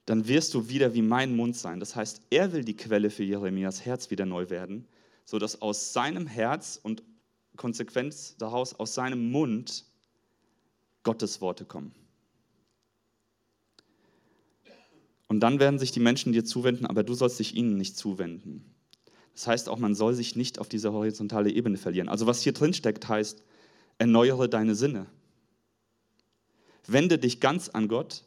Dann 0.06 0.28
wirst 0.28 0.54
du 0.54 0.70
wieder 0.70 0.94
wie 0.94 1.02
mein 1.02 1.36
Mund 1.36 1.58
sein. 1.58 1.80
Das 1.80 1.96
heißt, 1.96 2.22
er 2.30 2.54
will 2.54 2.64
die 2.64 2.78
Quelle 2.78 3.10
für 3.10 3.24
Jeremias 3.24 3.86
Herz 3.86 4.12
wieder 4.12 4.26
neu 4.26 4.50
werden, 4.50 4.88
sodass 5.26 5.62
aus 5.62 5.94
seinem 5.94 6.28
Herz 6.28 6.80
und 6.82 7.04
Konsequenz 7.58 8.36
daraus 8.38 8.74
aus 8.76 8.94
seinem 8.94 9.32
Mund 9.32 9.86
Gottes 11.04 11.42
Worte 11.42 11.66
kommen. 11.66 11.94
Und 15.28 15.40
dann 15.40 15.60
werden 15.60 15.80
sich 15.80 15.92
die 15.92 16.00
Menschen 16.00 16.34
dir 16.34 16.46
zuwenden, 16.46 16.86
aber 16.86 17.04
du 17.04 17.14
sollst 17.14 17.40
dich 17.40 17.56
ihnen 17.56 17.78
nicht 17.78 17.98
zuwenden. 17.98 18.76
Das 19.34 19.48
heißt 19.48 19.70
auch, 19.70 19.80
man 19.80 19.96
soll 19.96 20.14
sich 20.14 20.36
nicht 20.36 20.60
auf 20.60 20.70
diese 20.70 20.94
horizontale 20.94 21.52
Ebene 21.52 21.78
verlieren. 21.78 22.10
Also 22.10 22.26
was 22.26 22.42
hier 22.42 22.54
drin 22.54 22.74
steckt, 22.74 23.10
heißt, 23.10 23.44
erneuere 23.98 24.48
deine 24.48 24.76
Sinne. 24.76 25.08
Wende 26.88 27.18
dich 27.18 27.40
ganz 27.40 27.70
an 27.70 27.88
Gott. 27.88 28.24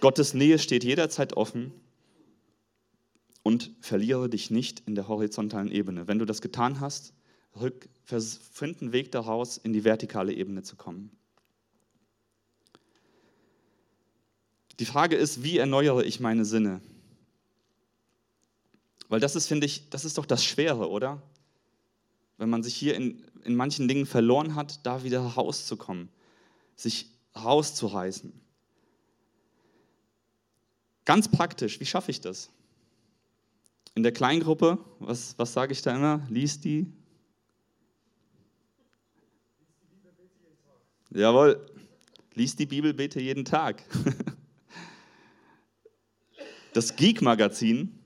Gottes 0.00 0.34
Nähe 0.34 0.58
steht 0.58 0.84
jederzeit 0.84 1.36
offen 1.36 1.72
und 3.42 3.70
verliere 3.80 4.28
dich 4.28 4.50
nicht 4.50 4.82
in 4.86 4.94
der 4.94 5.06
horizontalen 5.08 5.70
Ebene. 5.70 6.08
Wenn 6.08 6.18
du 6.18 6.24
das 6.24 6.42
getan 6.42 6.80
hast, 6.80 7.14
find 8.04 8.82
einen 8.82 8.92
Weg 8.92 9.12
daraus, 9.12 9.56
in 9.56 9.72
die 9.72 9.84
vertikale 9.84 10.34
Ebene 10.34 10.64
zu 10.64 10.76
kommen. 10.76 11.16
Die 14.78 14.84
Frage 14.84 15.16
ist, 15.16 15.42
wie 15.42 15.58
erneuere 15.58 16.04
ich 16.04 16.20
meine 16.20 16.44
Sinne? 16.44 16.80
Weil 19.08 19.20
das 19.20 19.36
ist, 19.36 19.46
finde 19.46 19.66
ich, 19.66 19.88
das 19.88 20.04
ist 20.04 20.18
doch 20.18 20.26
das 20.26 20.44
Schwere, 20.44 20.90
oder? 20.90 21.22
Wenn 22.38 22.50
man 22.50 22.62
sich 22.62 22.74
hier 22.74 22.94
in, 22.94 23.24
in 23.44 23.54
manchen 23.54 23.88
Dingen 23.88 24.04
verloren 24.04 24.54
hat, 24.54 24.84
da 24.84 25.02
wieder 25.04 25.20
rauszukommen, 25.20 26.08
sich 26.74 27.06
rauszureißen. 27.34 28.32
Ganz 31.04 31.30
praktisch, 31.30 31.80
wie 31.80 31.86
schaffe 31.86 32.10
ich 32.10 32.20
das? 32.20 32.50
In 33.94 34.02
der 34.02 34.12
Kleingruppe, 34.12 34.78
was, 34.98 35.38
was 35.38 35.52
sage 35.52 35.72
ich 35.72 35.80
da 35.80 35.94
immer? 35.94 36.26
Lies 36.28 36.60
die. 36.60 36.92
Jawohl, 41.10 41.64
lies 42.34 42.56
die 42.56 42.66
Bibel, 42.66 42.92
bete 42.92 43.20
jeden 43.20 43.46
Tag. 43.46 43.82
Das 46.76 46.94
Geek-Magazin, 46.94 47.98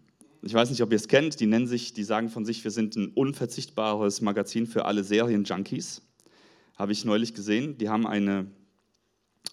ich 0.43 0.55
weiß 0.55 0.71
nicht, 0.71 0.81
ob 0.81 0.93
ihr 0.93 0.97
es 0.97 1.09
kennt, 1.09 1.41
die 1.41 1.47
nennen 1.47 1.67
sich, 1.67 1.93
die 1.93 2.05
sagen 2.05 2.29
von 2.29 2.45
sich, 2.45 2.63
wir 2.63 2.71
sind 2.71 2.95
ein 2.95 3.09
unverzichtbares 3.09 4.21
Magazin 4.21 4.69
für 4.69 4.85
alle 4.85 5.03
Serien-Junkies. 5.03 6.03
Habe 6.77 6.93
ich 6.93 7.05
neulich 7.05 7.35
gesehen. 7.35 7.79
Die 7.79 7.89
haben 7.89 8.07
eine, 8.07 8.47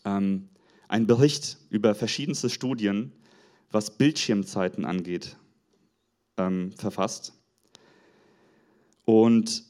ähm, 0.05 0.49
einen 0.87 1.07
Bericht 1.07 1.57
über 1.71 1.95
verschiedenste 1.95 2.51
Studien, 2.51 3.11
was 3.71 3.97
Bildschirmzeiten 3.97 4.85
angeht, 4.85 5.35
ähm, 6.37 6.71
verfasst. 6.73 7.33
Und 9.03 9.63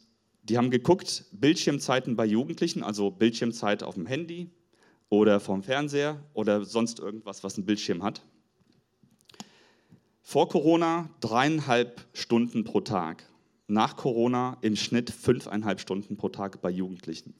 die 0.44 0.58
haben 0.58 0.72
geguckt, 0.72 1.24
Bildschirmzeiten 1.32 2.18
bei 2.18 2.26
Jugendlichen, 2.26 2.84
also 2.84 3.12
Bildschirmzeit 3.12 3.82
auf 3.82 3.94
dem 3.94 4.08
Handy 4.08 4.50
oder 5.08 5.40
vom 5.40 5.64
Fernseher 5.64 6.22
oder 6.34 6.66
sonst 6.66 7.00
irgendwas, 7.00 7.46
was 7.46 7.56
einen 7.56 7.66
Bildschirm 7.66 8.04
hat. 8.04 8.22
Vor 10.30 10.50
Corona 10.50 11.10
dreieinhalb 11.22 12.06
Stunden 12.12 12.66
pro 12.66 12.82
Tag. 12.82 13.24
Nach 13.68 13.96
Corona 13.96 14.58
im 14.60 14.76
Schnitt 14.76 15.10
fünfeinhalb 15.10 15.80
Stunden 15.80 16.18
pro 16.18 16.28
Tag 16.28 16.60
bei 16.60 16.70
Jugendlichen. 16.70 17.34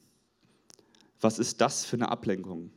Was 1.20 1.38
ist 1.38 1.60
das 1.60 1.84
für 1.84 1.96
eine 1.96 2.08
Ablenkung? 2.08 2.70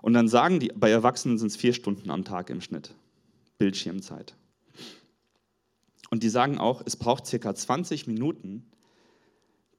Und 0.00 0.14
dann 0.14 0.26
sagen 0.26 0.58
die, 0.58 0.72
bei 0.74 0.90
Erwachsenen 0.90 1.38
sind 1.38 1.52
es 1.52 1.56
vier 1.56 1.72
Stunden 1.72 2.10
am 2.10 2.24
Tag 2.24 2.50
im 2.50 2.60
Schnitt. 2.60 2.96
Bildschirmzeit. 3.58 4.34
Und 6.10 6.24
die 6.24 6.28
sagen 6.28 6.58
auch, 6.58 6.82
es 6.84 6.96
braucht 6.96 7.28
circa 7.28 7.54
20 7.54 8.08
Minuten, 8.08 8.66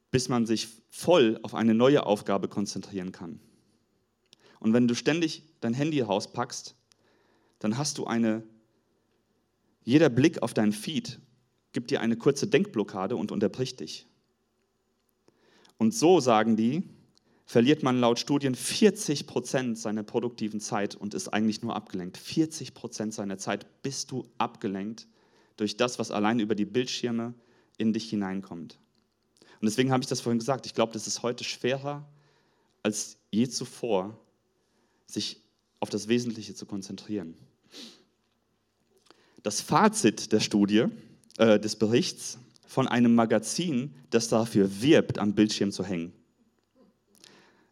bis 0.10 0.30
man 0.30 0.46
sich 0.46 0.70
voll 0.90 1.38
auf 1.44 1.54
eine 1.54 1.74
neue 1.74 2.06
Aufgabe 2.06 2.48
konzentrieren 2.48 3.12
kann. 3.12 3.42
Und 4.62 4.72
wenn 4.72 4.88
du 4.88 4.96
ständig 4.96 5.44
dein 5.60 5.74
Handy 5.74 6.00
rauspackst, 6.00 6.78
dann 7.64 7.78
hast 7.78 7.98
du 7.98 8.06
eine, 8.06 8.44
jeder 9.84 10.10
Blick 10.10 10.42
auf 10.42 10.54
deinen 10.54 10.74
Feed 10.74 11.20
gibt 11.72 11.92
dir 11.92 12.02
eine 12.02 12.16
kurze 12.16 12.48
Denkblockade 12.48 13.16
und 13.16 13.32
unterbricht 13.32 13.80
dich. 13.80 14.08
Und 15.78 15.94
so 15.94 16.20
sagen 16.20 16.56
die, 16.56 16.84
verliert 17.46 17.84
man 17.84 18.00
laut 18.00 18.20
Studien 18.20 18.56
40 18.56 19.28
Prozent 19.28 19.78
seiner 19.78 20.04
produktiven 20.04 20.60
Zeit 20.60 20.96
und 20.96 21.14
ist 21.14 21.30
eigentlich 21.30 21.62
nur 21.62 21.76
abgelenkt. 21.76 22.18
40 22.18 22.74
Prozent 22.74 23.14
seiner 23.14 23.38
Zeit 23.38 23.66
bist 23.82 24.12
du 24.12 24.26
abgelenkt 24.38 25.08
durch 25.58 25.76
das, 25.76 26.00
was 26.00 26.12
allein 26.12 26.40
über 26.40 26.56
die 26.56 26.66
Bildschirme 26.66 27.34
in 27.78 27.92
dich 27.94 28.10
hineinkommt. 28.10 28.80
Und 29.60 29.66
deswegen 29.66 29.92
habe 29.92 30.04
ich 30.04 30.08
das 30.08 30.22
vorhin 30.22 30.40
gesagt. 30.40 30.66
Ich 30.66 30.74
glaube, 30.74 30.94
das 30.94 31.08
ist 31.08 31.24
heute 31.24 31.44
schwerer 31.44 32.08
als 32.82 33.18
je 33.32 33.48
zuvor, 33.48 34.20
sich 35.06 35.42
auf 35.80 35.90
das 35.90 36.08
Wesentliche 36.08 36.54
zu 36.54 36.66
konzentrieren. 36.66 37.36
Das 39.44 39.60
Fazit 39.60 40.32
der 40.32 40.40
Studie, 40.40 40.86
äh, 41.38 41.60
des 41.60 41.76
Berichts 41.76 42.40
von 42.66 42.88
einem 42.88 43.14
Magazin, 43.14 43.94
das 44.10 44.30
dafür 44.30 44.82
wirbt, 44.82 45.20
am 45.20 45.34
Bildschirm 45.34 45.72
zu 45.72 45.84
hängen. 45.84 46.14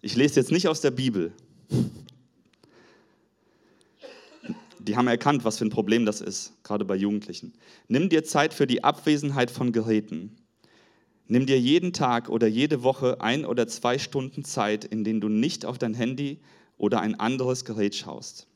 Ich 0.02 0.16
lese 0.16 0.40
jetzt 0.40 0.52
nicht 0.52 0.68
aus 0.68 0.82
der 0.82 0.92
Bibel. 0.92 1.32
Die 4.80 4.98
haben 4.98 5.08
erkannt, 5.08 5.46
was 5.46 5.60
für 5.60 5.66
ein 5.66 5.70
Problem 5.70 6.06
das 6.06 6.22
ist, 6.22 6.54
gerade 6.64 6.86
bei 6.86 6.96
Jugendlichen. 6.96 7.54
Nimm 7.88 8.10
dir 8.10 8.24
Zeit 8.24 8.54
für 8.54 8.68
die 8.68 8.84
Abwesenheit 8.84 9.52
von 9.52 9.72
Geräten. 9.72 10.36
Nimm 11.28 11.46
dir 11.46 11.60
jeden 11.60 11.94
Tag 11.94 12.30
oder 12.30 12.48
jede 12.48 12.84
Woche 12.84 13.22
ein 13.22 13.46
oder 13.46 13.68
zwei 13.68 13.98
Stunden 13.98 14.44
Zeit, 14.44 14.84
in 14.84 15.04
denen 15.04 15.22
du 15.22 15.30
nicht 15.30 15.66
auf 15.66 15.78
dein 15.78 15.94
Handy 15.94 16.40
oder 16.78 17.00
ein 17.00 17.18
anderes 17.18 17.64
Gerät 17.64 17.96
schaust. 17.96 18.48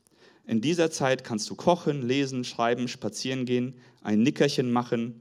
In 0.46 0.60
dieser 0.60 0.90
Zeit 0.90 1.24
kannst 1.24 1.50
du 1.50 1.56
kochen, 1.56 2.02
lesen, 2.06 2.44
schreiben, 2.44 2.86
spazieren 2.86 3.44
gehen, 3.46 3.74
ein 4.02 4.22
Nickerchen 4.22 4.70
machen. 4.72 5.20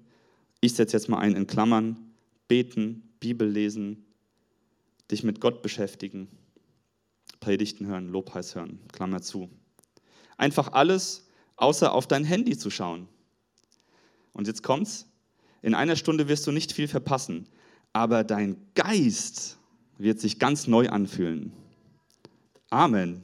Ich 0.62 0.76
setze 0.76 0.96
jetzt 0.96 1.10
mal 1.10 1.18
ein 1.18 1.36
in 1.36 1.48
Klammern, 1.48 2.00
beten, 2.48 3.10
Bibel 3.20 3.50
lesen, 3.50 4.06
dich 5.10 5.24
mit 5.24 5.42
Gott 5.42 5.64
beschäftigen, 5.64 6.28
Predigten 7.40 7.88
hören, 7.88 8.10
Lobpreis 8.10 8.54
hören, 8.54 8.80
Klammer 8.94 9.22
zu. 9.22 9.50
Einfach 10.38 10.74
alles, 10.74 11.28
außer 11.56 11.92
auf 11.92 12.08
dein 12.08 12.24
Handy 12.24 12.56
zu 12.56 12.70
schauen. 12.70 13.08
Und 14.34 14.48
jetzt 14.48 14.62
kommt's. 14.62 15.08
In 15.64 15.74
einer 15.74 15.96
Stunde 15.96 16.28
wirst 16.28 16.46
du 16.46 16.52
nicht 16.52 16.72
viel 16.72 16.88
verpassen, 16.88 17.48
aber 17.94 18.24
dein 18.24 18.58
Geist 18.76 19.58
wird 19.98 20.20
sich 20.20 20.38
ganz 20.38 20.68
neu 20.68 20.90
anfühlen. 20.90 21.52
Amen. 22.70 23.22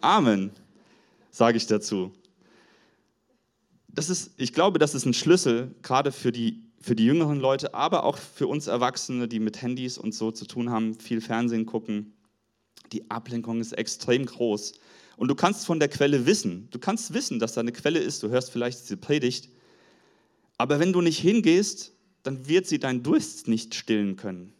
Amen, 0.00 0.50
sage 1.32 1.56
ich 1.56 1.66
dazu. 1.66 2.12
Das 3.88 4.08
ist, 4.08 4.30
ich 4.36 4.52
glaube, 4.52 4.78
das 4.78 4.94
ist 4.94 5.04
ein 5.04 5.14
Schlüssel, 5.14 5.74
gerade 5.82 6.12
für 6.12 6.30
die 6.30 6.72
für 6.82 6.96
die 6.96 7.04
jüngeren 7.04 7.38
Leute, 7.38 7.74
aber 7.74 8.02
auch 8.04 8.18
für 8.18 8.48
uns 8.48 8.66
Erwachsene, 8.66 9.28
die 9.28 9.38
mit 9.38 9.62
Handys 9.62 9.98
und 9.98 10.14
so 10.14 10.32
zu 10.32 10.46
tun 10.46 10.70
haben, 10.70 10.98
viel 10.98 11.20
Fernsehen 11.20 11.64
gucken. 11.64 12.12
Die 12.90 13.08
Ablenkung 13.10 13.60
ist 13.60 13.72
extrem 13.72 14.26
groß. 14.26 14.74
Und 15.16 15.28
du 15.28 15.34
kannst 15.34 15.64
von 15.64 15.78
der 15.78 15.88
Quelle 15.88 16.26
wissen. 16.26 16.68
Du 16.72 16.78
kannst 16.78 17.14
wissen, 17.14 17.38
dass 17.38 17.54
da 17.54 17.60
eine 17.60 17.72
Quelle 17.72 18.00
ist. 18.00 18.22
Du 18.22 18.28
hörst 18.28 18.50
vielleicht 18.50 18.82
diese 18.82 18.96
Predigt. 18.96 19.48
Aber 20.58 20.80
wenn 20.80 20.92
du 20.92 21.00
nicht 21.00 21.18
hingehst, 21.18 21.92
dann 22.24 22.48
wird 22.48 22.66
sie 22.66 22.80
deinen 22.80 23.02
Durst 23.02 23.46
nicht 23.46 23.74
stillen 23.74 24.16
können. 24.16 24.52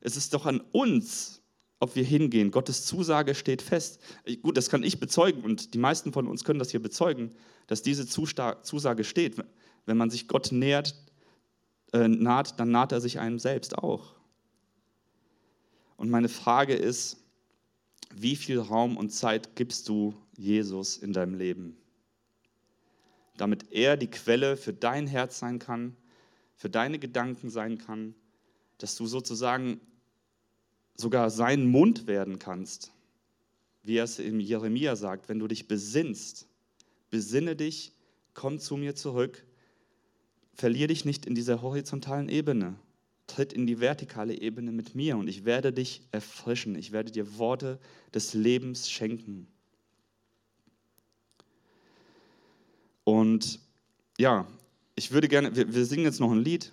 Es 0.00 0.16
ist 0.16 0.32
doch 0.32 0.46
an 0.46 0.60
uns, 0.72 1.37
ob 1.80 1.94
wir 1.94 2.04
hingehen. 2.04 2.50
Gottes 2.50 2.84
Zusage 2.84 3.34
steht 3.34 3.62
fest. 3.62 4.00
Gut, 4.42 4.56
das 4.56 4.68
kann 4.68 4.82
ich 4.82 5.00
bezeugen 5.00 5.42
und 5.42 5.74
die 5.74 5.78
meisten 5.78 6.12
von 6.12 6.26
uns 6.26 6.44
können 6.44 6.58
das 6.58 6.70
hier 6.70 6.82
bezeugen, 6.82 7.34
dass 7.66 7.82
diese 7.82 8.06
Zusage 8.06 9.04
steht. 9.04 9.36
Wenn 9.86 9.96
man 9.96 10.10
sich 10.10 10.28
Gott 10.28 10.52
nähert, 10.52 10.94
äh, 11.92 12.08
naht, 12.08 12.58
dann 12.60 12.70
naht 12.70 12.92
er 12.92 13.00
sich 13.00 13.18
einem 13.20 13.38
selbst 13.38 13.78
auch. 13.78 14.14
Und 15.96 16.10
meine 16.10 16.28
Frage 16.28 16.74
ist, 16.74 17.18
wie 18.14 18.36
viel 18.36 18.58
Raum 18.58 18.96
und 18.96 19.10
Zeit 19.10 19.56
gibst 19.56 19.88
du 19.88 20.14
Jesus 20.36 20.96
in 20.96 21.12
deinem 21.12 21.34
Leben? 21.34 21.76
Damit 23.36 23.72
er 23.72 23.96
die 23.96 24.10
Quelle 24.10 24.56
für 24.56 24.72
dein 24.72 25.06
Herz 25.06 25.38
sein 25.38 25.58
kann, 25.58 25.96
für 26.54 26.70
deine 26.70 26.98
Gedanken 26.98 27.50
sein 27.50 27.78
kann, 27.78 28.14
dass 28.78 28.96
du 28.96 29.06
sozusagen 29.06 29.80
sogar 30.98 31.30
sein 31.30 31.66
Mund 31.66 32.06
werden 32.06 32.38
kannst, 32.38 32.92
wie 33.82 33.96
er 33.96 34.04
es 34.04 34.18
im 34.18 34.40
Jeremia 34.40 34.96
sagt, 34.96 35.30
wenn 35.30 35.38
du 35.38 35.48
dich 35.48 35.68
besinnst, 35.68 36.46
besinne 37.10 37.56
dich, 37.56 37.92
komm 38.34 38.58
zu 38.58 38.76
mir 38.76 38.94
zurück 38.94 39.46
verlier 40.58 40.88
dich 40.88 41.04
nicht 41.04 41.24
in 41.24 41.34
dieser 41.34 41.62
horizontalen 41.62 42.28
Ebene. 42.28 42.74
Tritt 43.28 43.52
in 43.52 43.66
die 43.66 43.80
vertikale 43.80 44.34
Ebene 44.40 44.72
mit 44.72 44.94
mir 44.94 45.16
und 45.16 45.28
ich 45.28 45.44
werde 45.44 45.72
dich 45.72 46.02
erfrischen. 46.10 46.74
Ich 46.74 46.92
werde 46.92 47.12
dir 47.12 47.38
Worte 47.38 47.78
des 48.12 48.34
Lebens 48.34 48.90
schenken. 48.90 49.46
Und 53.04 53.60
ja, 54.18 54.46
ich 54.96 55.12
würde 55.12 55.28
gerne, 55.28 55.54
wir, 55.54 55.72
wir 55.72 55.84
singen 55.86 56.04
jetzt 56.04 56.20
noch 56.20 56.32
ein 56.32 56.42
Lied 56.42 56.72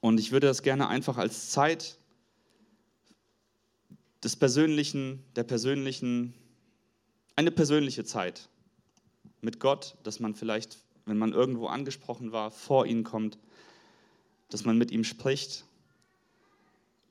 und 0.00 0.18
ich 0.18 0.32
würde 0.32 0.48
das 0.48 0.62
gerne 0.62 0.88
einfach 0.88 1.18
als 1.18 1.50
Zeit 1.50 1.98
des 4.22 4.36
persönlichen, 4.36 5.24
der 5.36 5.44
persönlichen, 5.44 6.34
eine 7.36 7.50
persönliche 7.50 8.04
Zeit 8.04 8.48
mit 9.40 9.58
Gott, 9.60 9.96
dass 10.02 10.20
man 10.20 10.34
vielleicht 10.34 10.78
wenn 11.06 11.18
man 11.18 11.32
irgendwo 11.32 11.66
angesprochen 11.66 12.32
war, 12.32 12.50
vor 12.50 12.86
ihn 12.86 13.04
kommt, 13.04 13.38
dass 14.48 14.64
man 14.64 14.78
mit 14.78 14.90
ihm 14.90 15.04
spricht. 15.04 15.64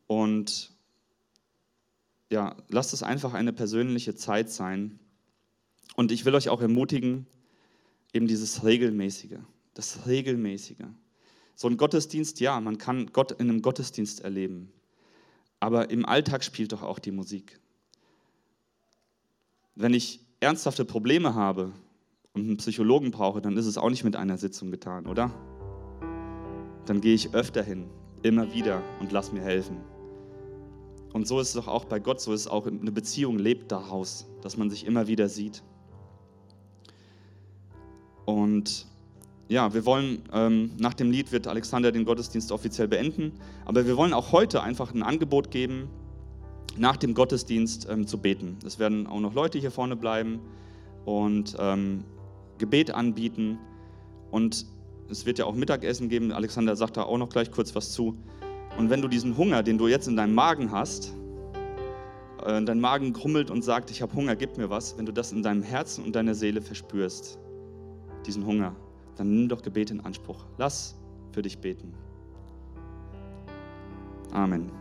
Und 0.08 0.72
ja, 2.30 2.56
lasst 2.70 2.94
es 2.94 3.04
einfach 3.04 3.34
eine 3.34 3.54
persönliche 3.54 4.16
Zeit 4.16 4.50
sein. 4.50 5.00
Und 5.96 6.12
ich 6.12 6.26
will 6.26 6.36
euch 6.36 6.50
auch 6.50 6.62
ermutigen, 6.62 7.26
eben 8.14 8.28
dieses 8.28 8.64
Regelmäßige, 8.64 9.40
das 9.74 10.06
Regelmäßige. 10.08 10.86
So 11.56 11.68
ein 11.68 11.78
Gottesdienst, 11.78 12.40
ja, 12.40 12.60
man 12.60 12.78
kann 12.78 13.12
Gott 13.12 13.34
in 13.34 13.50
einem 13.50 13.62
Gottesdienst 13.62 14.22
erleben. 14.22 14.72
Aber 15.62 15.90
im 15.90 16.06
Alltag 16.06 16.44
spielt 16.44 16.74
doch 16.74 16.84
auch 16.84 17.00
die 17.00 17.12
Musik. 17.12 17.62
Wenn 19.76 19.94
ich 19.94 20.20
ernsthafte 20.42 20.84
Probleme 20.84 21.34
habe, 21.34 21.72
und 22.34 22.44
einen 22.44 22.58
Psychologen 22.58 23.12
brauche, 23.12 23.42
dann 23.42 23.58
ist 23.58 23.66
es 23.66 23.78
auch 23.78 23.90
nicht 23.90 24.04
mit 24.04 24.16
einer 24.16 24.38
Sitzung 24.38 24.72
getan, 24.72 25.06
oder? 25.06 25.32
Dann 26.86 27.02
gehe 27.02 27.14
ich 27.14 27.34
öfter 27.34 27.64
hin, 27.64 27.90
immer 28.24 28.54
wieder 28.54 28.82
und 29.00 29.12
lass 29.12 29.32
mir 29.32 29.42
helfen. 29.42 29.78
Und 31.14 31.28
so 31.28 31.40
ist 31.40 31.50
es 31.50 31.54
doch 31.56 31.68
auch 31.68 31.86
bei 31.86 32.00
Gott, 32.00 32.22
so 32.22 32.34
ist 32.34 32.42
es 32.42 32.48
auch 32.48 32.68
eine 32.68 32.92
Beziehung 32.92 33.38
lebt 33.38 33.72
daraus, 33.72 34.28
dass 34.42 34.56
man 34.56 34.70
sich 34.70 34.86
immer 34.86 35.08
wieder 35.08 35.28
sieht. 35.28 35.62
Und 38.26 38.88
ja, 39.52 39.74
wir 39.74 39.86
wollen, 39.86 40.22
ähm, 40.32 40.72
nach 40.80 40.94
dem 40.94 41.12
Lied 41.12 41.34
wird 41.34 41.46
Alexander 41.46 41.92
den 41.92 42.06
Gottesdienst 42.06 42.54
offiziell 42.54 42.88
beenden, 42.88 43.34
aber 43.66 43.86
wir 43.86 43.98
wollen 43.98 44.14
auch 44.14 44.32
heute 44.32 44.64
einfach 44.64 44.94
ein 44.94 45.04
Angebot 45.04 45.52
geben, 45.52 45.90
nach 46.78 46.96
dem 46.96 47.14
Gottesdienst 47.14 47.86
ähm, 47.92 48.08
zu 48.08 48.18
beten. 48.18 48.56
Es 48.66 48.80
werden 48.80 49.08
auch 49.08 49.20
noch 49.20 49.34
Leute 49.34 49.60
hier 49.60 49.72
vorne 49.72 49.98
bleiben 49.98 50.40
und 51.04 51.58
ähm, 51.60 52.06
Gebet 52.60 52.92
anbieten. 52.92 53.60
Und 54.32 54.66
es 55.10 55.26
wird 55.26 55.38
ja 55.38 55.44
auch 55.44 55.54
Mittagessen 55.54 56.08
geben. 56.08 56.32
Alexander 56.32 56.78
sagt 56.78 56.96
da 56.96 57.04
auch 57.04 57.18
noch 57.18 57.28
gleich 57.28 57.52
kurz 57.52 57.76
was 57.76 57.92
zu. 57.92 58.16
Und 58.78 58.90
wenn 58.90 59.02
du 59.02 59.10
diesen 59.10 59.36
Hunger, 59.36 59.64
den 59.64 59.78
du 59.78 59.90
jetzt 59.90 60.08
in 60.08 60.16
deinem 60.16 60.34
Magen 60.34 60.72
hast, 60.72 61.14
äh, 62.46 62.64
dein 62.64 62.80
Magen 62.80 63.12
krummelt 63.12 63.52
und 63.52 63.66
sagt, 63.66 63.92
ich 63.92 64.02
habe 64.02 64.14
Hunger, 64.14 64.38
gib 64.38 64.58
mir 64.58 64.70
was, 64.70 64.98
wenn 64.98 65.06
du 65.06 65.12
das 65.12 65.34
in 65.34 65.44
deinem 65.44 65.62
Herzen 65.62 66.06
und 66.06 66.16
deiner 66.16 66.36
Seele 66.36 66.62
verspürst, 66.62 67.38
diesen 68.26 68.46
Hunger, 68.46 68.78
dann 69.16 69.30
nimm 69.34 69.50
doch 69.50 69.62
Gebet 69.62 69.92
in 69.92 70.02
Anspruch. 70.02 70.46
Lass 70.58 70.96
für 71.32 71.42
dich 71.42 71.58
beten. 71.58 71.94
Amen. 74.32 74.81